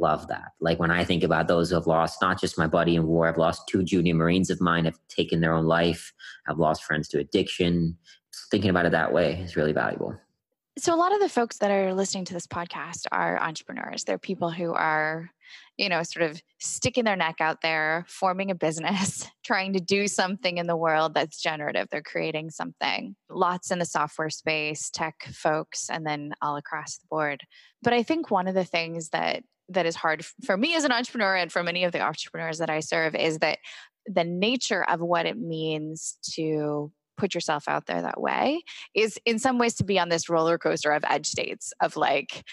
Love 0.01 0.29
that. 0.29 0.53
Like 0.61 0.79
when 0.79 0.91
I 0.91 1.05
think 1.05 1.25
about 1.25 1.49
those 1.49 1.71
who 1.71 1.75
have 1.75 1.87
lost 1.87 2.23
not 2.23 2.41
just 2.41 2.59
my 2.59 2.67
buddy 2.67 2.95
in 2.95 3.07
war, 3.07 3.29
I've 3.29 3.39
lost 3.39 3.67
two 3.69 3.83
junior 3.83 4.15
Marines 4.15 4.51
of 4.51 4.61
mine 4.61 4.85
have 4.85 4.99
taken 5.09 5.41
their 5.41 5.53
own 5.53 5.65
life. 5.65 6.13
I've 6.49 6.59
lost 6.59 6.85
friends 6.85 7.09
to 7.09 7.19
addiction. 7.19 7.97
Thinking 8.51 8.71
about 8.71 8.87
it 8.87 8.93
that 8.93 9.13
way 9.13 9.41
is 9.41 9.57
really 9.57 9.73
valuable. 9.73 10.17
So, 10.79 10.95
a 10.95 10.97
lot 10.97 11.13
of 11.13 11.19
the 11.19 11.29
folks 11.29 11.59
that 11.59 11.73
are 11.73 11.93
listening 11.93 12.25
to 12.27 12.35
this 12.35 12.47
podcast 12.47 13.07
are 13.11 13.43
entrepreneurs. 13.43 14.05
They're 14.05 14.17
people 14.17 14.53
who 14.53 14.73
are, 14.75 15.29
you 15.77 15.89
know, 15.89 16.05
sort 16.05 16.31
of 16.31 16.41
sticking 16.61 17.03
their 17.03 17.17
neck 17.17 17.37
out 17.41 17.63
there, 17.63 18.05
forming 18.07 18.53
a 18.53 18.55
business, 18.55 19.29
trying 19.45 19.73
to 19.73 19.81
do 19.81 20.07
something 20.07 20.59
in 20.59 20.69
the 20.69 20.77
world 20.77 21.15
that's 21.15 21.43
generative. 21.43 21.89
They're 21.91 22.01
creating 22.01 22.51
something. 22.51 23.17
Lots 23.29 23.73
in 23.73 23.81
the 23.81 23.85
software 23.85 24.31
space, 24.31 24.89
tech 24.89 25.17
folks, 25.33 25.91
and 25.91 26.07
then 26.07 26.31
all 26.41 26.57
across 26.57 26.99
the 26.99 27.09
board. 27.11 27.43
But 27.83 27.93
I 27.93 28.05
think 28.05 28.31
one 28.31 28.47
of 28.47 28.55
the 28.55 28.65
things 28.65 29.09
that 29.09 29.43
that 29.69 29.87
is 29.87 29.97
hard 29.97 30.25
for 30.45 30.57
me 30.57 30.75
as 30.75 30.85
an 30.85 30.93
entrepreneur 30.93 31.37
and 31.37 31.53
for 31.53 31.63
many 31.63 31.85
of 31.85 31.93
the 31.93 32.01
entrepreneurs 32.01 32.59
that 32.59 32.71
I 32.71 32.81
serve 32.81 33.15
is 33.15 33.39
that 33.39 33.59
the 34.07 34.25
nature 34.25 34.85
of 34.89 35.01
what 35.01 35.27
it 35.27 35.39
means 35.39 36.17
to 36.35 36.91
put 37.17 37.35
yourself 37.35 37.65
out 37.69 37.87
there 37.87 38.01
that 38.01 38.21
way 38.21 38.63
is 38.95 39.19
in 39.27 39.39
some 39.39 39.59
ways 39.59 39.75
to 39.75 39.85
be 39.85 39.99
on 39.99 40.09
this 40.09 40.29
roller 40.29 40.57
coaster 40.57 40.93
of 40.93 41.05
edge 41.09 41.27
states 41.27 41.73
of 41.83 41.97
like 41.97 42.45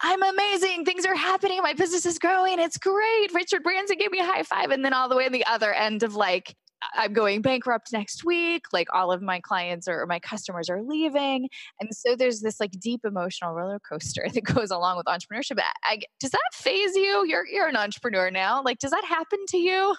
I'm 0.00 0.22
amazing. 0.22 0.84
Things 0.84 1.06
are 1.06 1.14
happening. 1.14 1.62
My 1.62 1.72
business 1.72 2.04
is 2.04 2.18
growing. 2.18 2.58
It's 2.58 2.76
great. 2.76 3.32
Richard 3.32 3.62
Branson 3.62 3.96
gave 3.96 4.10
me 4.10 4.18
a 4.18 4.24
high 4.24 4.42
five. 4.42 4.70
And 4.70 4.84
then 4.84 4.92
all 4.92 5.08
the 5.08 5.16
way 5.16 5.24
on 5.24 5.32
the 5.32 5.46
other 5.46 5.72
end 5.72 6.02
of 6.02 6.14
like, 6.14 6.54
I'm 6.94 7.12
going 7.12 7.42
bankrupt 7.42 7.92
next 7.92 8.24
week. 8.24 8.66
Like 8.72 8.88
all 8.92 9.12
of 9.12 9.22
my 9.22 9.40
clients 9.40 9.88
or 9.88 10.06
my 10.06 10.18
customers 10.18 10.68
are 10.68 10.82
leaving. 10.82 11.48
And 11.80 11.90
so 11.92 12.16
there's 12.16 12.40
this 12.40 12.60
like 12.60 12.72
deep 12.72 13.00
emotional 13.04 13.54
roller 13.54 13.80
coaster 13.80 14.26
that 14.34 14.44
goes 14.44 14.70
along 14.70 14.96
with 14.96 15.06
entrepreneurship. 15.06 15.58
I, 15.84 16.00
does 16.20 16.30
that 16.30 16.40
phase 16.52 16.94
you? 16.94 17.24
You're, 17.26 17.46
you're 17.46 17.68
an 17.68 17.76
entrepreneur 17.76 18.30
now. 18.30 18.62
Like, 18.62 18.78
does 18.78 18.90
that 18.90 19.04
happen 19.04 19.38
to 19.48 19.58
you? 19.58 19.96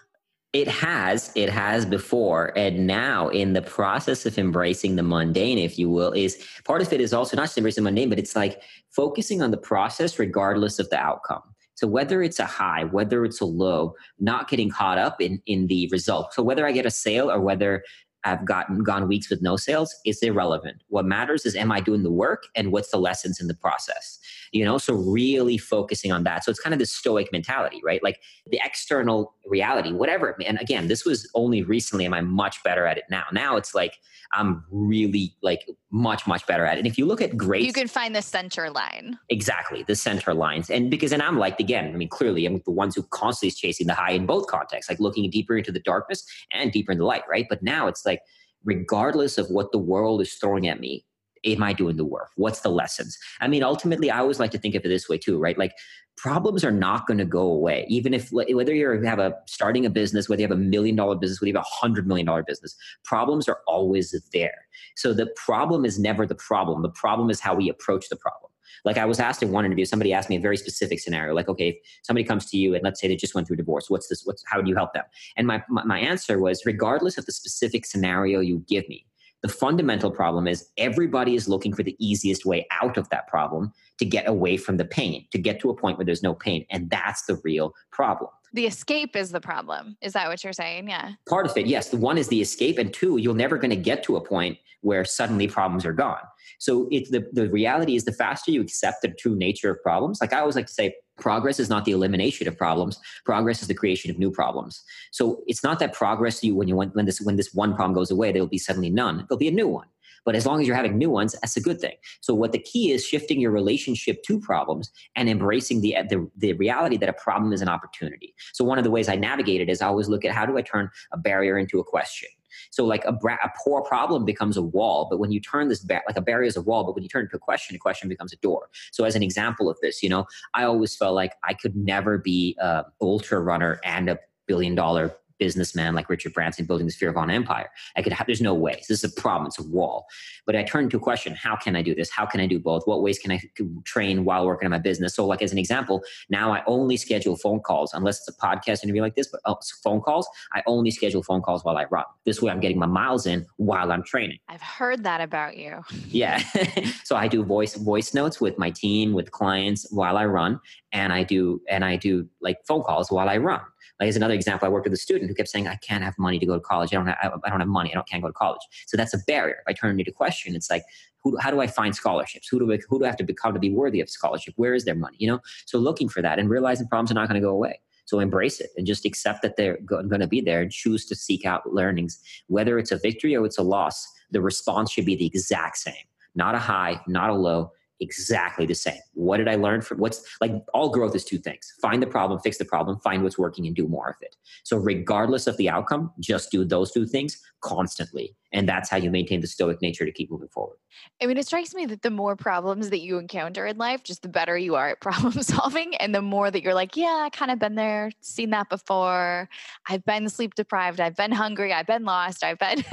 It 0.53 0.69
has, 0.69 1.33
it 1.35 1.49
has 1.49 1.85
before. 1.85 2.57
And 2.57 2.87
now, 2.87 3.27
in 3.27 3.51
the 3.51 3.61
process 3.61 4.25
of 4.25 4.37
embracing 4.37 4.95
the 4.95 5.03
mundane, 5.03 5.57
if 5.57 5.77
you 5.77 5.89
will, 5.89 6.13
is 6.13 6.41
part 6.63 6.81
of 6.81 6.93
it 6.93 7.01
is 7.01 7.13
also 7.13 7.35
not 7.35 7.43
just 7.43 7.57
embracing 7.57 7.83
the 7.83 7.89
mundane, 7.89 8.07
but 8.07 8.19
it's 8.19 8.37
like 8.37 8.61
focusing 8.89 9.41
on 9.41 9.51
the 9.51 9.57
process 9.57 10.17
regardless 10.17 10.79
of 10.79 10.89
the 10.89 10.97
outcome. 10.97 11.41
So 11.75 11.87
whether 11.87 12.23
it's 12.23 12.39
a 12.39 12.45
high, 12.45 12.85
whether 12.85 13.25
it's 13.25 13.41
a 13.41 13.45
low, 13.45 13.95
not 14.19 14.49
getting 14.49 14.69
caught 14.69 14.97
up 14.97 15.21
in 15.21 15.41
in 15.45 15.67
the 15.67 15.87
result. 15.91 16.33
So 16.33 16.41
whether 16.41 16.65
I 16.65 16.71
get 16.71 16.85
a 16.85 16.91
sale 16.91 17.29
or 17.29 17.41
whether 17.41 17.83
I've 18.25 18.43
gotten 18.43 18.83
gone 18.83 19.07
weeks 19.07 19.29
with 19.29 19.41
no 19.41 19.55
sales 19.55 19.95
is 20.03 20.21
irrelevant. 20.21 20.81
What 20.87 21.05
matters 21.05 21.45
is 21.45 21.55
am 21.55 21.71
I 21.71 21.79
doing 21.79 22.03
the 22.03 22.11
work 22.11 22.43
and 22.55 22.71
what's 22.71 22.89
the 22.89 22.97
lessons 22.97 23.39
in 23.39 23.47
the 23.47 23.53
process? 23.53 24.19
You 24.51 24.65
know, 24.65 24.77
so 24.77 24.93
really 24.93 25.57
focusing 25.57 26.11
on 26.11 26.23
that. 26.23 26.43
So 26.43 26.49
it's 26.49 26.59
kind 26.59 26.73
of 26.73 26.79
this 26.79 26.91
stoic 26.91 27.31
mentality, 27.31 27.81
right? 27.83 28.01
Like 28.03 28.21
the 28.47 28.59
external 28.63 29.35
reality, 29.45 29.91
whatever. 29.91 30.35
And 30.45 30.59
again, 30.59 30.87
this 30.87 31.05
was 31.05 31.29
only 31.35 31.61
recently 31.61 32.05
am 32.05 32.13
I 32.13 32.21
much 32.21 32.63
better 32.63 32.85
at 32.85 32.97
it 32.97 33.05
now. 33.09 33.25
Now 33.31 33.57
it's 33.57 33.75
like 33.75 33.97
I'm 34.33 34.65
really 34.71 35.35
like 35.41 35.67
much, 35.91 36.27
much 36.27 36.45
better 36.47 36.65
at 36.65 36.77
it. 36.77 36.79
And 36.79 36.87
if 36.87 36.97
you 36.97 37.05
look 37.05 37.21
at 37.21 37.37
great 37.37 37.63
You 37.63 37.73
can 37.73 37.87
find 37.87 38.15
the 38.15 38.21
center 38.21 38.69
line. 38.69 39.17
Exactly, 39.29 39.83
the 39.83 39.95
center 39.95 40.33
lines. 40.33 40.69
And 40.69 40.89
because 40.89 41.11
and 41.11 41.21
I'm 41.21 41.37
like 41.37 41.59
again, 41.59 41.93
I 41.93 41.97
mean, 41.97 42.09
clearly 42.09 42.45
I'm 42.45 42.61
the 42.65 42.71
ones 42.71 42.95
who 42.95 43.03
constantly 43.03 43.49
is 43.49 43.55
chasing 43.55 43.87
the 43.87 43.93
high 43.93 44.11
in 44.11 44.25
both 44.25 44.47
contexts, 44.47 44.89
like 44.89 44.99
looking 44.99 45.29
deeper 45.29 45.57
into 45.57 45.71
the 45.71 45.79
darkness 45.79 46.25
and 46.51 46.71
deeper 46.71 46.91
in 46.91 46.97
the 46.97 47.05
light, 47.05 47.23
right? 47.29 47.45
But 47.47 47.61
now 47.61 47.87
it's 47.87 48.05
like 48.05 48.14
regardless 48.63 49.37
of 49.37 49.49
what 49.49 49.71
the 49.71 49.77
world 49.77 50.21
is 50.21 50.33
throwing 50.35 50.67
at 50.67 50.79
me, 50.79 51.05
am 51.45 51.61
I 51.61 51.73
doing 51.73 51.97
the 51.97 52.05
work? 52.05 52.31
What's 52.35 52.61
the 52.61 52.69
lessons? 52.69 53.17
I 53.39 53.47
mean, 53.47 53.63
ultimately, 53.63 54.09
I 54.09 54.19
always 54.19 54.39
like 54.39 54.51
to 54.51 54.57
think 54.57 54.75
of 54.75 54.83
it 54.83 54.87
this 54.87 55.07
way 55.07 55.17
too, 55.17 55.37
right? 55.37 55.57
Like 55.57 55.73
problems 56.17 56.63
are 56.63 56.71
not 56.71 57.05
going 57.07 57.17
to 57.17 57.25
go 57.25 57.41
away 57.41 57.85
even 57.89 58.13
if 58.13 58.29
whether 58.31 58.73
you 58.73 59.01
have 59.03 59.19
a 59.19 59.33
starting 59.47 59.85
a 59.85 59.89
business 59.89 60.29
whether 60.29 60.41
you 60.41 60.47
have 60.47 60.57
a 60.57 60.61
million 60.61 60.95
dollar 60.95 61.15
business 61.15 61.41
whether 61.41 61.49
you 61.49 61.55
have 61.55 61.63
a 61.63 61.75
hundred 61.75 62.07
million 62.07 62.25
dollar 62.25 62.43
business 62.43 62.75
problems 63.03 63.49
are 63.49 63.59
always 63.67 64.15
there 64.31 64.65
so 64.95 65.13
the 65.13 65.27
problem 65.35 65.83
is 65.83 65.99
never 65.99 66.25
the 66.25 66.35
problem 66.35 66.81
the 66.81 66.89
problem 66.89 67.29
is 67.29 67.39
how 67.39 67.53
we 67.53 67.69
approach 67.69 68.07
the 68.09 68.15
problem 68.15 68.49
like 68.83 68.97
i 68.97 69.05
was 69.05 69.19
asked 69.19 69.41
in 69.43 69.51
one 69.51 69.65
interview 69.65 69.85
somebody 69.85 70.13
asked 70.13 70.29
me 70.29 70.35
a 70.35 70.39
very 70.39 70.57
specific 70.57 70.99
scenario 70.99 71.33
like 71.33 71.49
okay 71.49 71.69
if 71.69 71.77
somebody 72.03 72.23
comes 72.23 72.45
to 72.45 72.57
you 72.57 72.73
and 72.73 72.83
let's 72.83 72.99
say 72.99 73.07
they 73.07 73.15
just 73.15 73.35
went 73.35 73.47
through 73.47 73.55
divorce 73.55 73.89
what's 73.89 74.07
this 74.07 74.23
what's 74.25 74.43
how 74.47 74.61
do 74.61 74.69
you 74.69 74.75
help 74.75 74.93
them 74.93 75.03
and 75.37 75.47
my, 75.47 75.63
my, 75.69 75.83
my 75.83 75.99
answer 75.99 76.39
was 76.39 76.65
regardless 76.65 77.17
of 77.17 77.25
the 77.25 77.31
specific 77.31 77.85
scenario 77.85 78.39
you 78.39 78.63
give 78.67 78.87
me 78.89 79.05
the 79.45 79.49
fundamental 79.49 80.09
problem 80.09 80.47
is 80.47 80.69
everybody 80.77 81.35
is 81.35 81.47
looking 81.47 81.71
for 81.71 81.83
the 81.83 81.95
easiest 81.99 82.47
way 82.47 82.65
out 82.81 82.97
of 82.97 83.07
that 83.09 83.27
problem 83.27 83.71
to 83.99 84.05
get 84.05 84.27
away 84.27 84.57
from 84.57 84.77
the 84.77 84.85
pain, 84.85 85.27
to 85.31 85.37
get 85.37 85.59
to 85.59 85.69
a 85.69 85.75
point 85.75 85.99
where 85.99 86.05
there's 86.05 86.23
no 86.23 86.33
pain. 86.33 86.65
And 86.71 86.89
that's 86.89 87.25
the 87.25 87.39
real 87.43 87.73
problem. 87.91 88.31
The 88.55 88.67
escape 88.67 89.17
is 89.17 89.31
the 89.31 89.41
problem. 89.41 89.97
Is 90.01 90.13
that 90.13 90.29
what 90.29 90.41
you're 90.41 90.53
saying? 90.53 90.87
Yeah. 90.87 91.11
Part 91.27 91.45
of 91.45 91.57
it, 91.57 91.67
yes. 91.67 91.89
The 91.89 91.97
one 91.97 92.17
is 92.17 92.29
the 92.29 92.41
escape, 92.41 92.77
and 92.77 92.93
two, 92.93 93.17
you're 93.17 93.35
never 93.35 93.57
going 93.57 93.69
to 93.71 93.75
get 93.75 94.01
to 94.03 94.15
a 94.15 94.21
point 94.21 94.57
where 94.79 95.03
suddenly 95.03 95.45
problems 95.45 95.85
are 95.85 95.91
gone. 95.91 96.21
So 96.59 96.87
it's 96.89 97.09
the, 97.09 97.27
the 97.33 97.49
reality 97.49 97.97
is 97.97 98.05
the 98.05 98.13
faster 98.13 98.51
you 98.51 98.61
accept 98.61 99.01
the 99.01 99.09
true 99.09 99.35
nature 99.35 99.69
of 99.71 99.81
problems, 99.83 100.19
like 100.21 100.31
I 100.31 100.39
always 100.39 100.55
like 100.55 100.67
to 100.67 100.73
say, 100.73 100.95
progress 101.17 101.59
is 101.59 101.69
not 101.69 101.83
the 101.85 101.91
elimination 101.91 102.47
of 102.47 102.57
problems 102.57 102.99
progress 103.23 103.61
is 103.61 103.67
the 103.67 103.73
creation 103.73 104.11
of 104.11 104.19
new 104.19 104.29
problems 104.29 104.83
so 105.11 105.41
it's 105.47 105.63
not 105.63 105.79
that 105.79 105.93
progress 105.93 106.43
you 106.43 106.53
when 106.53 106.67
you 106.67 106.75
when 106.75 107.05
this 107.05 107.21
when 107.21 107.37
this 107.37 107.53
one 107.53 107.73
problem 107.73 107.93
goes 107.93 108.11
away 108.11 108.31
there 108.31 108.41
will 108.41 108.49
be 108.49 108.57
suddenly 108.57 108.89
none 108.89 109.25
there'll 109.29 109.39
be 109.39 109.47
a 109.47 109.51
new 109.51 109.67
one 109.67 109.87
but 110.25 110.35
as 110.35 110.45
long 110.45 110.61
as 110.61 110.67
you're 110.67 110.75
having 110.75 110.97
new 110.97 111.09
ones 111.09 111.35
that's 111.41 111.55
a 111.57 111.61
good 111.61 111.79
thing. 111.79 111.95
So 112.21 112.33
what 112.33 112.51
the 112.51 112.59
key 112.59 112.91
is 112.91 113.05
shifting 113.05 113.39
your 113.39 113.51
relationship 113.51 114.23
to 114.23 114.39
problems 114.39 114.91
and 115.15 115.29
embracing 115.29 115.81
the 115.81 115.95
the, 116.09 116.29
the 116.37 116.53
reality 116.53 116.97
that 116.97 117.09
a 117.09 117.13
problem 117.13 117.53
is 117.53 117.61
an 117.61 117.69
opportunity. 117.69 118.35
So 118.53 118.65
one 118.65 118.77
of 118.77 118.83
the 118.83 118.91
ways 118.91 119.07
i 119.07 119.15
navigate 119.15 119.61
it 119.61 119.69
is 119.69 119.81
i 119.81 119.87
always 119.87 120.09
look 120.09 120.25
at 120.25 120.31
how 120.31 120.45
do 120.45 120.57
i 120.57 120.61
turn 120.61 120.89
a 121.11 121.17
barrier 121.17 121.57
into 121.57 121.79
a 121.79 121.83
question. 121.83 122.29
So 122.71 122.85
like 122.85 123.03
a, 123.05 123.11
bra- 123.11 123.37
a 123.43 123.49
poor 123.63 123.81
problem 123.81 124.25
becomes 124.25 124.57
a 124.57 124.61
wall, 124.61 125.07
but 125.09 125.19
when 125.19 125.31
you 125.31 125.39
turn 125.39 125.67
this 125.67 125.79
back, 125.79 126.03
like 126.07 126.17
a 126.17 126.21
barrier 126.21 126.47
is 126.47 126.57
a 126.57 126.61
wall, 126.61 126.83
but 126.83 126.95
when 126.95 127.03
you 127.03 127.09
turn 127.09 127.25
it 127.25 127.29
to 127.29 127.37
a 127.37 127.39
question, 127.39 127.75
a 127.75 127.79
question 127.79 128.09
becomes 128.09 128.33
a 128.33 128.37
door. 128.37 128.69
So 128.91 129.03
as 129.03 129.15
an 129.15 129.23
example 129.23 129.69
of 129.69 129.77
this, 129.81 130.01
you 130.01 130.09
know, 130.09 130.25
I 130.53 130.63
always 130.63 130.95
felt 130.95 131.15
like 131.15 131.33
I 131.43 131.53
could 131.53 131.75
never 131.75 132.17
be 132.17 132.57
a 132.59 132.85
ultra 133.01 133.39
runner 133.39 133.79
and 133.83 134.09
a 134.09 134.19
billion 134.47 134.75
dollar 134.75 135.15
businessman 135.39 135.95
like 135.95 136.09
Richard 136.09 136.33
Branson 136.33 136.65
building 136.65 136.85
this 136.85 136.97
Fearvana 136.97 137.33
empire. 137.33 137.69
I 137.95 138.01
could 138.01 138.13
have, 138.13 138.27
there's 138.27 138.41
no 138.41 138.53
way. 138.53 138.75
This 138.87 139.03
is 139.03 139.03
a 139.03 139.21
problem. 139.21 139.47
It's 139.47 139.59
a 139.59 139.63
wall. 139.63 140.07
But 140.45 140.55
I 140.55 140.63
turned 140.63 140.91
to 140.91 140.97
a 140.97 140.99
question, 140.99 141.35
how 141.35 141.55
can 141.55 141.75
I 141.75 141.81
do 141.81 141.95
this? 141.95 142.09
How 142.09 142.25
can 142.25 142.39
I 142.39 142.47
do 142.47 142.59
both? 142.59 142.83
What 142.85 143.01
ways 143.01 143.19
can 143.19 143.31
I 143.31 143.41
train 143.83 144.25
while 144.25 144.45
working 144.45 144.65
on 144.65 144.71
my 144.71 144.79
business? 144.79 145.15
So 145.15 145.25
like 145.25 145.41
as 145.41 145.51
an 145.51 145.57
example, 145.57 146.03
now 146.29 146.53
I 146.53 146.63
only 146.67 146.97
schedule 146.97 147.35
phone 147.35 147.59
calls 147.59 147.93
unless 147.93 148.19
it's 148.19 148.37
a 148.37 148.45
podcast 148.45 148.83
interview 148.83 149.01
like 149.01 149.15
this, 149.15 149.27
but 149.27 149.41
oh, 149.45 149.57
phone 149.83 150.01
calls, 150.01 150.27
I 150.53 150.63
only 150.67 150.91
schedule 150.91 151.23
phone 151.23 151.41
calls 151.41 151.63
while 151.63 151.77
I 151.77 151.85
run. 151.85 152.05
This 152.25 152.41
way 152.41 152.51
I'm 152.51 152.59
getting 152.59 152.79
my 152.79 152.85
miles 152.85 153.25
in 153.25 153.45
while 153.57 153.91
I'm 153.91 154.03
training. 154.03 154.39
I've 154.47 154.61
heard 154.61 155.03
that 155.03 155.21
about 155.21 155.57
you. 155.57 155.81
Yeah. 156.07 156.39
so 157.03 157.15
I 157.15 157.27
do 157.27 157.43
voice 157.43 157.75
voice 157.75 158.13
notes 158.13 158.39
with 158.39 158.57
my 158.57 158.71
team, 158.71 159.13
with 159.13 159.31
clients 159.31 159.87
while 159.91 160.17
I 160.17 160.25
run 160.25 160.59
and 160.91 161.11
I 161.11 161.23
do 161.23 161.61
and 161.69 161.83
I 161.83 161.97
do 161.97 162.27
like 162.41 162.57
phone 162.67 162.81
calls 162.81 163.11
while 163.11 163.29
I 163.29 163.37
run. 163.37 163.61
Like 163.99 164.09
as 164.09 164.15
another 164.15 164.33
example, 164.33 164.65
I 164.65 164.69
worked 164.69 164.85
with 164.85 164.93
a 164.93 164.97
student 164.97 165.29
who 165.29 165.35
kept 165.35 165.49
saying, 165.49 165.67
"I 165.67 165.75
can't 165.75 166.03
have 166.03 166.17
money 166.17 166.39
to 166.39 166.45
go 166.45 166.55
to 166.55 166.59
college. 166.59 166.93
I 166.93 166.97
don't 166.97 167.07
have, 167.07 167.39
I 167.43 167.49
don't 167.49 167.59
have 167.59 167.69
money. 167.69 167.91
I 167.91 167.95
don't 167.95 168.07
can't 168.07 168.21
go 168.21 168.27
to 168.27 168.33
college." 168.33 168.61
So 168.87 168.97
that's 168.97 169.13
a 169.13 169.19
barrier. 169.25 169.63
I 169.67 169.73
turn 169.73 169.95
it 169.95 169.99
into 169.99 170.11
question, 170.11 170.55
it's 170.55 170.69
like, 170.69 170.83
who, 171.23 171.37
how 171.37 171.49
do 171.49 171.59
I 171.59 171.67
find 171.67 171.95
scholarships? 171.95 172.47
Who 172.47 172.59
do 172.59 172.71
I, 172.71 172.79
who 172.87 172.99
do 172.99 173.05
I 173.05 173.07
have 173.07 173.17
to 173.17 173.23
become 173.23 173.53
to 173.53 173.59
be 173.59 173.71
worthy 173.71 173.99
of 173.99 174.09
scholarship? 174.09 174.53
Where 174.57 174.73
is 174.73 174.85
their 174.85 174.95
money? 174.95 175.17
You 175.19 175.27
know, 175.29 175.39
so 175.65 175.79
looking 175.79 176.07
for 176.07 176.21
that 176.21 176.39
and 176.39 176.49
realizing 176.49 176.87
problems 176.87 177.11
are 177.11 177.15
not 177.15 177.27
going 177.27 177.41
to 177.41 177.45
go 177.45 177.51
away. 177.51 177.79
So 178.05 178.19
embrace 178.19 178.61
it 178.61 178.69
and 178.77 178.85
just 178.85 179.03
accept 179.03 179.41
that 179.41 179.57
they're 179.57 179.79
going 179.83 180.19
to 180.19 180.27
be 180.27 180.39
there 180.39 180.61
and 180.61 180.71
choose 180.71 181.07
to 181.07 181.15
seek 181.15 181.43
out 181.43 181.73
learnings. 181.73 182.19
Whether 182.47 182.77
it's 182.77 182.91
a 182.91 182.99
victory 182.99 183.35
or 183.35 183.43
it's 183.45 183.57
a 183.57 183.63
loss, 183.63 184.07
the 184.29 184.41
response 184.41 184.91
should 184.91 185.05
be 185.05 185.15
the 185.15 185.25
exact 185.25 185.77
same. 185.77 185.95
Not 186.35 186.53
a 186.53 186.59
high, 186.59 187.01
not 187.07 187.31
a 187.31 187.33
low, 187.33 187.71
exactly 187.99 188.65
the 188.65 188.75
same. 188.75 188.99
What 189.13 189.37
did 189.37 189.47
I 189.47 189.55
learn 189.55 189.81
from 189.81 189.99
what's 189.99 190.23
like 190.41 190.51
all 190.73 190.89
growth 190.89 191.15
is 191.15 191.23
two 191.23 191.37
things 191.37 191.73
find 191.81 192.01
the 192.01 192.07
problem, 192.07 192.39
fix 192.39 192.57
the 192.57 192.65
problem, 192.65 192.99
find 192.99 193.23
what's 193.23 193.37
working, 193.37 193.65
and 193.67 193.75
do 193.75 193.87
more 193.87 194.09
of 194.09 194.15
it. 194.21 194.35
So, 194.63 194.77
regardless 194.77 195.47
of 195.47 195.57
the 195.57 195.69
outcome, 195.69 196.11
just 196.19 196.51
do 196.51 196.65
those 196.65 196.91
two 196.91 197.05
things 197.05 197.41
constantly. 197.61 198.35
And 198.53 198.69
that's 198.69 198.89
how 198.89 198.97
you 198.97 199.11
maintain 199.11 199.41
the 199.41 199.47
stoic 199.47 199.81
nature 199.81 200.05
to 200.05 200.11
keep 200.11 200.31
moving 200.31 200.47
forward. 200.47 200.77
I 201.21 201.25
mean, 201.25 201.37
it 201.37 201.45
strikes 201.45 201.73
me 201.73 201.85
that 201.87 202.03
the 202.03 202.09
more 202.09 202.35
problems 202.35 202.89
that 202.89 203.01
you 203.01 203.17
encounter 203.17 203.65
in 203.65 203.77
life, 203.77 204.03
just 204.03 204.21
the 204.21 204.29
better 204.29 204.57
you 204.57 204.75
are 204.75 204.89
at 204.89 205.01
problem 205.01 205.33
solving. 205.41 205.95
And 205.95 206.15
the 206.15 206.21
more 206.21 206.49
that 206.51 206.63
you're 206.63 206.73
like, 206.73 206.95
yeah, 206.95 207.23
I 207.25 207.29
kind 207.29 207.51
of 207.51 207.59
been 207.59 207.75
there, 207.75 208.11
seen 208.21 208.51
that 208.51 208.69
before. 208.69 209.49
I've 209.89 210.05
been 210.05 210.29
sleep 210.29 210.55
deprived. 210.55 210.99
I've 210.99 211.15
been 211.15 211.31
hungry. 211.31 211.73
I've 211.73 211.87
been 211.87 212.03
lost. 212.03 212.43
I've 212.43 212.59
been, 212.59 212.83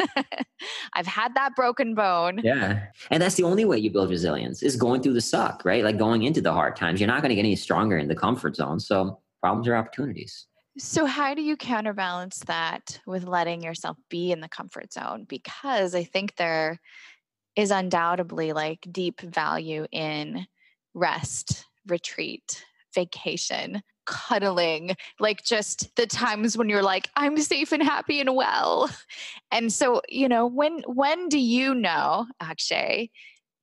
I've 0.94 1.06
had 1.06 1.34
that 1.34 1.54
broken 1.54 1.94
bone. 1.94 2.40
Yeah. 2.42 2.86
And 3.10 3.22
that's 3.22 3.36
the 3.36 3.44
only 3.44 3.64
way 3.64 3.78
you 3.78 3.90
build 3.90 4.10
resilience 4.10 4.62
is 4.62 4.76
going 4.76 5.02
through 5.02 5.14
the 5.14 5.20
suck, 5.20 5.64
right? 5.64 5.84
Like 5.84 5.98
going 5.98 6.22
into 6.22 6.40
the 6.40 6.52
hard 6.52 6.76
times. 6.76 7.00
You're 7.00 7.08
not 7.08 7.22
going 7.22 7.30
to 7.30 7.36
get 7.36 7.40
any 7.40 7.56
stronger 7.56 7.98
in 7.98 8.08
the 8.08 8.16
comfort 8.16 8.56
zone. 8.56 8.80
So 8.80 9.20
problems 9.40 9.68
are 9.68 9.76
opportunities. 9.76 10.46
So, 10.78 11.04
how 11.04 11.34
do 11.34 11.42
you 11.42 11.56
counterbalance 11.56 12.38
that 12.46 12.98
with 13.06 13.24
letting 13.24 13.62
yourself 13.62 13.98
be 14.08 14.32
in 14.32 14.40
the 14.40 14.48
comfort 14.48 14.92
zone? 14.92 15.26
Because 15.28 15.94
I 15.94 16.04
think 16.04 16.36
there 16.36 16.80
is 17.56 17.70
undoubtedly 17.70 18.52
like 18.54 18.86
deep 18.90 19.20
value 19.20 19.86
in 19.92 20.46
rest, 20.94 21.66
retreat, 21.86 22.64
vacation, 22.94 23.82
cuddling, 24.06 24.96
like 25.20 25.44
just 25.44 25.94
the 25.96 26.06
times 26.06 26.56
when 26.56 26.70
you're 26.70 26.82
like, 26.82 27.08
I'm 27.16 27.36
safe 27.38 27.72
and 27.72 27.82
happy 27.82 28.20
and 28.20 28.34
well. 28.34 28.90
And 29.50 29.70
so, 29.70 30.00
you 30.08 30.28
know, 30.28 30.46
when 30.46 30.80
when 30.86 31.28
do 31.28 31.38
you 31.38 31.74
know, 31.74 32.26
Akshay, 32.40 33.10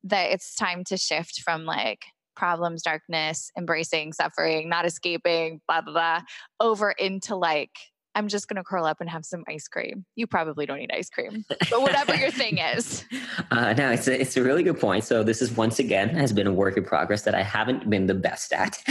that 0.04 0.32
it's 0.32 0.54
time 0.56 0.84
to 0.86 0.98
shift 0.98 1.41
from 1.41 1.65
like 1.65 2.06
problems, 2.39 2.82
darkness, 2.82 3.52
embracing 3.58 4.13
suffering, 4.13 4.69
not 4.69 4.86
escaping, 4.86 5.60
blah, 5.67 5.82
blah, 5.82 5.93
blah, 5.93 6.21
over 6.60 6.91
into 6.91 7.36
like 7.36 7.78
I'm 8.15 8.28
just 8.28 8.48
going 8.48 8.58
to 8.58 8.63
curl 8.63 8.86
up 8.86 8.98
and 9.00 9.10
have 9.10 9.26
some 9.26 9.43
ice 9.48 9.67
cream. 9.67 10.06
You 10.15 10.28
probably 10.28 10.65
don't 10.65 10.80
eat 10.80 10.91
ice 10.93 11.10
cream, 11.10 11.45
but 11.69 11.82
whatever 11.82 12.15
your 12.15 12.32
thing 12.32 12.58
is. 12.58 13.06
Uh, 13.52 13.74
no, 13.74 13.91
it's 13.91 14.08
a, 14.08 14.19
it's 14.19 14.36
a 14.38 14.43
really 14.43 14.63
good 14.63 14.80
point. 14.80 15.04
So 15.04 15.24
this 15.24 15.41
is 15.41 15.52
once 15.52 15.80
again 15.80 16.10
has 16.10 16.34
been 16.34 16.48
a 16.48 16.54
work 16.54 16.78
in 16.78 16.84
progress 16.84 17.22
that 17.24 17.36
I 17.36 17.43
haven't 17.43 17.89
been 17.89 18.08
the 18.08 18.13
best 18.13 18.54
at, 18.54 18.82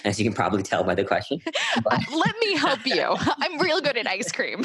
as 0.04 0.18
you 0.18 0.24
can 0.24 0.32
probably 0.32 0.62
tell 0.62 0.84
by 0.84 0.94
the 0.94 1.04
question. 1.04 1.40
Uh, 1.90 1.98
let 2.14 2.34
me 2.40 2.56
help 2.56 2.84
you. 2.84 3.14
I'm 3.40 3.58
real 3.60 3.80
good 3.80 3.96
at 3.96 4.06
ice 4.06 4.32
cream. 4.32 4.64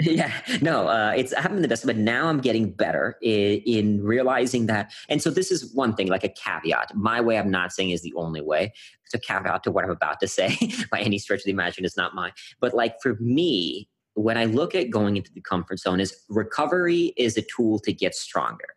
yeah, 0.00 0.32
no, 0.60 0.88
uh, 0.88 1.12
it's 1.16 1.32
I 1.32 1.40
haven't 1.40 1.56
been 1.56 1.62
the 1.62 1.68
best, 1.68 1.86
but 1.86 1.96
now 1.96 2.28
I'm 2.28 2.40
getting 2.40 2.70
better 2.70 3.16
in, 3.22 3.60
in 3.64 4.02
realizing 4.02 4.66
that. 4.66 4.92
And 5.08 5.22
so 5.22 5.30
this 5.30 5.50
is 5.50 5.72
one 5.74 5.94
thing, 5.94 6.08
like 6.08 6.24
a 6.24 6.28
caveat. 6.28 6.94
My 6.94 7.20
way, 7.20 7.38
I'm 7.38 7.50
not 7.50 7.72
saying 7.72 7.90
is 7.90 8.02
the 8.02 8.12
only 8.14 8.40
way 8.40 8.72
a 9.14 9.18
caveat 9.18 9.62
to 9.64 9.70
what 9.70 9.84
I'm 9.84 9.90
about 9.90 10.20
to 10.20 10.28
say 10.28 10.56
by 10.90 11.00
any 11.00 11.18
stretch 11.18 11.40
of 11.40 11.44
the 11.44 11.50
imagination. 11.50 11.84
It's 11.84 11.96
not 11.96 12.14
mine. 12.14 12.32
But 12.60 12.74
like 12.74 12.96
for 13.02 13.16
me, 13.20 13.88
when 14.14 14.36
I 14.36 14.46
look 14.46 14.74
at 14.74 14.90
going 14.90 15.16
into 15.16 15.32
the 15.32 15.40
comfort 15.40 15.78
zone, 15.78 16.00
is 16.00 16.14
recovery 16.28 17.12
is 17.16 17.36
a 17.36 17.42
tool 17.42 17.78
to 17.80 17.92
get 17.92 18.14
stronger. 18.14 18.74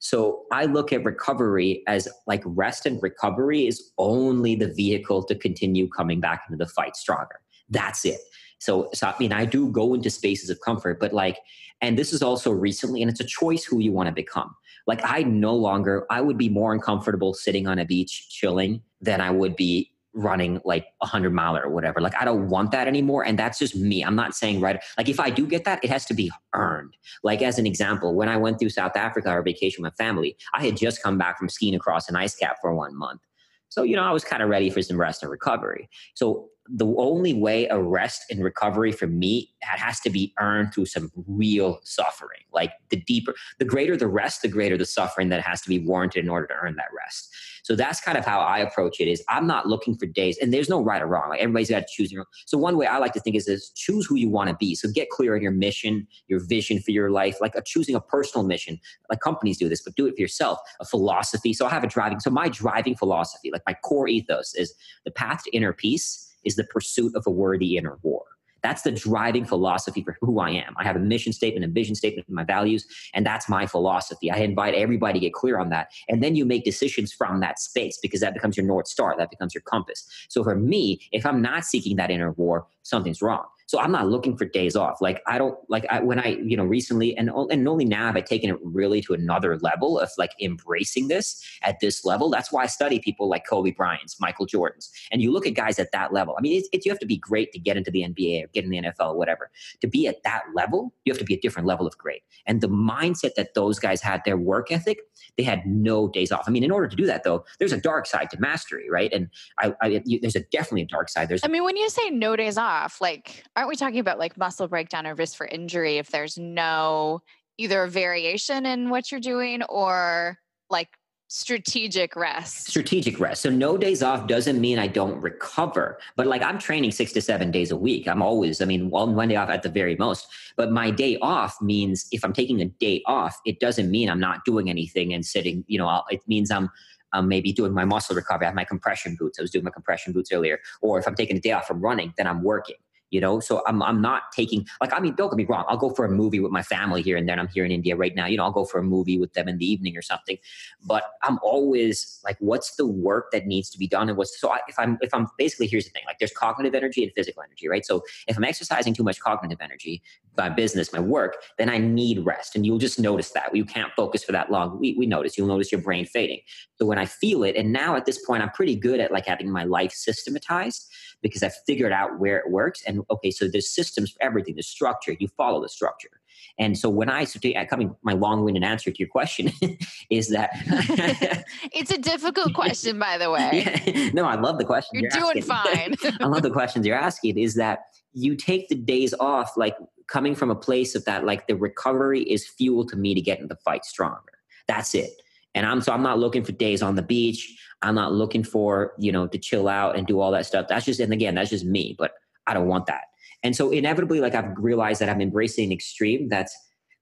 So 0.00 0.42
I 0.50 0.64
look 0.64 0.92
at 0.92 1.04
recovery 1.04 1.82
as 1.86 2.08
like 2.26 2.42
rest 2.44 2.86
and 2.86 3.00
recovery 3.02 3.68
is 3.68 3.92
only 3.98 4.56
the 4.56 4.66
vehicle 4.66 5.22
to 5.24 5.34
continue 5.34 5.88
coming 5.88 6.20
back 6.20 6.42
into 6.48 6.62
the 6.62 6.68
fight 6.68 6.96
stronger. 6.96 7.40
That's 7.68 8.04
it. 8.04 8.18
So, 8.58 8.90
so 8.92 9.08
I 9.08 9.14
mean, 9.18 9.32
I 9.32 9.44
do 9.44 9.70
go 9.70 9.94
into 9.94 10.10
spaces 10.10 10.50
of 10.50 10.60
comfort, 10.60 11.00
but 11.00 11.12
like, 11.12 11.38
and 11.80 11.98
this 11.98 12.12
is 12.12 12.22
also 12.22 12.50
recently, 12.50 13.00
and 13.00 13.10
it's 13.10 13.20
a 13.20 13.24
choice 13.24 13.64
who 13.64 13.78
you 13.78 13.92
want 13.92 14.08
to 14.08 14.12
become. 14.12 14.54
Like, 14.86 15.00
I 15.04 15.22
no 15.22 15.54
longer, 15.54 16.06
I 16.10 16.20
would 16.20 16.38
be 16.38 16.48
more 16.48 16.72
uncomfortable 16.72 17.34
sitting 17.34 17.66
on 17.66 17.78
a 17.78 17.84
beach 17.84 18.28
chilling 18.30 18.82
than 19.00 19.20
I 19.20 19.30
would 19.30 19.56
be 19.56 19.92
running 20.14 20.60
like 20.64 20.86
a 21.00 21.06
hundred 21.06 21.32
mile 21.32 21.56
or 21.56 21.70
whatever. 21.70 22.00
Like 22.00 22.14
I 22.20 22.24
don't 22.24 22.48
want 22.48 22.70
that 22.72 22.86
anymore. 22.86 23.24
And 23.24 23.38
that's 23.38 23.58
just 23.58 23.74
me. 23.74 24.02
I'm 24.02 24.14
not 24.14 24.34
saying 24.34 24.60
right. 24.60 24.82
Like 24.98 25.08
if 25.08 25.18
I 25.18 25.30
do 25.30 25.46
get 25.46 25.64
that, 25.64 25.82
it 25.82 25.90
has 25.90 26.04
to 26.06 26.14
be 26.14 26.30
earned. 26.54 26.96
Like 27.22 27.42
as 27.42 27.58
an 27.58 27.66
example, 27.66 28.14
when 28.14 28.28
I 28.28 28.36
went 28.36 28.58
through 28.58 28.70
South 28.70 28.96
Africa 28.96 29.30
or 29.30 29.42
vacation 29.42 29.82
with 29.82 29.94
my 29.98 30.04
family, 30.04 30.36
I 30.54 30.64
had 30.64 30.76
just 30.76 31.02
come 31.02 31.18
back 31.18 31.38
from 31.38 31.48
skiing 31.48 31.74
across 31.74 32.08
an 32.08 32.16
ice 32.16 32.34
cap 32.34 32.58
for 32.60 32.74
one 32.74 32.96
month. 32.96 33.20
So, 33.68 33.84
you 33.84 33.96
know, 33.96 34.02
I 34.02 34.12
was 34.12 34.22
kind 34.22 34.42
of 34.42 34.50
ready 34.50 34.68
for 34.68 34.82
some 34.82 35.00
rest 35.00 35.22
and 35.22 35.30
recovery. 35.30 35.88
So 36.14 36.50
the 36.68 36.86
only 36.96 37.34
way 37.34 37.66
a 37.66 37.80
rest 37.80 38.22
and 38.30 38.42
recovery 38.42 38.92
for 38.92 39.06
me 39.06 39.50
has 39.62 39.98
to 40.00 40.10
be 40.10 40.32
earned 40.38 40.72
through 40.72 40.86
some 40.86 41.10
real 41.26 41.80
suffering. 41.82 42.40
Like 42.52 42.72
the 42.90 42.96
deeper, 42.96 43.34
the 43.58 43.64
greater 43.64 43.96
the 43.96 44.06
rest, 44.06 44.42
the 44.42 44.48
greater 44.48 44.76
the 44.76 44.86
suffering 44.86 45.28
that 45.30 45.42
has 45.42 45.60
to 45.62 45.68
be 45.68 45.80
warranted 45.80 46.24
in 46.24 46.30
order 46.30 46.46
to 46.46 46.54
earn 46.62 46.76
that 46.76 46.88
rest. 46.96 47.34
So 47.64 47.76
that's 47.76 48.00
kind 48.00 48.18
of 48.18 48.24
how 48.24 48.40
I 48.40 48.58
approach 48.58 49.00
it. 49.00 49.08
Is 49.08 49.24
I'm 49.28 49.46
not 49.46 49.66
looking 49.66 49.96
for 49.96 50.06
days, 50.06 50.36
and 50.38 50.52
there's 50.52 50.68
no 50.68 50.82
right 50.82 51.00
or 51.00 51.06
wrong. 51.06 51.30
Like 51.30 51.40
everybody's 51.40 51.70
got 51.70 51.80
to 51.80 51.86
choose 51.90 52.12
your. 52.12 52.22
Own. 52.22 52.26
So 52.46 52.58
one 52.58 52.76
way 52.76 52.86
I 52.86 52.98
like 52.98 53.12
to 53.14 53.20
think 53.20 53.36
is 53.36 53.46
this: 53.46 53.70
choose 53.70 54.06
who 54.06 54.16
you 54.16 54.28
want 54.28 54.50
to 54.50 54.56
be. 54.56 54.74
So 54.74 54.88
get 54.92 55.10
clear 55.10 55.34
on 55.34 55.42
your 55.42 55.52
mission, 55.52 56.06
your 56.28 56.40
vision 56.40 56.80
for 56.80 56.90
your 56.90 57.10
life, 57.10 57.40
like 57.40 57.54
a, 57.54 57.62
choosing 57.62 57.94
a 57.94 58.00
personal 58.00 58.46
mission. 58.46 58.80
Like 59.10 59.20
companies 59.20 59.58
do 59.58 59.68
this, 59.68 59.82
but 59.82 59.94
do 59.94 60.06
it 60.06 60.14
for 60.16 60.20
yourself. 60.20 60.58
A 60.80 60.84
philosophy. 60.84 61.52
So 61.52 61.66
I 61.66 61.70
have 61.70 61.84
a 61.84 61.88
driving. 61.88 62.20
So 62.20 62.30
my 62.30 62.48
driving 62.48 62.96
philosophy, 62.96 63.50
like 63.52 63.62
my 63.66 63.74
core 63.74 64.08
ethos, 64.08 64.54
is 64.54 64.74
the 65.04 65.10
path 65.10 65.44
to 65.44 65.50
inner 65.56 65.72
peace 65.72 66.28
is 66.44 66.56
the 66.56 66.64
pursuit 66.64 67.14
of 67.14 67.24
a 67.26 67.30
worthy 67.30 67.76
inner 67.76 67.98
war. 68.02 68.24
That's 68.62 68.82
the 68.82 68.92
driving 68.92 69.44
philosophy 69.44 70.02
for 70.02 70.16
who 70.20 70.38
I 70.38 70.50
am. 70.50 70.74
I 70.78 70.84
have 70.84 70.96
a 70.96 71.00
mission 71.00 71.32
statement, 71.32 71.64
a 71.64 71.68
vision 71.68 71.94
statement, 71.94 72.28
my 72.30 72.44
values, 72.44 72.86
and 73.12 73.26
that's 73.26 73.48
my 73.48 73.66
philosophy. 73.66 74.30
I 74.30 74.36
invite 74.36 74.74
everybody 74.74 75.18
to 75.18 75.26
get 75.26 75.32
clear 75.32 75.58
on 75.58 75.68
that. 75.70 75.88
And 76.08 76.22
then 76.22 76.36
you 76.36 76.44
make 76.44 76.64
decisions 76.64 77.12
from 77.12 77.40
that 77.40 77.58
space 77.58 77.98
because 78.00 78.20
that 78.20 78.34
becomes 78.34 78.56
your 78.56 78.66
North 78.66 78.86
Star, 78.86 79.16
that 79.18 79.30
becomes 79.30 79.54
your 79.54 79.62
compass. 79.62 80.06
So 80.28 80.44
for 80.44 80.54
me, 80.54 81.00
if 81.10 81.26
I'm 81.26 81.42
not 81.42 81.64
seeking 81.64 81.96
that 81.96 82.10
inner 82.10 82.32
war, 82.32 82.66
something's 82.82 83.20
wrong. 83.20 83.44
So 83.66 83.80
I'm 83.80 83.92
not 83.92 84.08
looking 84.08 84.36
for 84.36 84.44
days 84.44 84.76
off. 84.76 85.00
Like 85.00 85.22
I 85.26 85.38
don't 85.38 85.58
like 85.68 85.86
I, 85.90 86.00
when 86.00 86.18
I 86.18 86.38
you 86.42 86.56
know 86.56 86.64
recently 86.64 87.16
and 87.16 87.30
oh, 87.30 87.48
and 87.48 87.66
only 87.66 87.84
now 87.84 88.06
have 88.06 88.16
I 88.16 88.20
taken 88.20 88.50
it 88.50 88.56
really 88.62 89.00
to 89.02 89.14
another 89.14 89.58
level 89.58 89.98
of 89.98 90.10
like 90.18 90.32
embracing 90.40 91.08
this 91.08 91.42
at 91.62 91.80
this 91.80 92.04
level. 92.04 92.30
That's 92.30 92.52
why 92.52 92.64
I 92.64 92.66
study 92.66 92.98
people 92.98 93.28
like 93.28 93.46
Kobe 93.46 93.70
Bryant's, 93.70 94.20
Michael 94.20 94.46
Jordan's, 94.46 94.90
and 95.10 95.22
you 95.22 95.32
look 95.32 95.46
at 95.46 95.54
guys 95.54 95.78
at 95.78 95.92
that 95.92 96.12
level. 96.12 96.34
I 96.38 96.40
mean, 96.40 96.58
it's, 96.58 96.68
it's, 96.72 96.86
you 96.86 96.92
have 96.92 96.98
to 97.00 97.06
be 97.06 97.16
great 97.16 97.52
to 97.52 97.58
get 97.58 97.76
into 97.76 97.90
the 97.90 98.02
NBA 98.02 98.44
or 98.44 98.46
get 98.48 98.64
in 98.64 98.70
the 98.70 98.82
NFL 98.82 99.12
or 99.12 99.16
whatever. 99.16 99.50
To 99.80 99.86
be 99.86 100.06
at 100.06 100.22
that 100.24 100.42
level, 100.54 100.92
you 101.04 101.12
have 101.12 101.18
to 101.18 101.24
be 101.24 101.34
a 101.34 101.40
different 101.40 101.66
level 101.66 101.86
of 101.86 101.96
great. 101.98 102.22
And 102.46 102.60
the 102.60 102.68
mindset 102.68 103.34
that 103.36 103.54
those 103.54 103.78
guys 103.78 104.00
had, 104.00 104.22
their 104.24 104.36
work 104.36 104.70
ethic, 104.70 104.98
they 105.36 105.42
had 105.42 105.66
no 105.66 106.08
days 106.08 106.32
off. 106.32 106.44
I 106.46 106.50
mean, 106.50 106.64
in 106.64 106.70
order 106.70 106.88
to 106.88 106.96
do 106.96 107.06
that 107.06 107.24
though, 107.24 107.44
there's 107.58 107.72
a 107.72 107.80
dark 107.80 108.06
side 108.06 108.30
to 108.30 108.40
mastery, 108.40 108.90
right? 108.90 109.12
And 109.12 109.28
I, 109.58 109.74
I 109.80 110.02
you, 110.04 110.20
there's 110.20 110.36
a 110.36 110.40
definitely 110.40 110.82
a 110.82 110.86
dark 110.86 111.08
side. 111.08 111.28
There's 111.28 111.42
I 111.44 111.48
mean, 111.48 111.64
when 111.64 111.76
you 111.76 111.88
say 111.88 112.10
no 112.10 112.36
days 112.36 112.58
off, 112.58 113.00
like 113.00 113.44
aren't 113.56 113.68
we 113.68 113.76
talking 113.76 114.00
about 114.00 114.18
like 114.18 114.36
muscle 114.36 114.68
breakdown 114.68 115.06
or 115.06 115.14
risk 115.14 115.36
for 115.36 115.46
injury 115.46 115.98
if 115.98 116.10
there's 116.10 116.38
no 116.38 117.20
either 117.58 117.82
a 117.82 117.88
variation 117.88 118.66
in 118.66 118.90
what 118.90 119.10
you're 119.10 119.20
doing 119.20 119.62
or 119.64 120.38
like 120.70 120.88
strategic 121.28 122.14
rest 122.14 122.68
strategic 122.68 123.18
rest 123.18 123.40
so 123.40 123.48
no 123.48 123.78
days 123.78 124.02
off 124.02 124.26
doesn't 124.26 124.60
mean 124.60 124.78
i 124.78 124.86
don't 124.86 125.18
recover 125.22 125.98
but 126.14 126.26
like 126.26 126.42
i'm 126.42 126.58
training 126.58 126.90
six 126.90 127.10
to 127.10 127.22
seven 127.22 127.50
days 127.50 127.70
a 127.70 127.76
week 127.76 128.06
i'm 128.06 128.20
always 128.20 128.60
i 128.60 128.66
mean 128.66 128.90
one, 128.90 129.14
one 129.14 129.28
day 129.28 129.36
off 129.36 129.48
at 129.48 129.62
the 129.62 129.68
very 129.70 129.96
most 129.96 130.26
but 130.56 130.70
my 130.70 130.90
day 130.90 131.16
off 131.22 131.56
means 131.62 132.06
if 132.12 132.22
i'm 132.22 132.34
taking 132.34 132.60
a 132.60 132.66
day 132.66 133.02
off 133.06 133.40
it 133.46 133.60
doesn't 133.60 133.90
mean 133.90 134.10
i'm 134.10 134.20
not 134.20 134.44
doing 134.44 134.68
anything 134.68 135.14
and 135.14 135.24
sitting 135.24 135.64
you 135.68 135.78
know 135.78 135.88
I'll, 135.88 136.04
it 136.10 136.20
means 136.26 136.50
i'm 136.50 136.70
um, 137.14 137.28
maybe 137.28 137.52
doing 137.52 137.74
my 137.74 137.84
muscle 137.84 138.16
recovery. 138.16 138.46
I 138.46 138.48
have 138.48 138.54
my 138.54 138.64
compression 138.64 139.16
boots. 139.18 139.38
I 139.38 139.42
was 139.42 139.50
doing 139.50 139.66
my 139.66 139.70
compression 139.70 140.14
boots 140.14 140.32
earlier. 140.32 140.60
Or 140.80 140.98
if 140.98 141.06
I'm 141.06 141.14
taking 141.14 141.36
a 141.36 141.40
day 141.40 141.52
off 141.52 141.66
from 141.66 141.82
running, 141.82 142.14
then 142.16 142.26
I'm 142.26 142.42
working 142.42 142.76
you 143.12 143.20
know? 143.20 143.38
So 143.38 143.62
i'm, 143.66 143.82
I'm 143.82 144.00
not 144.00 144.22
taking 144.32 144.66
like 144.80 144.92
i 144.92 144.98
mean 144.98 145.14
don't 145.14 145.30
get 145.30 145.36
me 145.36 145.44
wrong 145.44 145.64
i'll 145.68 145.76
go 145.76 145.90
for 145.90 146.04
a 146.04 146.10
movie 146.10 146.40
with 146.40 146.50
my 146.50 146.62
family 146.62 147.02
here 147.02 147.16
and 147.16 147.28
then 147.28 147.38
i'm 147.38 147.48
here 147.48 147.64
in 147.64 147.70
india 147.70 147.94
right 147.94 148.14
now 148.14 148.26
you 148.26 148.36
know 148.36 148.44
i'll 148.44 148.50
go 148.50 148.64
for 148.64 148.78
a 148.78 148.82
movie 148.82 149.18
with 149.18 149.34
them 149.34 149.48
in 149.48 149.58
the 149.58 149.70
evening 149.70 149.96
or 149.96 150.02
something. 150.02 150.38
But 150.84 151.04
i'm 151.22 151.38
always 151.42 152.20
like 152.24 152.36
what's 152.40 152.76
the 152.76 152.86
work 152.86 153.30
that 153.32 153.46
needs 153.46 153.70
to 153.70 153.78
be 153.78 153.86
done 153.86 154.08
and 154.08 154.16
what's 154.16 154.40
so 154.40 154.50
I, 154.50 154.60
if 154.66 154.78
i'm 154.78 154.98
if 155.02 155.12
i'm 155.14 155.28
basically 155.38 155.66
here's 155.66 155.84
the 155.84 155.90
thing 155.90 156.02
like 156.06 156.18
there's 156.18 156.32
cognitive 156.32 156.74
energy 156.74 157.04
and 157.04 157.12
physical 157.14 157.42
energy 157.42 157.68
right? 157.68 157.84
So 157.84 158.02
if 158.26 158.36
i'm 158.36 158.44
exercising 158.44 158.94
too 158.94 159.02
much 159.02 159.20
cognitive 159.20 159.58
energy 159.60 160.02
my 160.36 160.48
business 160.48 160.92
my 160.92 161.00
work 161.00 161.36
then 161.58 161.68
i 161.68 161.78
need 161.78 162.18
rest 162.24 162.56
and 162.56 162.64
you'll 162.64 162.78
just 162.78 162.98
notice 162.98 163.30
that. 163.30 163.54
You 163.54 163.64
can't 163.64 163.92
focus 163.94 164.24
for 164.24 164.32
that 164.32 164.50
long. 164.50 164.78
We, 164.78 164.94
we 164.98 165.06
notice 165.06 165.36
you'll 165.36 165.48
notice 165.48 165.70
your 165.70 165.82
brain 165.82 166.06
fading. 166.06 166.40
So 166.78 166.86
when 166.86 166.98
i 166.98 167.04
feel 167.04 167.44
it 167.44 167.56
and 167.56 167.72
now 167.72 167.96
at 167.96 168.06
this 168.06 168.24
point 168.24 168.42
i'm 168.42 168.50
pretty 168.50 168.74
good 168.76 169.00
at 169.00 169.12
like 169.12 169.26
having 169.26 169.50
my 169.50 169.64
life 169.64 169.92
systematized 169.92 170.90
because 171.22 171.42
I've 171.42 171.54
figured 171.66 171.92
out 171.92 172.18
where 172.18 172.38
it 172.38 172.50
works. 172.50 172.82
And 172.86 173.02
okay, 173.10 173.30
so 173.30 173.48
there's 173.48 173.68
systems 173.68 174.10
for 174.10 174.22
everything, 174.22 174.56
the 174.56 174.62
structure, 174.62 175.14
you 175.18 175.28
follow 175.28 175.62
the 175.62 175.68
structure. 175.68 176.10
And 176.58 176.76
so 176.76 176.90
when 176.90 177.08
I, 177.08 177.24
so 177.24 177.38
to, 177.40 177.54
uh, 177.54 177.64
coming, 177.64 177.94
my 178.02 178.12
long-winded 178.12 178.62
answer 178.62 178.90
to 178.90 178.98
your 178.98 179.08
question 179.08 179.50
is 180.10 180.28
that 180.28 180.50
it's 181.72 181.90
a 181.90 181.98
difficult 181.98 182.54
question, 182.54 182.98
by 182.98 183.18
the 183.18 183.30
way. 183.30 183.82
Yeah, 183.86 184.10
no, 184.12 184.24
I 184.24 184.34
love 184.34 184.58
the 184.58 184.64
question. 184.64 185.00
You're, 185.00 185.10
you're 185.14 185.32
doing 185.32 185.42
fine. 185.42 185.94
I 186.20 186.26
love 186.26 186.42
the 186.42 186.50
questions 186.50 186.86
you're 186.86 186.96
asking. 186.96 187.38
Is 187.38 187.54
that 187.54 187.80
you 188.12 188.36
take 188.36 188.68
the 188.68 188.74
days 188.74 189.14
off, 189.18 189.56
like 189.56 189.76
coming 190.08 190.34
from 190.34 190.50
a 190.50 190.54
place 190.54 190.94
of 190.94 191.04
that, 191.06 191.24
like 191.24 191.46
the 191.46 191.56
recovery 191.56 192.22
is 192.22 192.46
fuel 192.46 192.86
to 192.86 192.96
me 192.96 193.14
to 193.14 193.20
get 193.20 193.40
in 193.40 193.48
the 193.48 193.56
fight 193.56 193.84
stronger. 193.84 194.32
That's 194.68 194.94
it. 194.94 195.10
And 195.54 195.66
I'm 195.66 195.80
so 195.80 195.92
I'm 195.92 196.02
not 196.02 196.18
looking 196.18 196.44
for 196.44 196.52
days 196.52 196.82
on 196.82 196.96
the 196.96 197.02
beach. 197.02 197.58
I'm 197.82 197.94
not 197.94 198.12
looking 198.12 198.44
for, 198.44 198.92
you 198.98 199.12
know, 199.12 199.26
to 199.26 199.38
chill 199.38 199.68
out 199.68 199.96
and 199.96 200.06
do 200.06 200.20
all 200.20 200.30
that 200.32 200.46
stuff. 200.46 200.66
That's 200.68 200.86
just, 200.86 201.00
and 201.00 201.12
again, 201.12 201.34
that's 201.34 201.50
just 201.50 201.64
me, 201.64 201.96
but 201.98 202.12
I 202.46 202.54
don't 202.54 202.68
want 202.68 202.86
that. 202.86 203.02
And 203.42 203.56
so 203.56 203.70
inevitably, 203.70 204.20
like 204.20 204.34
I've 204.34 204.56
realized 204.56 205.00
that 205.00 205.08
I'm 205.08 205.20
embracing 205.20 205.72
extreme 205.72 206.28
that's 206.28 206.56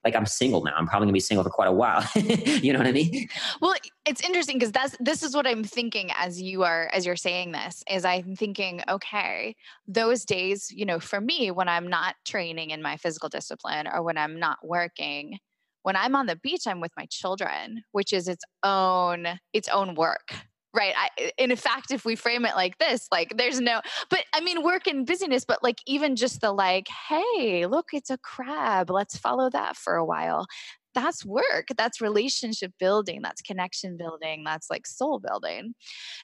like 0.05 0.17
I'm 0.17 0.25
single 0.25 0.65
now. 0.65 0.73
I'm 0.77 0.87
probably 0.87 1.07
gonna 1.07 1.13
be 1.13 1.21
single 1.21 1.45
for 1.45 1.51
quite 1.51 1.69
a 1.69 1.73
while. 1.73 2.03
you 2.15 2.73
know 2.73 2.79
what 2.79 2.89
I 2.89 2.93
mean? 2.93 3.29
Well, 3.61 3.75
it's 4.07 4.23
interesting 4.23 4.59
because 4.59 4.73
that's 4.73 4.97
this 4.99 5.23
is 5.23 5.35
what 5.35 5.47
I'm 5.47 5.63
thinking 5.63 6.11
as 6.17 6.41
you 6.41 6.63
are 6.63 6.89
as 6.95 7.05
you're 7.05 7.17
saying 7.17 7.53
this 7.53 7.83
is 7.91 8.05
I'm 8.05 8.35
thinking, 8.35 8.81
okay, 8.89 9.55
those 9.87 10.25
days, 10.25 10.71
you 10.71 10.87
know, 10.87 11.01
for 11.01 11.21
me 11.21 11.51
when 11.51 11.69
I'm 11.69 11.89
not 11.89 12.15
training 12.25 12.71
in 12.71 12.81
my 12.81 12.97
physical 12.97 13.29
discipline 13.29 13.87
or 13.87 14.03
when 14.03 14.17
I'm 14.17 14.39
not 14.39 14.59
working, 14.65 15.39
when 15.83 15.97
I'm 15.97 16.17
on 16.17 16.27
the 16.27 16.37
beach, 16.37 16.67
I'm 16.67 16.81
with 16.81 16.93
my 16.97 17.07
children, 17.11 17.85
which 17.93 18.15
is 18.15 18.29
its 18.29 18.45
own 18.63 19.27
its 19.53 19.69
own 19.69 19.95
work 19.95 20.33
right 20.73 20.95
I, 20.97 21.33
in 21.39 21.55
fact 21.57 21.91
if 21.91 22.05
we 22.05 22.15
frame 22.15 22.45
it 22.45 22.55
like 22.55 22.79
this 22.79 23.09
like 23.11 23.37
there's 23.37 23.61
no 23.61 23.81
but 24.09 24.25
i 24.35 24.41
mean 24.41 24.63
work 24.63 24.87
and 24.87 25.07
busyness 25.07 25.45
but 25.45 25.63
like 25.63 25.79
even 25.87 26.17
just 26.17 26.41
the 26.41 26.53
like 26.53 26.87
hey 27.09 27.67
look 27.67 27.89
it's 27.93 28.11
a 28.11 28.19
crab 28.19 28.91
let's 28.91 29.17
follow 29.17 29.51
that 29.51 29.77
for 29.77 29.95
a 29.95 30.05
while. 30.05 30.47
That's 30.95 31.25
work 31.25 31.69
that's 31.77 32.01
relationship 32.01 32.73
building 32.79 33.21
that's 33.23 33.43
connection 33.43 33.97
building 33.97 34.43
that's 34.45 34.69
like 34.71 34.87
soul 34.87 35.21
building. 35.21 35.75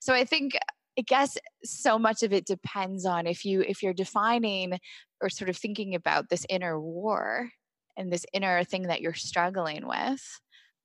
So 0.01 0.13
i 0.13 0.25
think 0.25 0.57
i 0.99 1.03
guess 1.03 1.39
so 1.65 1.99
much 1.99 2.23
of 2.23 2.33
it 2.33 2.47
depends 2.47 3.07
on 3.07 3.27
if 3.27 3.45
you 3.45 3.61
if 3.61 3.83
you're 3.83 3.95
defining 3.95 4.79
or 5.21 5.29
sort 5.29 5.51
of 5.51 5.57
thinking 5.57 5.95
about 5.95 6.29
this 6.29 6.45
inner 6.49 6.81
war 6.81 7.51
and 7.97 8.13
this 8.13 8.27
inner 8.33 8.65
thing 8.65 8.83
that 8.83 9.01
you're 9.01 9.15
struggling 9.15 9.87
with 9.87 10.21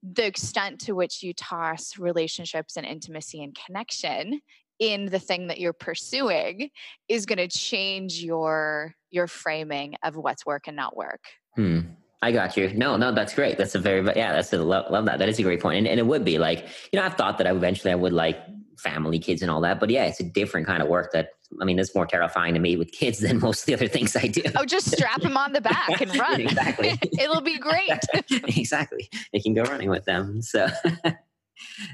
the 0.03 0.25
extent 0.25 0.79
to 0.81 0.93
which 0.93 1.21
you 1.21 1.33
toss 1.33 1.97
relationships 1.97 2.75
and 2.77 2.85
intimacy 2.85 3.43
and 3.43 3.57
connection 3.65 4.41
in 4.79 5.05
the 5.05 5.19
thing 5.19 5.47
that 5.47 5.59
you're 5.59 5.73
pursuing 5.73 6.69
is 7.07 7.25
going 7.25 7.37
to 7.37 7.47
change 7.47 8.23
your 8.23 8.95
your 9.11 9.27
framing 9.27 9.95
of 10.03 10.15
what's 10.15 10.45
work 10.45 10.63
and 10.67 10.75
not 10.75 10.95
work 10.95 11.21
hmm. 11.55 11.81
I 12.23 12.31
got 12.31 12.55
you. 12.55 12.71
No, 12.75 12.97
no, 12.97 13.11
that's 13.11 13.33
great. 13.33 13.57
That's 13.57 13.73
a 13.73 13.79
very, 13.79 14.05
yeah, 14.15 14.33
that's 14.33 14.53
a 14.53 14.59
love, 14.59 14.91
love 14.91 15.05
that. 15.05 15.17
That 15.17 15.27
is 15.27 15.39
a 15.39 15.43
great 15.43 15.59
point. 15.59 15.79
And, 15.79 15.87
and 15.87 15.99
it 15.99 16.05
would 16.05 16.23
be 16.23 16.37
like, 16.37 16.67
you 16.91 16.99
know, 16.99 17.03
I've 17.03 17.15
thought 17.15 17.39
that 17.39 17.47
I 17.47 17.51
eventually 17.51 17.91
I 17.91 17.95
would 17.95 18.13
like 18.13 18.39
family, 18.81 19.19
kids, 19.19 19.41
and 19.41 19.51
all 19.51 19.61
that. 19.61 19.79
But 19.79 19.89
yeah, 19.89 20.05
it's 20.05 20.19
a 20.19 20.23
different 20.23 20.67
kind 20.67 20.81
of 20.81 20.89
work 20.89 21.11
that 21.13 21.29
I 21.59 21.65
mean, 21.65 21.79
it's 21.79 21.93
more 21.93 22.05
terrifying 22.05 22.53
to 22.53 22.59
me 22.59 22.77
with 22.77 22.91
kids 22.91 23.19
than 23.25 23.39
most 23.39 23.61
of 23.61 23.65
the 23.67 23.73
other 23.73 23.87
things 23.87 24.15
I 24.15 24.27
do. 24.27 24.41
Oh, 24.55 24.65
just 24.65 24.91
strap 24.91 25.21
them 25.21 25.37
on 25.37 25.53
the 25.53 25.61
back 25.61 26.01
and 26.01 26.15
run. 26.17 26.41
exactly. 26.41 26.97
It'll 27.19 27.41
be 27.41 27.57
great. 27.57 27.91
exactly. 28.29 29.09
You 29.33 29.41
can 29.41 29.53
go 29.53 29.63
running 29.63 29.89
with 29.89 30.05
them. 30.05 30.41
So 30.41 30.67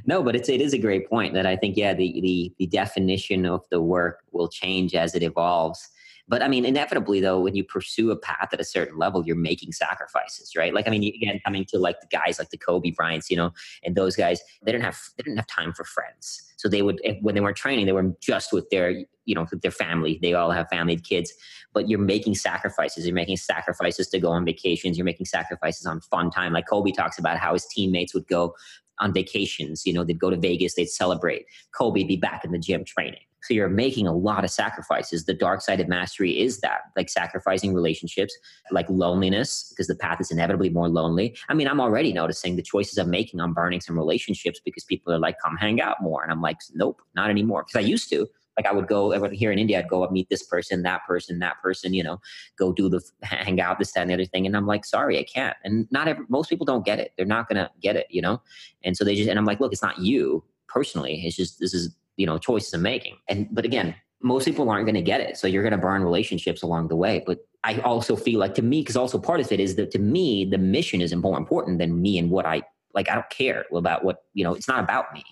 no, 0.05 0.23
but 0.23 0.35
it's 0.35 0.49
it 0.49 0.61
is 0.61 0.73
a 0.73 0.77
great 0.77 1.09
point 1.09 1.33
that 1.33 1.45
I 1.45 1.55
think 1.55 1.75
yeah 1.75 1.93
the 1.93 2.19
the 2.21 2.53
the 2.59 2.67
definition 2.67 3.45
of 3.45 3.63
the 3.69 3.81
work 3.81 4.19
will 4.31 4.47
change 4.47 4.95
as 4.95 5.15
it 5.15 5.23
evolves. 5.23 5.89
But 6.28 6.41
I 6.41 6.47
mean, 6.47 6.65
inevitably 6.65 7.21
though, 7.21 7.39
when 7.39 7.55
you 7.55 7.63
pursue 7.63 8.11
a 8.11 8.17
path 8.17 8.49
at 8.51 8.59
a 8.59 8.63
certain 8.63 8.97
level, 8.97 9.25
you're 9.25 9.36
making 9.36 9.71
sacrifices, 9.71 10.53
right? 10.57 10.73
Like, 10.73 10.88
I 10.88 10.91
mean, 10.91 11.03
again, 11.03 11.39
coming 11.45 11.65
to 11.69 11.80
like 11.80 12.01
the 12.01 12.07
guys 12.07 12.38
like 12.38 12.49
the 12.49 12.57
Kobe 12.57 12.91
Bryants, 12.91 13.30
you 13.30 13.38
know, 13.38 13.51
and 13.84 13.95
those 13.95 14.15
guys, 14.15 14.41
they 14.63 14.71
didn't 14.71 14.84
have 14.84 14.99
they 15.17 15.23
didn't 15.23 15.38
have 15.38 15.47
time 15.47 15.73
for 15.73 15.86
friends. 15.86 16.43
So 16.57 16.67
they 16.67 16.82
would 16.82 16.99
when 17.21 17.36
they 17.36 17.41
weren't 17.41 17.55
training, 17.55 17.86
they 17.86 17.93
were 17.93 18.13
just 18.21 18.51
with 18.51 18.69
their 18.69 19.05
you 19.25 19.36
know 19.36 19.45
with 19.49 19.61
their 19.61 19.71
family. 19.71 20.19
They 20.21 20.34
all 20.34 20.51
have 20.51 20.67
family, 20.69 20.97
kids. 20.97 21.34
But 21.73 21.88
you're 21.88 21.99
making 21.99 22.36
sacrifices. 22.36 23.05
You're 23.05 23.15
making 23.15 23.38
sacrifices 23.38 24.07
to 24.09 24.19
go 24.19 24.30
on 24.30 24.43
vacations. 24.43 24.97
You're 24.97 25.05
making 25.05 25.28
sacrifices 25.28 25.86
on 25.86 26.01
fun 26.01 26.32
time. 26.32 26.53
Like 26.53 26.67
Kobe 26.67 26.91
talks 26.91 27.19
about 27.19 27.38
how 27.38 27.53
his 27.53 27.65
teammates 27.65 28.13
would 28.13 28.28
go 28.28 28.53
on 28.99 29.13
vacations. 29.13 29.86
You 29.86 29.93
know, 29.93 30.03
they'd 30.03 30.19
go 30.19 30.30
to 30.30 30.38
Vegas, 30.38 30.75
they'd 30.75 30.89
celebrate. 30.89 31.45
Kobe 31.71 32.03
be 32.03 32.17
back 32.17 32.43
in 32.43 32.51
the 32.51 32.59
gym 32.59 32.84
training. 32.84 33.26
So 33.47 33.53
you're 33.53 33.69
making 33.69 34.07
a 34.07 34.13
lot 34.13 34.43
of 34.43 34.51
sacrifices. 34.51 35.23
The 35.23 35.33
dark 35.33 35.61
side 35.61 35.79
of 35.79 35.87
mastery 35.87 36.37
is 36.37 36.59
that, 36.59 36.81
like 36.97 37.09
sacrificing 37.09 37.73
relationships, 37.73 38.37
like 38.71 38.89
loneliness, 38.89 39.67
because 39.69 39.87
the 39.87 39.95
path 39.95 40.19
is 40.19 40.31
inevitably 40.31 40.69
more 40.69 40.89
lonely. 40.89 41.37
I 41.47 41.53
mean, 41.53 41.69
I'm 41.69 41.79
already 41.79 42.11
noticing 42.11 42.57
the 42.57 42.61
choices 42.61 42.97
I'm 42.97 43.09
making. 43.09 43.39
I'm 43.39 43.53
burning 43.53 43.79
some 43.79 43.97
relationships 43.97 44.59
because 44.65 44.83
people 44.83 45.13
are 45.13 45.19
like, 45.19 45.37
come 45.41 45.55
hang 45.55 45.79
out 45.79 46.01
more. 46.01 46.23
And 46.23 46.31
I'm 46.31 46.41
like, 46.41 46.57
nope, 46.73 47.01
not 47.15 47.29
anymore. 47.29 47.63
Because 47.63 47.85
I 47.85 47.87
used 47.87 48.09
to. 48.09 48.27
Like 48.57 48.65
I 48.65 48.73
would 48.73 48.87
go 48.87 49.29
here 49.29 49.51
in 49.51 49.59
India, 49.59 49.77
I'd 49.77 49.87
go 49.87 50.03
up 50.03 50.11
meet 50.11 50.29
this 50.29 50.41
person, 50.41 50.81
that 50.81 51.05
person, 51.05 51.37
that 51.39 51.61
person, 51.61 51.93
you 51.93 52.03
know, 52.03 52.19
go 52.57 52.73
do 52.73 52.89
the 52.89 53.01
hang 53.21 53.61
out, 53.61 53.77
this, 53.77 53.91
that, 53.91 54.01
and 54.01 54.09
the 54.09 54.15
other 54.15 54.25
thing. 54.25 54.47
And 54.47 54.57
I'm 54.57 54.65
like, 54.65 54.83
sorry, 54.83 55.19
I 55.19 55.23
can't. 55.23 55.55
And 55.63 55.87
not 55.91 56.07
every, 56.07 56.25
most 56.27 56.49
people 56.49 56.65
don't 56.65 56.83
get 56.83 56.99
it. 56.99 57.13
They're 57.15 57.25
not 57.27 57.47
gonna 57.47 57.69
get 57.81 57.95
it, 57.95 58.07
you 58.09 58.21
know? 58.21 58.41
And 58.83 58.97
so 58.97 59.05
they 59.05 59.15
just 59.15 59.29
and 59.29 59.37
I'm 59.37 59.45
like, 59.45 59.59
look, 59.59 59.73
it's 59.73 59.83
not 59.83 59.99
you 59.99 60.43
personally. 60.67 61.21
It's 61.23 61.35
just 61.35 61.59
this 61.59 61.73
is 61.75 61.95
you 62.18 62.26
know 62.26 62.38
choices 62.38 62.74
I'm 62.74 62.82
making. 62.82 63.15
And 63.30 63.47
but 63.51 63.65
again, 63.65 63.95
most 64.22 64.45
people 64.45 64.70
aren't 64.70 64.86
going 64.86 64.95
to 64.95 65.01
get 65.01 65.22
it. 65.22 65.38
So 65.38 65.47
you're 65.47 65.63
going 65.63 65.72
to 65.72 65.78
burn 65.78 66.03
relationships 66.03 66.61
along 66.61 66.89
the 66.89 66.95
way. 66.95 67.24
But 67.26 67.39
I 67.63 67.80
also 67.80 68.15
feel 68.15 68.39
like 68.39 68.55
to 68.55 68.61
me, 68.61 68.82
because 68.82 68.97
also 68.97 69.20
part 69.20 69.39
of 69.39 69.51
it 69.51 69.59
is 69.59 69.76
that 69.76 69.91
to 69.91 69.99
me, 69.99 70.45
the 70.45 70.57
mission 70.57 71.01
is 71.01 71.15
more 71.15 71.38
important 71.38 71.80
than 71.80 72.01
me 72.01 72.18
and 72.18 72.30
what 72.30 72.45
I 72.45 72.63
like. 72.93 73.09
I 73.09 73.15
don't 73.15 73.30
care 73.30 73.65
about 73.74 74.03
what, 74.03 74.24
you 74.34 74.43
know, 74.43 74.53
it's 74.53 74.68
not 74.68 74.84
about 74.84 75.13
me. 75.13 75.24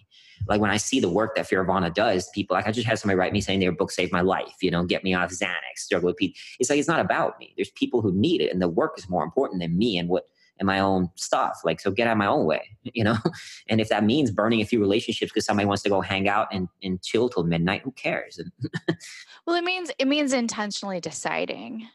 Like 0.47 0.61
when 0.61 0.69
I 0.69 0.77
see 0.77 0.99
the 0.99 1.09
work 1.09 1.35
that 1.35 1.49
Fearvana 1.49 1.93
does, 1.93 2.29
people 2.29 2.55
like 2.55 2.67
I 2.67 2.71
just 2.71 2.87
had 2.87 2.99
somebody 2.99 3.17
write 3.17 3.33
me 3.33 3.41
saying 3.41 3.59
their 3.59 3.71
book 3.71 3.91
saved 3.91 4.11
my 4.11 4.21
life, 4.21 4.55
you 4.61 4.69
know, 4.69 4.83
get 4.83 5.03
me 5.03 5.13
off 5.13 5.31
Xanax, 5.31 5.77
struggle 5.77 6.07
with 6.07 6.17
people. 6.17 6.37
It's 6.59 6.69
like 6.69 6.77
it's 6.77 6.87
not 6.87 6.99
about 6.99 7.39
me. 7.39 7.53
There's 7.55 7.71
people 7.71 8.01
who 8.01 8.11
need 8.11 8.41
it, 8.41 8.51
and 8.51 8.61
the 8.61 8.67
work 8.67 8.95
is 8.97 9.09
more 9.09 9.23
important 9.23 9.61
than 9.61 9.77
me 9.77 9.97
and 9.97 10.09
what 10.09 10.25
and 10.59 10.67
my 10.67 10.79
own 10.79 11.09
stuff. 11.15 11.61
Like, 11.63 11.79
so 11.79 11.91
get 11.91 12.07
out 12.07 12.13
of 12.13 12.17
my 12.17 12.27
own 12.27 12.45
way, 12.45 12.61
you 12.83 13.03
know? 13.03 13.17
And 13.67 13.81
if 13.81 13.89
that 13.89 14.03
means 14.03 14.31
burning 14.31 14.61
a 14.61 14.65
few 14.65 14.79
relationships 14.79 15.31
because 15.31 15.45
somebody 15.45 15.67
wants 15.67 15.83
to 15.83 15.89
go 15.89 16.01
hang 16.01 16.27
out 16.27 16.47
and, 16.51 16.67
and 16.83 17.01
chill 17.01 17.29
till 17.29 17.43
midnight, 17.43 17.81
who 17.83 17.91
cares? 17.91 18.39
well, 19.45 19.55
it 19.55 19.63
means, 19.63 19.91
it 19.97 20.07
means 20.07 20.33
intentionally 20.33 20.99
deciding 20.99 21.87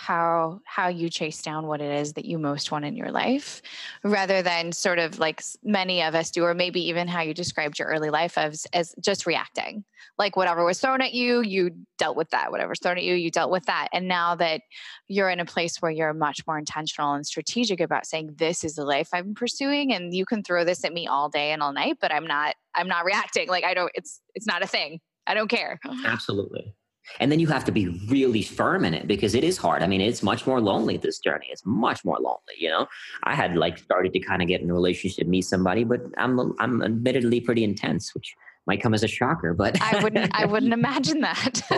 how 0.00 0.58
how 0.64 0.88
you 0.88 1.10
chase 1.10 1.42
down 1.42 1.66
what 1.66 1.82
it 1.82 1.92
is 2.00 2.14
that 2.14 2.24
you 2.24 2.38
most 2.38 2.72
want 2.72 2.86
in 2.86 2.96
your 2.96 3.10
life 3.10 3.60
rather 4.02 4.40
than 4.40 4.72
sort 4.72 4.98
of 4.98 5.18
like 5.18 5.42
many 5.62 6.02
of 6.02 6.14
us 6.14 6.30
do 6.30 6.42
or 6.42 6.54
maybe 6.54 6.80
even 6.88 7.06
how 7.06 7.20
you 7.20 7.34
described 7.34 7.78
your 7.78 7.86
early 7.88 8.08
life 8.08 8.38
as 8.38 8.66
as 8.72 8.94
just 8.98 9.26
reacting. 9.26 9.84
Like 10.16 10.36
whatever 10.36 10.64
was 10.64 10.80
thrown 10.80 11.02
at 11.02 11.12
you 11.12 11.42
you 11.42 11.72
dealt 11.98 12.16
with 12.16 12.30
that. 12.30 12.50
Whatever's 12.50 12.80
thrown 12.80 12.96
at 12.96 13.04
you 13.04 13.14
you 13.14 13.30
dealt 13.30 13.50
with 13.50 13.66
that. 13.66 13.88
And 13.92 14.08
now 14.08 14.34
that 14.36 14.62
you're 15.06 15.28
in 15.28 15.38
a 15.38 15.44
place 15.44 15.76
where 15.82 15.92
you're 15.92 16.14
much 16.14 16.46
more 16.46 16.56
intentional 16.56 17.12
and 17.12 17.26
strategic 17.26 17.78
about 17.78 18.06
saying 18.06 18.36
this 18.36 18.64
is 18.64 18.76
the 18.76 18.84
life 18.84 19.10
i'm 19.12 19.34
pursuing 19.34 19.92
and 19.92 20.14
you 20.14 20.24
can 20.24 20.42
throw 20.42 20.64
this 20.64 20.82
at 20.82 20.94
me 20.94 21.06
all 21.06 21.28
day 21.28 21.52
and 21.52 21.62
all 21.62 21.74
night 21.74 21.98
but 22.00 22.10
i'm 22.10 22.26
not 22.26 22.54
i'm 22.74 22.88
not 22.88 23.04
reacting. 23.04 23.48
Like 23.48 23.64
i 23.64 23.74
don't 23.74 23.92
it's 23.94 24.22
it's 24.34 24.46
not 24.46 24.62
a 24.62 24.66
thing. 24.66 25.00
I 25.26 25.34
don't 25.34 25.48
care. 25.48 25.78
Absolutely 26.06 26.74
and 27.18 27.32
then 27.32 27.40
you 27.40 27.46
have 27.48 27.64
to 27.64 27.72
be 27.72 27.88
really 28.08 28.42
firm 28.42 28.84
in 28.84 28.94
it 28.94 29.06
because 29.06 29.34
it 29.34 29.42
is 29.42 29.56
hard. 29.56 29.82
I 29.82 29.86
mean, 29.86 30.00
it's 30.00 30.22
much 30.22 30.46
more 30.46 30.60
lonely 30.60 30.96
this 30.96 31.18
journey. 31.18 31.46
It's 31.50 31.64
much 31.64 32.04
more 32.04 32.18
lonely, 32.20 32.54
you 32.58 32.68
know. 32.68 32.86
I 33.24 33.34
had 33.34 33.56
like 33.56 33.78
started 33.78 34.12
to 34.12 34.20
kind 34.20 34.42
of 34.42 34.48
get 34.48 34.60
in 34.60 34.70
a 34.70 34.74
relationship, 34.74 35.26
meet 35.26 35.42
somebody, 35.42 35.84
but 35.84 36.00
I'm 36.16 36.38
I'm 36.58 36.82
admittedly 36.82 37.40
pretty 37.40 37.64
intense, 37.64 38.14
which 38.14 38.34
might 38.66 38.82
come 38.82 38.94
as 38.94 39.02
a 39.02 39.08
shocker, 39.08 39.54
but 39.54 39.80
I 39.80 40.02
wouldn't 40.02 40.30
I 40.34 40.46
wouldn't 40.52 40.72
imagine 40.72 41.20
that. 41.20 41.62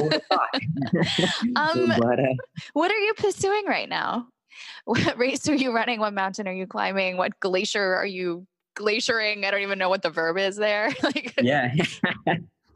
um, 1.56 1.92
but, 1.98 2.20
uh, 2.20 2.34
what 2.72 2.90
are 2.90 2.98
you 2.98 3.14
pursuing 3.14 3.64
right 3.66 3.88
now? 3.88 4.28
What 4.84 5.16
race 5.16 5.48
are 5.48 5.54
you 5.54 5.74
running? 5.74 6.00
What 6.00 6.12
mountain 6.12 6.46
are 6.46 6.52
you 6.52 6.66
climbing? 6.66 7.16
What 7.16 7.38
glacier 7.40 7.94
are 7.94 8.06
you 8.06 8.46
glaciering? 8.74 9.44
I 9.44 9.50
don't 9.50 9.62
even 9.62 9.78
know 9.78 9.88
what 9.88 10.02
the 10.02 10.10
verb 10.10 10.38
is 10.38 10.56
there. 10.56 10.90
like 11.02 11.34
Yeah. 11.40 11.72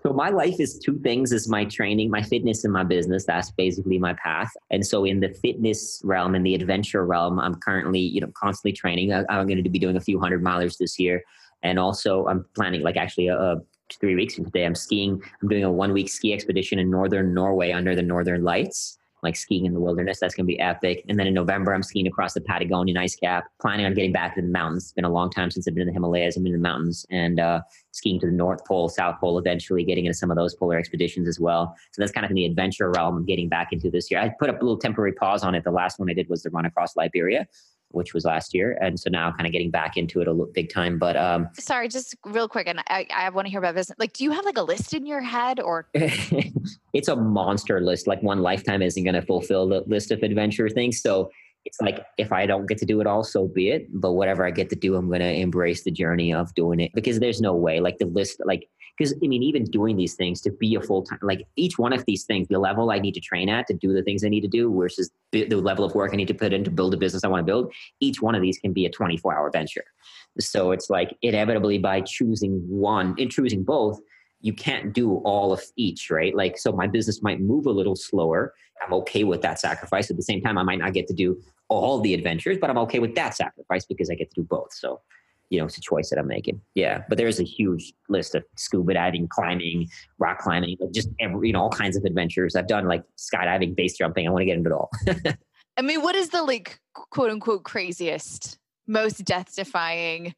So 0.07 0.12
my 0.12 0.28
life 0.28 0.61
is 0.61 0.78
two 0.78 1.00
things 1.00 1.32
is 1.32 1.48
my 1.48 1.64
training, 1.64 2.12
my 2.12 2.22
fitness 2.22 2.62
and 2.62 2.72
my 2.72 2.84
business. 2.84 3.24
That's 3.24 3.50
basically 3.50 3.98
my 3.98 4.12
path. 4.12 4.52
And 4.70 4.86
so 4.86 5.04
in 5.04 5.18
the 5.18 5.30
fitness 5.30 6.00
realm, 6.04 6.36
in 6.36 6.44
the 6.44 6.54
adventure 6.54 7.04
realm, 7.04 7.40
I'm 7.40 7.57
currently, 7.57 7.98
you 7.98 8.20
know, 8.20 8.30
constantly 8.36 8.70
training. 8.70 9.12
I, 9.12 9.24
am 9.28 9.48
going 9.48 9.64
to 9.64 9.68
be 9.68 9.80
doing 9.80 9.96
a 9.96 10.00
few 10.00 10.20
hundred 10.20 10.44
milers 10.44 10.78
this 10.78 10.96
year. 11.00 11.24
And 11.64 11.76
also 11.80 12.24
I'm 12.28 12.46
planning 12.54 12.82
like 12.82 12.96
actually 12.96 13.26
a, 13.26 13.36
a 13.36 13.57
three 13.98 14.14
weeks 14.14 14.36
from 14.36 14.44
today, 14.44 14.64
I'm 14.64 14.76
skiing. 14.76 15.20
I'm 15.42 15.48
doing 15.48 15.64
a 15.64 15.72
one 15.72 15.92
week 15.92 16.09
ski 16.09 16.32
expedition 16.32 16.78
in 16.78 16.88
Northern 16.88 17.34
Norway 17.34 17.72
under 17.72 17.96
the 17.96 18.02
Northern 18.02 18.44
Lights 18.44 18.98
like 19.26 19.36
skiing 19.36 19.66
in 19.66 19.74
the 19.74 19.80
wilderness. 19.80 20.18
That's 20.20 20.34
going 20.34 20.46
to 20.46 20.48
be 20.48 20.58
epic. 20.60 21.04
And 21.08 21.18
then 21.18 21.26
in 21.26 21.34
November, 21.34 21.74
I'm 21.74 21.82
skiing 21.82 22.06
across 22.06 22.32
the 22.34 22.40
Patagonian 22.40 22.96
ice 22.96 23.16
cap, 23.16 23.44
planning 23.60 23.84
on 23.84 23.94
getting 23.94 24.12
back 24.12 24.34
to 24.36 24.42
the 24.42 24.48
mountains. 24.48 24.84
It's 24.84 24.92
been 24.92 25.04
a 25.04 25.10
long 25.10 25.30
time 25.30 25.50
since 25.50 25.66
I've 25.66 25.74
been 25.74 25.82
in 25.82 25.88
the 25.88 25.92
Himalayas. 25.92 26.36
I've 26.36 26.44
been 26.44 26.54
in 26.54 26.62
the 26.62 26.68
mountains 26.68 27.04
and 27.10 27.40
uh, 27.40 27.60
skiing 27.90 28.20
to 28.20 28.26
the 28.26 28.32
North 28.32 28.64
Pole, 28.64 28.88
South 28.88 29.18
Pole, 29.20 29.38
eventually 29.38 29.84
getting 29.84 30.06
into 30.06 30.16
some 30.16 30.30
of 30.30 30.36
those 30.36 30.54
polar 30.54 30.78
expeditions 30.78 31.28
as 31.28 31.40
well. 31.40 31.74
So 31.92 32.00
that's 32.00 32.12
kind 32.12 32.24
of 32.24 32.30
in 32.30 32.36
the 32.36 32.46
adventure 32.46 32.90
realm 32.90 33.16
I'm 33.16 33.26
getting 33.26 33.48
back 33.48 33.72
into 33.72 33.90
this 33.90 34.10
year. 34.10 34.20
I 34.20 34.30
put 34.38 34.48
a 34.48 34.52
little 34.52 34.78
temporary 34.78 35.12
pause 35.12 35.42
on 35.42 35.54
it. 35.54 35.64
The 35.64 35.70
last 35.70 35.98
one 35.98 36.08
I 36.08 36.14
did 36.14 36.28
was 36.28 36.42
the 36.42 36.50
run 36.50 36.64
across 36.64 36.96
Liberia 36.96 37.46
which 37.91 38.14
was 38.14 38.24
last 38.24 38.55
year, 38.55 38.78
and 38.80 38.99
so 38.99 39.11
now 39.11 39.32
kind 39.32 39.47
of 39.47 39.53
getting 39.53 39.70
back 39.70 39.97
into 39.97 40.20
it 40.20 40.28
a 40.28 40.30
little 40.30 40.53
big 40.53 40.72
time. 40.72 40.99
But 40.99 41.16
um, 41.16 41.49
sorry, 41.59 41.89
just 41.89 42.14
real 42.24 42.49
quick, 42.49 42.66
and 42.66 42.80
I, 42.89 43.07
I 43.14 43.30
want 43.30 43.47
to 43.47 43.51
hear 43.51 43.61
about 43.61 43.74
this. 43.74 43.91
Like, 43.99 44.12
do 44.12 44.24
you 44.24 44.30
have 44.32 44.45
like 44.45 44.59
a 44.59 44.62
list 44.62 44.95
in 44.95 45.07
your 45.07 45.20
head, 45.20 45.61
or 45.61 45.89
it's 45.95 47.09
a 47.09 47.16
monster 47.16 47.80
list? 47.80 48.07
Like 48.07 48.22
one 48.22 48.41
lifetime 48.41 48.82
isn't 48.82 49.03
going 49.03 49.14
to 49.14 49.22
fulfill 49.22 49.68
the 49.68 49.82
list 49.87 50.11
of 50.11 50.22
adventure 50.22 50.68
things. 50.68 51.01
So 51.01 51.30
it's 51.66 51.80
like 51.80 52.05
if 52.16 52.32
I 52.32 52.47
don't 52.47 52.66
get 52.66 52.78
to 52.78 52.87
do 52.87 53.01
it 53.01 53.07
all, 53.07 53.24
so 53.24 53.49
be 53.49 53.70
it. 53.70 53.89
But 53.93 54.12
whatever 54.12 54.45
I 54.45 54.51
get 54.51 54.70
to 54.70 54.76
do, 54.76 54.95
I'm 54.95 55.09
going 55.09 55.20
to 55.20 55.32
embrace 55.32 55.82
the 55.82 55.91
journey 55.91 56.32
of 56.32 56.55
doing 56.55 56.80
it 56.80 56.93
because 56.95 57.18
there's 57.18 57.41
no 57.41 57.55
way. 57.55 57.80
Like 57.80 57.99
the 57.99 58.07
list, 58.07 58.41
like 58.45 58.68
because 58.97 59.14
I 59.22 59.26
mean, 59.26 59.42
even 59.42 59.64
doing 59.64 59.97
these 59.97 60.14
things 60.14 60.40
to 60.42 60.51
be 60.51 60.74
a 60.74 60.80
full 60.80 61.03
time, 61.03 61.18
like 61.22 61.47
each 61.57 61.78
one 61.78 61.92
of 61.92 62.05
these 62.07 62.24
things, 62.24 62.49
the 62.49 62.59
level 62.59 62.90
I 62.90 62.99
need 62.99 63.14
to 63.14 63.20
train 63.20 63.49
at 63.49 63.66
to 63.66 63.74
do 63.74 63.92
the 63.92 64.03
things 64.03 64.24
I 64.24 64.28
need 64.28 64.40
to 64.42 64.49
do 64.49 64.74
versus 64.74 65.11
the 65.32 65.47
level 65.57 65.84
of 65.84 65.94
work 65.94 66.12
I 66.12 66.16
need 66.16 66.28
to 66.28 66.34
put 66.34 66.53
in 66.53 66.64
to 66.64 66.70
build 66.70 66.94
a 66.94 66.97
business 66.97 67.24
I 67.24 67.28
want 67.28 67.47
to 67.47 67.51
build, 67.51 67.72
each 68.01 68.22
one 68.22 68.34
of 68.34 68.42
these 68.42 68.59
can 68.59 68.72
be 68.72 68.86
a 68.86 68.90
24 68.90 69.36
hour 69.36 69.51
venture. 69.51 69.84
So 70.40 70.72
it's 70.72 70.88
like 70.90 71.16
inevitably 71.22 71.78
by 71.78 72.01
choosing 72.01 72.62
one, 72.68 73.14
in 73.18 73.28
choosing 73.28 73.64
both, 73.64 74.01
you 74.40 74.53
can't 74.53 74.92
do 74.92 75.16
all 75.24 75.53
of 75.53 75.62
each, 75.76 76.11
right? 76.11 76.34
Like, 76.34 76.59
so 76.59 76.72
my 76.72 76.86
business 76.86 77.22
might 77.22 77.40
move 77.40 77.66
a 77.66 77.70
little 77.70 77.97
slower. 77.97 78.55
I'm 78.84 78.92
okay 78.94 79.24
with 79.24 79.42
that 79.42 79.59
sacrifice. 79.59 80.11
At 80.11 80.16
the 80.16 80.22
same 80.22 80.40
time, 80.42 80.59
I 80.59 80.62
might 80.62 80.78
not 80.78 80.92
get 80.92 81.09
to 81.09 81.14
do 81.14 81.40
all 81.68 82.01
the 82.01 82.14
adventures, 82.14 82.59
but 82.61 82.70
I'm 82.70 82.78
okay 82.78 82.99
with 82.99 83.14
that 83.16 83.34
sacrifice 83.34 83.86
because 83.86 84.11
I 84.11 84.14
get 84.14 84.30
to 84.30 84.42
do 84.42 84.47
both. 84.47 84.72
So 84.72 85.01
you 85.51 85.59
know, 85.59 85.66
it's 85.66 85.78
a 85.78 85.80
choice 85.80 86.11
that 86.11 86.18
I'm 86.18 86.26
making. 86.26 86.61
Yeah, 86.74 87.05
but 87.09 87.18
there's 87.18 87.40
a 87.40 87.44
huge 87.44 87.92
list 88.09 88.34
of 88.34 88.44
scuba 88.57 88.94
diving, 88.94 89.28
climbing, 89.28 89.88
rock 90.18 90.38
climbing, 90.38 90.76
just 90.92 91.09
every, 91.20 91.49
you 91.49 91.53
know, 91.53 91.62
all 91.62 91.70
kinds 91.70 91.97
of 91.97 92.05
adventures. 92.05 92.57
I've 92.57 92.66
done 92.66 92.86
like 92.86 93.05
skydiving, 93.16 93.76
base 93.76 93.97
jumping. 93.97 94.26
I 94.26 94.30
want 94.30 94.42
to 94.42 94.47
get 94.47 94.57
into 94.57 94.70
it 94.70 94.74
all. 94.74 94.90
I 95.76 95.82
mean, 95.82 96.03
what 96.03 96.14
is 96.14 96.30
the 96.30 96.42
like 96.42 96.80
quote 96.94 97.30
unquote 97.30 97.64
craziest, 97.64 98.59
most 98.86 99.24
death 99.24 99.55
defying 99.55 100.34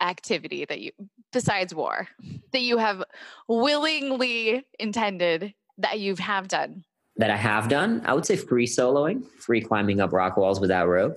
activity 0.00 0.64
that 0.66 0.80
you, 0.80 0.92
besides 1.32 1.74
war, 1.74 2.08
that 2.52 2.60
you 2.60 2.78
have 2.78 3.02
willingly 3.48 4.64
intended 4.78 5.54
that 5.78 5.98
you 5.98 6.14
have 6.16 6.48
done? 6.48 6.84
That 7.16 7.30
I 7.30 7.36
have 7.36 7.68
done, 7.68 8.02
I 8.06 8.14
would 8.14 8.26
say 8.26 8.36
free 8.36 8.66
soloing, 8.66 9.26
free 9.38 9.60
climbing 9.60 10.00
up 10.00 10.12
rock 10.12 10.36
walls 10.36 10.60
without 10.60 10.88
rope 10.88 11.16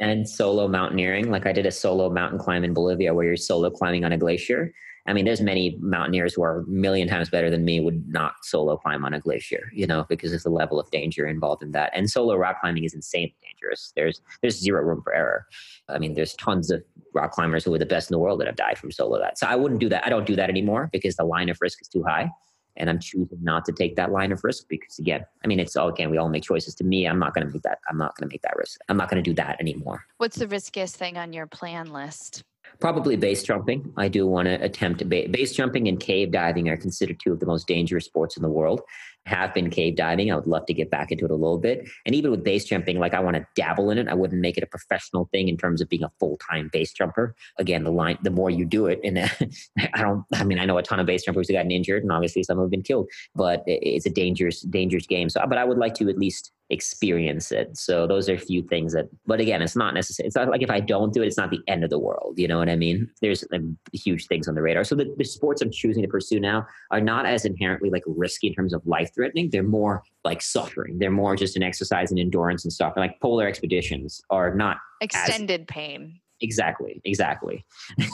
and 0.00 0.28
solo 0.28 0.68
mountaineering. 0.68 1.30
Like 1.30 1.46
I 1.46 1.52
did 1.52 1.66
a 1.66 1.70
solo 1.70 2.10
mountain 2.10 2.38
climb 2.38 2.64
in 2.64 2.74
Bolivia 2.74 3.14
where 3.14 3.26
you're 3.26 3.36
solo 3.36 3.70
climbing 3.70 4.04
on 4.04 4.12
a 4.12 4.18
glacier. 4.18 4.72
I 5.06 5.14
mean, 5.14 5.24
there's 5.24 5.40
many 5.40 5.78
mountaineers 5.80 6.34
who 6.34 6.42
are 6.42 6.60
a 6.60 6.66
million 6.66 7.08
times 7.08 7.30
better 7.30 7.48
than 7.48 7.64
me 7.64 7.80
would 7.80 8.06
not 8.08 8.34
solo 8.42 8.76
climb 8.76 9.06
on 9.06 9.14
a 9.14 9.20
glacier, 9.20 9.70
you 9.72 9.86
know, 9.86 10.04
because 10.06 10.30
there's 10.30 10.44
a 10.44 10.50
level 10.50 10.78
of 10.78 10.90
danger 10.90 11.26
involved 11.26 11.62
in 11.62 11.72
that. 11.72 11.90
And 11.94 12.10
solo 12.10 12.36
rock 12.36 12.60
climbing 12.60 12.84
is 12.84 12.92
insanely 12.92 13.34
dangerous. 13.42 13.92
There's 13.96 14.20
there's 14.42 14.60
zero 14.60 14.82
room 14.82 15.00
for 15.02 15.14
error. 15.14 15.46
I 15.88 15.98
mean, 15.98 16.12
there's 16.12 16.34
tons 16.34 16.70
of 16.70 16.82
rock 17.14 17.32
climbers 17.32 17.64
who 17.64 17.72
are 17.72 17.78
the 17.78 17.86
best 17.86 18.10
in 18.10 18.14
the 18.14 18.18
world 18.18 18.38
that 18.40 18.48
have 18.48 18.56
died 18.56 18.76
from 18.76 18.92
solo 18.92 19.18
that. 19.18 19.38
So 19.38 19.46
I 19.46 19.56
wouldn't 19.56 19.80
do 19.80 19.88
that. 19.88 20.06
I 20.06 20.10
don't 20.10 20.26
do 20.26 20.36
that 20.36 20.50
anymore 20.50 20.90
because 20.92 21.16
the 21.16 21.24
line 21.24 21.48
of 21.48 21.56
risk 21.62 21.80
is 21.80 21.88
too 21.88 22.04
high 22.06 22.30
and 22.78 22.88
I'm 22.88 22.98
choosing 22.98 23.38
not 23.42 23.64
to 23.66 23.72
take 23.72 23.96
that 23.96 24.10
line 24.10 24.32
of 24.32 24.42
risk 24.42 24.64
because 24.68 24.98
again, 24.98 25.24
I 25.44 25.48
mean, 25.48 25.60
it's 25.60 25.76
all 25.76 25.88
again, 25.88 26.10
we 26.10 26.16
all 26.16 26.28
make 26.28 26.44
choices. 26.44 26.74
To 26.76 26.84
me, 26.84 27.06
I'm 27.06 27.18
not 27.18 27.34
going 27.34 27.46
to 27.46 27.52
make 27.52 27.62
that. 27.62 27.78
I'm 27.90 27.98
not 27.98 28.16
going 28.16 28.28
to 28.28 28.32
make 28.32 28.42
that 28.42 28.56
risk. 28.56 28.80
I'm 28.88 28.96
not 28.96 29.10
going 29.10 29.22
to 29.22 29.28
do 29.28 29.34
that 29.34 29.60
anymore. 29.60 30.04
What's 30.16 30.38
the 30.38 30.48
riskiest 30.48 30.96
thing 30.96 31.16
on 31.16 31.32
your 31.32 31.46
plan 31.46 31.92
list? 31.92 32.44
Probably 32.80 33.16
base 33.16 33.42
jumping. 33.42 33.92
I 33.96 34.08
do 34.08 34.26
want 34.26 34.46
to 34.46 34.54
attempt 34.62 35.00
ba- 35.08 35.28
base 35.30 35.54
jumping 35.54 35.88
and 35.88 35.98
cave 35.98 36.30
diving 36.30 36.68
are 36.68 36.76
considered 36.76 37.18
two 37.18 37.32
of 37.32 37.40
the 37.40 37.46
most 37.46 37.66
dangerous 37.66 38.04
sports 38.04 38.36
in 38.36 38.42
the 38.42 38.48
world. 38.48 38.82
Have 39.28 39.54
been 39.54 39.70
cave 39.70 39.96
diving. 39.96 40.32
I 40.32 40.36
would 40.36 40.46
love 40.46 40.66
to 40.66 40.74
get 40.74 40.90
back 40.90 41.12
into 41.12 41.24
it 41.24 41.30
a 41.30 41.34
little 41.34 41.58
bit. 41.58 41.88
And 42.06 42.14
even 42.14 42.30
with 42.30 42.42
base 42.42 42.64
jumping, 42.64 42.98
like 42.98 43.14
I 43.14 43.20
want 43.20 43.36
to 43.36 43.46
dabble 43.54 43.90
in 43.90 43.98
it. 43.98 44.08
I 44.08 44.14
wouldn't 44.14 44.40
make 44.40 44.56
it 44.56 44.62
a 44.62 44.66
professional 44.66 45.28
thing 45.32 45.48
in 45.48 45.56
terms 45.56 45.80
of 45.80 45.88
being 45.88 46.02
a 46.02 46.10
full 46.18 46.38
time 46.38 46.70
base 46.72 46.92
jumper. 46.92 47.34
Again, 47.58 47.84
the 47.84 47.92
line, 47.92 48.18
the 48.22 48.30
more 48.30 48.50
you 48.50 48.64
do 48.64 48.86
it, 48.86 49.00
and 49.04 49.18
I 49.94 50.02
don't, 50.02 50.24
I 50.34 50.44
mean, 50.44 50.58
I 50.58 50.64
know 50.64 50.78
a 50.78 50.82
ton 50.82 51.00
of 51.00 51.06
base 51.06 51.24
jumpers 51.24 51.48
who 51.48 51.54
gotten 51.54 51.70
injured, 51.70 52.02
and 52.02 52.12
obviously 52.12 52.42
some 52.42 52.58
have 52.58 52.70
been 52.70 52.82
killed, 52.82 53.08
but 53.34 53.62
it's 53.66 54.06
a 54.06 54.10
dangerous, 54.10 54.62
dangerous 54.62 55.06
game. 55.06 55.28
So, 55.28 55.42
but 55.48 55.58
I 55.58 55.64
would 55.64 55.78
like 55.78 55.94
to 55.94 56.08
at 56.08 56.18
least 56.18 56.52
experience 56.70 57.50
it. 57.50 57.76
So 57.76 58.06
those 58.06 58.28
are 58.28 58.34
a 58.34 58.38
few 58.38 58.62
things 58.62 58.92
that, 58.92 59.08
but 59.26 59.40
again, 59.40 59.62
it's 59.62 59.76
not 59.76 59.94
necessary. 59.94 60.26
It's 60.26 60.36
not 60.36 60.48
like 60.48 60.62
if 60.62 60.70
I 60.70 60.80
don't 60.80 61.12
do 61.12 61.22
it, 61.22 61.26
it's 61.26 61.36
not 61.36 61.50
the 61.50 61.60
end 61.66 61.82
of 61.82 61.90
the 61.90 61.98
world. 61.98 62.34
You 62.36 62.46
know 62.46 62.58
what 62.58 62.68
I 62.68 62.76
mean? 62.76 63.08
There's 63.22 63.44
like, 63.50 63.62
huge 63.92 64.26
things 64.26 64.48
on 64.48 64.54
the 64.54 64.62
radar. 64.62 64.84
So 64.84 64.94
the, 64.94 65.14
the 65.16 65.24
sports 65.24 65.62
I'm 65.62 65.70
choosing 65.70 66.02
to 66.02 66.08
pursue 66.08 66.40
now 66.40 66.66
are 66.90 67.00
not 67.00 67.24
as 67.26 67.44
inherently 67.44 67.90
like 67.90 68.02
risky 68.06 68.48
in 68.48 68.54
terms 68.54 68.74
of 68.74 68.86
life 68.86 69.10
threatening. 69.18 69.50
They're 69.50 69.62
more 69.62 70.02
like 70.24 70.40
suffering. 70.42 70.98
They're 70.98 71.10
more 71.10 71.36
just 71.36 71.56
an 71.56 71.62
exercise 71.62 72.10
and 72.10 72.20
endurance 72.20 72.64
and 72.64 72.72
stuff. 72.72 72.92
And 72.96 73.02
like 73.02 73.20
polar 73.20 73.46
expeditions 73.46 74.20
are 74.30 74.54
not 74.54 74.76
extended 75.00 75.62
as, 75.62 75.66
pain. 75.68 76.20
Exactly, 76.40 77.00
exactly. 77.04 77.64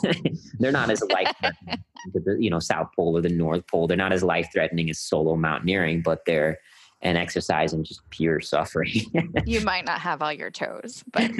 They're 0.59 0.73
not 0.73 0.91
as 0.91 1.03
life 1.11 1.35
the 2.15 2.37
you 2.41 2.51
know 2.51 2.59
South 2.59 2.89
Pole 2.97 3.17
or 3.17 3.21
the 3.21 3.29
North 3.29 3.67
Pole. 3.67 3.87
They're 3.87 3.97
not 3.97 4.13
as 4.13 4.23
life 4.23 4.49
threatening 4.53 4.89
as 4.89 4.99
solo 4.99 5.37
mountaineering, 5.37 6.03
but 6.03 6.21
they're 6.27 6.59
and 7.05 7.19
exercise 7.19 7.75
and 7.75 7.85
just 7.85 8.01
pure 8.11 8.41
suffering. 8.41 8.91
you 9.47 9.61
might 9.61 9.85
not 9.85 10.01
have 10.01 10.23
all 10.23 10.33
your 10.33 10.51
toes, 10.51 11.05
but 11.13 11.31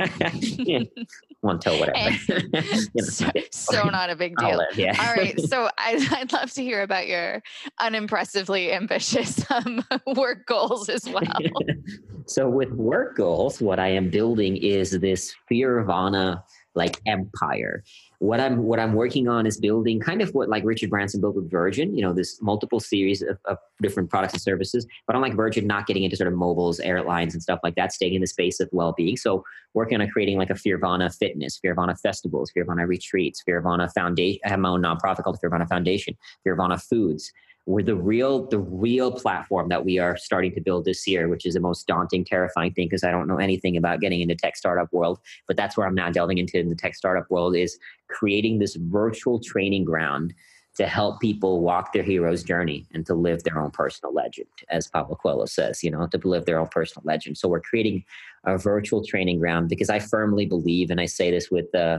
yeah. 0.59 0.81
one 1.41 1.59
toe, 1.59 1.79
whatever. 1.79 2.11
you 2.29 2.51
know, 2.95 3.05
so, 3.05 3.31
so, 3.51 3.89
not 3.89 4.11
a 4.11 4.17
big 4.17 4.37
deal. 4.37 4.59
Live, 4.59 4.79
yeah. 4.79 4.95
all 5.01 5.15
right. 5.15 5.39
So 5.41 5.69
I, 5.79 5.95
would 6.21 6.33
love 6.33 6.53
to 6.53 6.63
hear 6.63 6.83
about 6.83 7.07
your 7.07 7.43
unimpressively 7.81 8.73
ambitious 8.73 9.45
um, 9.51 9.83
work 10.15 10.47
goals 10.47 10.89
as 10.89 11.09
well. 11.09 11.39
so 12.27 12.49
with 12.49 12.71
work 12.73 13.17
goals, 13.17 13.61
what 13.61 13.79
I 13.79 13.89
am 13.89 14.11
building 14.11 14.57
is 14.59 14.93
this 14.93 15.35
Fearvana 15.51 16.43
like 16.75 17.01
empire 17.07 17.85
what 18.19 18.41
I'm 18.41 18.59
what 18.63 18.79
I'm 18.79 18.95
working 18.95 19.29
on 19.29 19.47
is 19.47 19.59
building 19.59 20.01
kind 20.01 20.23
of 20.23 20.35
what 20.35 20.49
like 20.49 20.65
Richard 20.65 20.91
Branson 20.91 21.21
built 21.21 21.35
with 21.35 21.51
Virgin, 21.51 21.95
you 21.95 22.03
know, 22.03 22.13
this 22.13 22.41
multiple 22.41 22.81
series 22.81 23.23
of, 23.23 23.39
of, 23.47 23.59
different 23.83 24.09
products 24.09 24.33
and 24.33 24.41
services. 24.41 24.87
But 25.07 25.17
unlike 25.17 25.35
Virgin, 25.35 25.67
not 25.67 25.87
getting 25.87 26.05
into 26.05 26.17
sort 26.17 26.29
of 26.29 26.35
mobiles, 26.35 26.81
airlines, 26.81 27.35
and 27.35 27.43
stuff 27.43 27.61
like 27.63 27.75
that, 27.75 27.93
staying 27.93 28.15
in 28.15 28.21
the 28.21 28.27
space 28.27 28.61
of 28.61 28.69
well-being. 28.73 29.17
So 29.17 29.45
working 29.75 30.01
on 30.01 30.09
creating 30.09 30.39
like 30.39 30.51
a 30.51 30.55
Fearvana 30.55 31.15
fitness, 31.15 31.61
Fearvana 31.63 31.99
festivals, 32.01 32.53
Fearvana 32.57 32.87
retreats, 32.87 33.43
Fearvana 33.47 33.93
foundation. 33.93 34.41
I 34.45 34.51
have 34.51 34.61
my 34.61 34.71
own 34.71 34.83
nonprofit 34.83 35.25
called 35.25 35.39
Fearvana 35.45 35.69
Foundation, 35.69 36.17
Fearvana 36.47 36.81
Foods 36.81 37.33
we're 37.67 37.83
the 37.83 37.97
real 37.97 38.47
the 38.49 38.59
real 38.59 39.11
platform 39.11 39.69
that 39.69 39.85
we 39.85 39.99
are 39.99 40.17
starting 40.17 40.53
to 40.55 40.61
build 40.61 40.85
this 40.85 41.07
year 41.07 41.29
which 41.29 41.47
is 41.47 41.55
the 41.55 41.61
most 41.61 41.87
daunting 41.87 42.25
terrifying 42.25 42.73
thing 42.73 42.87
because 42.87 43.05
i 43.05 43.11
don't 43.11 43.27
know 43.27 43.39
anything 43.39 43.77
about 43.77 44.01
getting 44.01 44.21
into 44.21 44.35
tech 44.35 44.57
startup 44.57 44.93
world 44.93 45.19
but 45.47 45.57
that's 45.57 45.77
where 45.77 45.87
i'm 45.87 45.95
now 45.95 46.11
delving 46.11 46.39
into 46.39 46.59
in 46.59 46.69
the 46.69 46.75
tech 46.75 46.95
startup 46.95 47.31
world 47.31 47.57
is 47.57 47.79
creating 48.09 48.59
this 48.59 48.77
virtual 48.77 49.41
training 49.41 49.85
ground 49.85 50.35
to 50.77 50.87
help 50.87 51.21
people 51.21 51.61
walk 51.61 51.93
their 51.93 52.03
hero's 52.03 52.43
journey 52.43 52.85
and 52.93 53.07
to 53.07 53.15
live 53.15 53.45
their 53.45 53.61
own 53.61 53.71
personal 53.71 54.13
legend 54.13 54.49
as 54.71 54.89
Pablo 54.89 55.17
Coelho 55.17 55.47
says 55.47 55.83
you 55.85 55.91
know 55.91 56.07
to 56.09 56.19
live 56.25 56.47
their 56.47 56.59
own 56.59 56.67
personal 56.67 57.03
legend. 57.07 57.39
So 57.39 57.49
we're 57.49 57.61
creating 57.61 58.05
a 58.45 58.59
virtual 58.59 59.05
training 59.05 59.39
ground 59.39 59.69
because 59.69 59.89
i 59.89 59.99
firmly 59.99 60.47
believe 60.47 60.91
and 60.91 61.01
i 61.01 61.07
say 61.07 61.31
this 61.31 61.51
with 61.51 61.73
uh, 61.75 61.99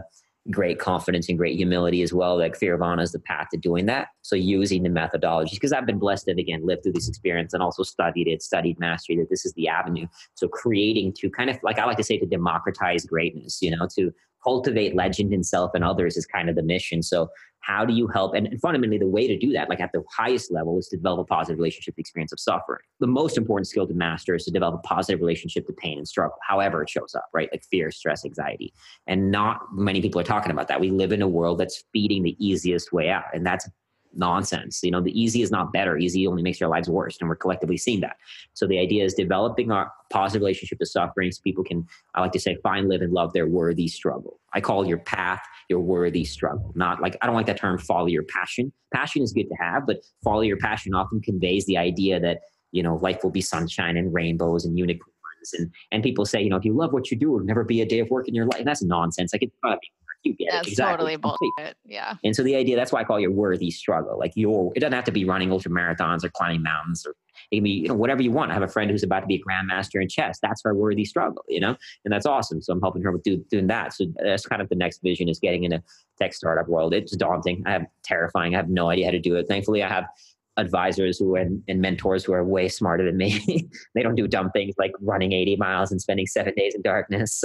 great 0.51 0.79
confidence 0.79 1.27
and 1.27 1.37
great 1.37 1.55
humility 1.55 2.01
as 2.03 2.13
well. 2.13 2.37
Like 2.37 2.57
Fearvana 2.57 3.01
is 3.01 3.11
the 3.11 3.19
path 3.19 3.47
to 3.51 3.57
doing 3.57 3.87
that. 3.87 4.09
So 4.21 4.35
using 4.35 4.83
the 4.83 4.89
methodologies, 4.89 5.51
because 5.51 5.73
I've 5.73 5.85
been 5.85 5.99
blessed 5.99 6.25
to 6.25 6.31
again 6.31 6.65
live 6.65 6.83
through 6.83 6.93
this 6.93 7.09
experience 7.09 7.53
and 7.53 7.63
also 7.63 7.83
studied 7.83 8.27
it, 8.27 8.43
studied 8.43 8.79
mastery, 8.79 9.17
that 9.17 9.29
this 9.29 9.45
is 9.45 9.53
the 9.53 9.67
avenue. 9.67 10.07
So 10.35 10.47
creating 10.47 11.13
to 11.19 11.29
kind 11.29 11.49
of 11.49 11.57
like 11.63 11.79
I 11.79 11.85
like 11.85 11.97
to 11.97 12.03
say 12.03 12.17
to 12.19 12.25
democratize 12.25 13.05
greatness, 13.05 13.61
you 13.61 13.75
know, 13.75 13.87
to 13.95 14.13
cultivate 14.45 14.95
legend 14.95 15.33
in 15.33 15.43
self 15.43 15.71
and 15.73 15.83
others 15.83 16.15
is 16.15 16.25
kind 16.25 16.49
of 16.49 16.55
the 16.55 16.63
mission. 16.63 17.01
So 17.01 17.29
how 17.61 17.83
do 17.83 17.93
you 17.93 18.07
help? 18.07 18.35
And, 18.35 18.47
fundamentally, 18.61 18.99
the 18.99 19.07
way 19.07 19.27
to 19.27 19.37
do 19.37 19.51
that, 19.53 19.69
like 19.69 19.79
at 19.79 19.89
the 19.91 20.03
highest 20.15 20.53
level, 20.53 20.77
is 20.77 20.87
to 20.89 20.97
develop 20.97 21.19
a 21.21 21.23
positive 21.23 21.57
relationship, 21.57 21.95
the 21.95 22.01
experience 22.01 22.31
of 22.31 22.39
suffering. 22.39 22.81
The 22.99 23.07
most 23.07 23.37
important 23.37 23.67
skill 23.67 23.87
to 23.87 23.93
master 23.95 24.35
is 24.35 24.45
to 24.45 24.51
develop 24.51 24.75
a 24.75 24.87
positive 24.87 25.19
relationship 25.19 25.65
to 25.65 25.73
pain 25.73 25.97
and 25.97 26.07
struggle, 26.07 26.37
however 26.47 26.83
it 26.83 26.89
shows 26.91 27.15
up, 27.15 27.25
right? 27.33 27.49
Like 27.51 27.63
fear, 27.71 27.89
stress, 27.89 28.23
anxiety. 28.23 28.71
And 29.07 29.31
not 29.31 29.61
many 29.73 29.99
people 29.99 30.21
are 30.21 30.25
talking 30.25 30.51
about 30.51 30.67
that. 30.67 30.79
We 30.79 30.91
live 30.91 31.11
in 31.11 31.23
a 31.23 31.27
world 31.27 31.57
that's 31.57 31.83
feeding 31.91 32.21
the 32.21 32.37
easiest 32.45 32.93
way 32.93 33.09
out. 33.09 33.23
And 33.33 33.43
that's 33.43 33.67
nonsense. 34.15 34.81
You 34.83 34.91
know, 34.91 35.01
the 35.01 35.19
easy 35.19 35.41
is 35.41 35.51
not 35.51 35.73
better. 35.73 35.97
Easy 35.97 36.27
only 36.27 36.41
makes 36.41 36.61
our 36.61 36.69
lives 36.69 36.89
worse. 36.89 37.17
And 37.19 37.29
we're 37.29 37.35
collectively 37.35 37.77
seeing 37.77 38.01
that. 38.01 38.17
So 38.53 38.67
the 38.67 38.79
idea 38.79 39.03
is 39.03 39.13
developing 39.13 39.71
our 39.71 39.91
positive 40.09 40.41
relationship 40.41 40.79
to 40.79 40.85
suffering 40.85 41.31
so 41.31 41.41
people 41.43 41.63
can, 41.63 41.85
I 42.13 42.21
like 42.21 42.31
to 42.33 42.39
say, 42.39 42.57
find, 42.63 42.87
live, 42.87 43.01
and 43.01 43.13
love 43.13 43.33
their 43.33 43.47
worthy 43.47 43.87
struggle. 43.87 44.39
I 44.53 44.61
call 44.61 44.85
your 44.85 44.99
path 44.99 45.41
your 45.69 45.79
worthy 45.79 46.23
struggle. 46.23 46.71
Not 46.75 47.01
like, 47.01 47.17
I 47.21 47.25
don't 47.25 47.35
like 47.35 47.47
that 47.47 47.57
term, 47.57 47.77
follow 47.77 48.07
your 48.07 48.23
passion. 48.23 48.71
Passion 48.93 49.21
is 49.21 49.33
good 49.33 49.49
to 49.49 49.55
have, 49.55 49.85
but 49.85 50.05
follow 50.23 50.41
your 50.41 50.57
passion 50.57 50.93
often 50.93 51.21
conveys 51.21 51.65
the 51.65 51.77
idea 51.77 52.19
that, 52.19 52.41
you 52.71 52.83
know, 52.83 52.95
life 52.97 53.23
will 53.23 53.31
be 53.31 53.41
sunshine 53.41 53.97
and 53.97 54.13
rainbows 54.13 54.65
and 54.65 54.77
unicorns. 54.77 55.13
And, 55.53 55.71
and 55.91 56.03
people 56.03 56.25
say, 56.25 56.41
you 56.41 56.49
know, 56.49 56.57
if 56.57 56.65
you 56.65 56.73
love 56.73 56.93
what 56.93 57.11
you 57.11 57.17
do, 57.17 57.35
it'll 57.35 57.45
never 57.45 57.63
be 57.63 57.81
a 57.81 57.85
day 57.85 57.99
of 57.99 58.09
work 58.09 58.27
in 58.27 58.35
your 58.35 58.45
life. 58.45 58.59
And 58.59 58.67
that's 58.67 58.83
nonsense. 58.83 59.33
Like 59.33 59.43
it's 59.43 59.55
gotta 59.63 59.77
be 59.81 59.87
you 60.25 60.33
get 60.33 60.51
that's 60.51 60.67
it. 60.67 60.71
Exactly. 60.71 60.91
totally 60.91 61.15
bullshit. 61.17 61.77
Yeah. 61.85 62.15
And 62.23 62.35
so 62.35 62.43
the 62.43 62.55
idea 62.55 62.75
that's 62.75 62.91
why 62.91 63.01
I 63.01 63.03
call 63.03 63.19
your 63.19 63.31
worthy 63.31 63.71
struggle. 63.71 64.17
Like 64.17 64.33
your 64.35 64.71
it 64.75 64.79
doesn't 64.79 64.93
have 64.93 65.05
to 65.05 65.11
be 65.11 65.25
running 65.25 65.51
ultra 65.51 65.71
marathons 65.71 66.23
or 66.23 66.29
climbing 66.29 66.63
mountains 66.63 67.05
or 67.05 67.15
it 67.51 67.57
can 67.57 67.63
be, 67.63 67.71
you 67.71 67.87
know, 67.87 67.93
whatever 67.93 68.21
you 68.21 68.31
want. 68.31 68.51
I 68.51 68.53
have 68.53 68.63
a 68.63 68.67
friend 68.67 68.89
who's 68.89 69.03
about 69.03 69.19
to 69.21 69.27
be 69.27 69.35
a 69.35 69.41
grandmaster 69.41 70.01
in 70.01 70.09
chess. 70.09 70.39
That's 70.41 70.61
her 70.63 70.73
worthy 70.73 71.05
struggle, 71.05 71.43
you 71.47 71.59
know? 71.59 71.75
And 72.03 72.11
that's 72.11 72.25
awesome. 72.25 72.61
So 72.61 72.73
I'm 72.73 72.81
helping 72.81 73.03
her 73.03 73.11
with 73.11 73.23
do, 73.23 73.43
doing 73.49 73.67
that. 73.67 73.93
So 73.93 74.05
that's 74.23 74.45
kind 74.45 74.61
of 74.61 74.69
the 74.69 74.75
next 74.75 75.01
vision 75.03 75.29
is 75.29 75.39
getting 75.39 75.63
in 75.63 75.73
a 75.73 75.83
tech 76.17 76.33
startup 76.33 76.67
world. 76.67 76.93
It's 76.93 77.15
daunting. 77.15 77.63
I 77.65 77.71
have 77.71 77.85
terrifying. 78.03 78.55
I 78.55 78.57
have 78.57 78.69
no 78.69 78.89
idea 78.89 79.05
how 79.05 79.11
to 79.11 79.19
do 79.19 79.35
it. 79.35 79.47
Thankfully 79.47 79.83
I 79.83 79.89
have 79.89 80.05
advisors 80.57 81.19
who 81.19 81.35
and, 81.35 81.61
and 81.67 81.81
mentors 81.81 82.23
who 82.23 82.33
are 82.33 82.43
way 82.43 82.67
smarter 82.67 83.03
than 83.03 83.17
me. 83.17 83.67
they 83.95 84.03
don't 84.03 84.15
do 84.15 84.27
dumb 84.27 84.51
things 84.51 84.75
like 84.77 84.91
running 85.01 85.33
80 85.33 85.57
miles 85.57 85.91
and 85.91 86.01
spending 86.01 86.27
seven 86.27 86.53
days 86.55 86.75
in 86.75 86.81
darkness. 86.81 87.43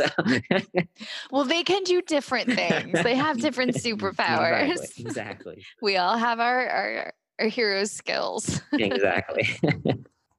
well, 1.30 1.44
they 1.44 1.62
can 1.62 1.82
do 1.84 2.02
different 2.02 2.52
things. 2.52 3.02
They 3.02 3.14
have 3.16 3.40
different 3.40 3.74
superpowers. 3.74 4.70
Exactly. 4.70 5.04
exactly. 5.04 5.64
we 5.82 5.96
all 5.96 6.16
have 6.16 6.40
our, 6.40 6.68
our, 6.68 7.12
our 7.40 7.48
hero 7.48 7.84
skills. 7.84 8.60
exactly. 8.72 9.48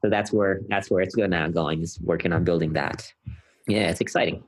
so 0.01 0.09
that's 0.09 0.31
where 0.31 0.61
that's 0.69 0.89
where 0.89 1.01
it's 1.01 1.15
going 1.15 1.31
now 1.31 1.47
going 1.47 1.81
is 1.81 1.99
working 2.01 2.31
on 2.33 2.43
building 2.43 2.73
that. 2.73 3.11
Yeah, 3.67 3.89
it's 3.89 4.01
exciting. 4.01 4.43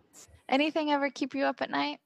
Anything 0.50 0.92
ever 0.92 1.10
keep 1.10 1.34
you 1.36 1.46
up 1.46 1.62
at 1.62 1.70
night? 1.70 2.00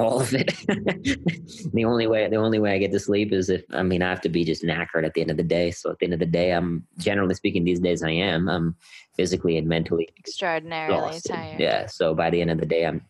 All 0.00 0.20
of 0.20 0.34
it. 0.34 0.48
the 1.72 1.84
only 1.84 2.06
way 2.06 2.28
the 2.28 2.36
only 2.36 2.58
way 2.58 2.74
I 2.74 2.78
get 2.78 2.92
to 2.92 3.00
sleep 3.00 3.32
is 3.32 3.50
if 3.50 3.64
I 3.72 3.82
mean 3.82 4.02
I 4.02 4.10
have 4.10 4.20
to 4.22 4.28
be 4.28 4.44
just 4.44 4.62
knackered 4.62 5.04
at 5.04 5.14
the 5.14 5.20
end 5.20 5.30
of 5.30 5.36
the 5.36 5.42
day. 5.42 5.70
So 5.70 5.90
at 5.90 5.98
the 5.98 6.06
end 6.06 6.14
of 6.14 6.20
the 6.20 6.26
day, 6.26 6.52
I'm 6.52 6.86
generally 6.98 7.34
speaking 7.34 7.64
these 7.64 7.80
days 7.80 8.02
I 8.02 8.10
am 8.10 8.48
I'm 8.48 8.76
physically 9.14 9.56
and 9.56 9.68
mentally 9.68 10.08
extraordinarily 10.18 11.08
exhausted. 11.08 11.32
tired. 11.32 11.60
Yeah. 11.60 11.86
So 11.86 12.14
by 12.14 12.30
the 12.30 12.40
end 12.40 12.50
of 12.50 12.58
the 12.58 12.66
day, 12.66 12.86
I'm 12.86 13.02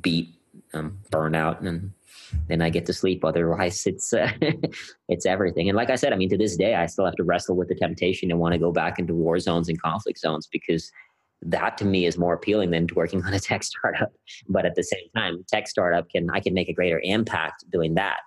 beat, 0.00 0.34
I'm 0.72 1.00
burned 1.10 1.36
out, 1.36 1.60
and 1.60 1.92
then 2.48 2.62
I 2.62 2.70
get 2.70 2.86
to 2.86 2.92
sleep. 2.92 3.24
Otherwise, 3.24 3.86
it's 3.86 4.12
uh, 4.12 4.30
it's 5.08 5.26
everything. 5.26 5.68
And 5.68 5.76
like 5.76 5.90
I 5.90 5.96
said, 5.96 6.12
I 6.12 6.16
mean 6.16 6.30
to 6.30 6.38
this 6.38 6.56
day, 6.56 6.74
I 6.74 6.86
still 6.86 7.04
have 7.04 7.16
to 7.16 7.24
wrestle 7.24 7.56
with 7.56 7.68
the 7.68 7.74
temptation 7.74 8.28
to 8.28 8.36
want 8.36 8.52
to 8.52 8.58
go 8.58 8.72
back 8.72 8.98
into 8.98 9.14
war 9.14 9.38
zones 9.38 9.68
and 9.68 9.80
conflict 9.80 10.18
zones 10.18 10.46
because 10.46 10.90
that 11.42 11.78
to 11.78 11.84
me 11.84 12.06
is 12.06 12.18
more 12.18 12.34
appealing 12.34 12.70
than 12.70 12.88
working 12.94 13.22
on 13.24 13.34
a 13.34 13.40
tech 13.40 13.62
startup. 13.62 14.12
But 14.48 14.66
at 14.66 14.74
the 14.74 14.82
same 14.82 15.08
time, 15.16 15.44
tech 15.48 15.68
startup 15.68 16.10
can 16.10 16.30
I 16.30 16.40
can 16.40 16.54
make 16.54 16.68
a 16.68 16.74
greater 16.74 17.00
impact 17.02 17.64
doing 17.70 17.94
that 17.94 18.18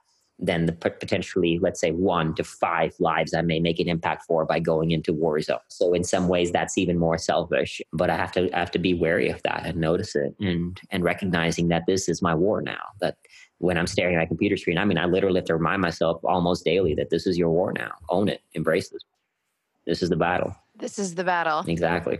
than 0.44 0.66
the 0.66 0.74
potentially 0.74 1.60
let's 1.62 1.80
say 1.80 1.92
one 1.92 2.34
to 2.34 2.44
five 2.44 2.96
lives 3.00 3.36
I 3.36 3.44
may 3.44 3.60
make 3.60 3.80
an 3.80 3.88
impact 3.88 4.26
for 4.26 4.44
by 4.44 4.60
going 4.60 4.90
into 4.90 5.14
war 5.14 5.40
zone. 5.40 5.60
So 5.68 5.94
in 5.94 6.04
some 6.04 6.28
ways 6.28 6.52
that's 6.52 6.80
even 6.80 6.98
more 6.98 7.18
selfish. 7.18 7.80
But 7.94 8.10
I 8.10 8.18
have 8.18 8.32
to 8.34 8.54
I 8.56 8.60
have 8.60 8.72
to 8.72 8.80
be 8.80 8.96
wary 8.96 9.30
of 9.30 9.42
that 9.44 9.66
and 9.66 9.78
notice 9.78 10.16
it 10.16 10.36
and 10.40 10.80
and 10.90 11.04
recognizing 11.04 11.68
that 11.68 11.84
this 11.86 12.10
is 12.10 12.22
my 12.22 12.34
war 12.34 12.62
now. 12.62 12.82
That 13.02 13.18
when 13.60 13.78
I'm 13.78 13.88
staring 13.88 14.16
at 14.16 14.20
my 14.20 14.26
computer 14.26 14.58
screen, 14.58 14.80
I 14.80 14.86
mean 14.86 14.98
I 14.98 15.06
literally 15.06 15.38
have 15.38 15.46
to 15.46 15.56
remind 15.56 15.82
myself 15.82 16.20
almost 16.24 16.66
daily 16.66 16.96
that 16.96 17.12
this 17.12 17.28
is 17.28 17.38
your 17.38 17.52
war 17.52 17.72
now. 17.72 17.92
Own 18.10 18.28
it. 18.28 18.42
Embrace 18.54 18.90
this. 18.90 19.04
This 19.86 20.02
is 20.02 20.10
the 20.10 20.16
battle. 20.16 20.56
This 20.76 20.98
is 20.98 21.14
the 21.14 21.24
battle. 21.24 21.64
Exactly 21.68 22.20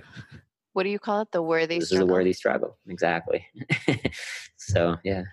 what 0.74 0.84
do 0.84 0.90
you 0.90 1.00
call 1.00 1.22
it? 1.22 1.32
The 1.32 1.42
worthy 1.42 1.80
this 1.80 1.90
struggle. 1.90 2.08
is 2.08 2.10
a 2.10 2.14
worthy 2.14 2.34
struggle. 2.34 2.78
Exactly. 2.88 3.46
so 4.58 4.98
yeah. 5.04 5.24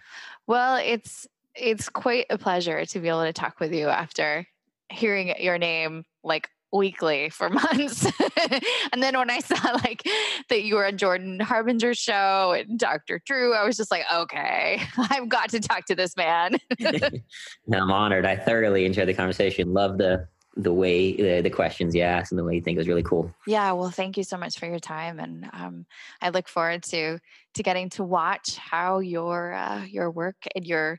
Well, 0.47 0.77
it's 0.77 1.27
it's 1.55 1.89
quite 1.89 2.27
a 2.31 2.39
pleasure 2.39 2.85
to 2.85 3.01
be 3.01 3.09
able 3.09 3.25
to 3.25 3.33
talk 3.33 3.61
with 3.61 3.73
you 3.73 3.89
after 3.89 4.47
hearing 4.91 5.35
your 5.39 5.59
name 5.59 6.05
like 6.25 6.49
weekly 6.73 7.31
for 7.31 7.49
months. 7.51 8.07
and 8.93 9.03
then 9.03 9.17
when 9.19 9.31
I 9.31 9.41
saw 9.41 9.73
like 9.85 10.03
that 10.49 10.65
you 10.65 10.77
were 10.77 10.87
on 10.87 10.97
Jordan 10.99 11.41
Harbinger's 11.41 11.99
show 11.99 12.55
and 12.57 12.79
Dr. 12.79 13.21
Drew, 13.25 13.55
I 13.55 13.65
was 13.65 13.77
just 13.77 13.91
like, 13.91 14.05
okay, 14.13 14.83
I've 15.11 15.29
got 15.29 15.51
to 15.51 15.61
talk 15.61 15.87
to 15.87 15.95
this 15.95 16.17
man. 16.17 16.57
I'm 17.73 17.91
honored. 17.91 18.27
I 18.27 18.37
thoroughly 18.37 18.85
enjoyed 18.85 19.09
the 19.09 19.15
conversation. 19.15 19.73
Love 19.73 19.99
the 19.99 20.29
the 20.59 20.73
way 20.73 21.17
the, 21.17 21.41
the 21.41 21.51
questions 21.51 21.95
you 21.95 22.03
asked 22.03 22.33
and 22.33 22.39
the 22.39 22.45
way 22.45 22.57
you 22.57 22.61
think 22.61 22.77
it 22.77 22.81
was 22.81 22.89
really 22.89 23.03
cool. 23.03 23.33
Yeah, 23.47 23.73
well, 23.73 23.91
thank 23.91 24.17
you 24.17 24.25
so 24.25 24.37
much 24.37 24.59
for 24.59 24.67
your 24.67 24.81
time, 24.81 25.21
and 25.21 25.49
um, 25.53 25.87
I 26.21 26.31
look 26.31 26.49
forward 26.49 26.83
to 26.85 27.19
to 27.55 27.63
getting 27.63 27.89
to 27.91 28.05
watch 28.05 28.57
how 28.57 28.99
your 28.99 29.55
uh, 29.55 29.85
your 29.85 30.11
work 30.11 30.37
and 30.55 30.67
your 30.67 30.99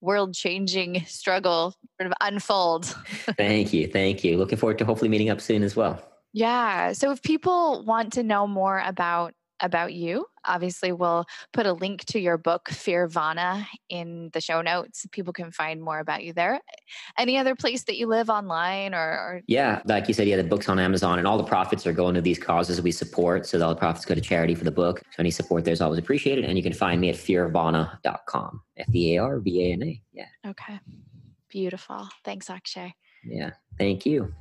world 0.00 0.32
changing 0.32 1.04
struggle 1.06 1.74
sort 2.00 2.06
of 2.06 2.12
unfold. 2.20 2.86
thank 3.36 3.72
you, 3.72 3.86
thank 3.88 4.24
you. 4.24 4.38
Looking 4.38 4.58
forward 4.58 4.78
to 4.78 4.84
hopefully 4.84 5.08
meeting 5.08 5.28
up 5.28 5.40
soon 5.40 5.62
as 5.62 5.76
well. 5.76 6.02
Yeah. 6.32 6.92
So 6.92 7.10
if 7.10 7.22
people 7.22 7.84
want 7.84 8.12
to 8.14 8.22
know 8.22 8.46
more 8.46 8.80
about 8.84 9.34
about 9.60 9.92
you. 9.92 10.26
Obviously, 10.46 10.92
we'll 10.92 11.26
put 11.52 11.66
a 11.66 11.72
link 11.72 12.04
to 12.06 12.18
your 12.18 12.38
book, 12.38 12.68
Fearvana, 12.70 13.66
in 13.88 14.30
the 14.32 14.40
show 14.40 14.62
notes. 14.62 15.06
People 15.12 15.32
can 15.32 15.52
find 15.52 15.82
more 15.82 15.98
about 15.98 16.24
you 16.24 16.32
there. 16.32 16.60
Any 17.18 17.36
other 17.36 17.54
place 17.54 17.84
that 17.84 17.98
you 17.98 18.06
live 18.06 18.30
online 18.30 18.94
or, 18.94 18.98
or, 18.98 19.42
Yeah, 19.46 19.82
like 19.84 20.08
you 20.08 20.14
said, 20.14 20.26
yeah, 20.28 20.36
the 20.36 20.44
book's 20.44 20.68
on 20.68 20.78
Amazon 20.78 21.18
and 21.18 21.28
all 21.28 21.36
the 21.36 21.44
profits 21.44 21.86
are 21.86 21.92
going 21.92 22.14
to 22.14 22.20
these 22.20 22.38
causes 22.38 22.80
we 22.80 22.92
support. 22.92 23.46
So 23.46 23.62
all 23.62 23.70
the 23.70 23.78
profits 23.78 24.04
go 24.04 24.14
to 24.14 24.20
charity 24.20 24.54
for 24.54 24.64
the 24.64 24.70
book. 24.70 25.00
So 25.10 25.16
any 25.18 25.30
support 25.30 25.64
there 25.64 25.72
is 25.72 25.80
always 25.80 25.98
appreciated. 25.98 26.44
And 26.44 26.56
you 26.56 26.62
can 26.62 26.72
find 26.72 27.00
me 27.00 27.10
at 27.10 27.16
fearvana.com. 27.16 28.62
F 28.76 28.94
E 28.94 29.16
A 29.16 29.22
R 29.22 29.40
V 29.40 29.70
A 29.70 29.72
N 29.74 29.82
A. 29.82 30.02
Yeah. 30.12 30.26
Okay. 30.46 30.80
Beautiful. 31.48 32.08
Thanks, 32.24 32.48
Akshay. 32.48 32.94
Yeah. 33.24 33.50
Thank 33.76 34.06
you. 34.06 34.32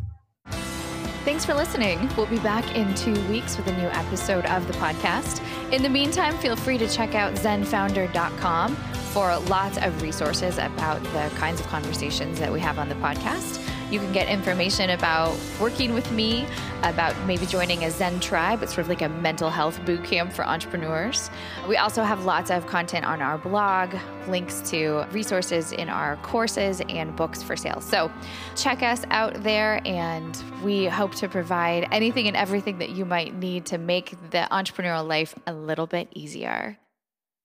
Thanks 1.26 1.45
for 1.45 1.53
listening. 1.53 2.09
We'll 2.15 2.26
be 2.26 2.39
back 2.39 2.76
in 2.76 2.93
two 2.95 3.13
weeks 3.28 3.57
with 3.57 3.67
a 3.67 3.78
new 3.78 3.88
episode 3.89 4.45
of 4.45 4.65
the 4.67 4.74
podcast. 4.74 5.43
In 5.74 5.84
the 5.84 5.89
meantime, 5.89 6.38
feel 6.38 6.55
free 6.55 6.78
to 6.78 6.88
check 6.88 7.13
out 7.13 7.34
zenfounder.com 7.34 8.76
for 9.14 9.38
lots 9.47 9.78
of 9.78 10.01
resources 10.01 10.57
about 10.57 11.01
the 11.03 11.32
kinds 11.36 11.60
of 11.60 11.68
conversations 11.68 12.39
that 12.39 12.51
we 12.51 12.60
have 12.60 12.78
on 12.80 12.89
the 12.89 12.95
podcast. 12.95 13.60
You 13.91 13.97
can 13.99 14.12
get 14.12 14.28
information 14.28 14.91
about 14.91 15.36
working 15.60 15.95
with 15.95 16.12
me, 16.12 16.45
about 16.84 17.18
maybe 17.26 17.47
joining 17.47 17.86
a 17.86 17.89
Zen 17.89 18.20
tribe. 18.20 18.62
It's 18.62 18.76
sort 18.76 18.84
of 18.84 18.89
like 18.89 19.01
a 19.01 19.10
mental 19.10 19.49
health 19.49 19.84
boot 19.84 20.03
camp 20.03 20.32
for 20.32 20.45
entrepreneurs. 20.45 21.32
We 21.68 21.78
also 21.78 22.03
have 22.03 22.24
lots 22.24 22.51
of 22.51 22.68
content 22.68 23.03
on 23.03 23.20
our 23.20 23.39
blog, 23.39 23.95
links 24.28 24.62
to 24.70 25.07
resources 25.12 25.72
in 25.72 25.89
our 25.89 26.18
courses 26.18 26.84
and 26.88 27.16
books 27.16 27.41
for 27.41 27.57
sale. 27.57 27.82
So 27.82 28.12
check 28.55 28.84
us 28.84 29.05
out 29.10 29.41
there, 29.41 29.82
and 29.86 30.39
we 30.64 30.86
hope 30.86 31.16
to 31.16 31.28
provide 31.28 31.88
anything 31.91 32.28
and 32.28 32.38
everything 32.38 32.78
that 32.78 32.91
you 32.91 33.05
might 33.05 33.34
need 33.34 33.66
to 33.68 33.80
make 33.80 34.12
the 34.30 34.47
entrepreneurial 34.51 35.07
life 35.07 35.34
a 35.47 35.53
little 35.53 35.88
bit 35.88 36.10
easier. 36.14 36.78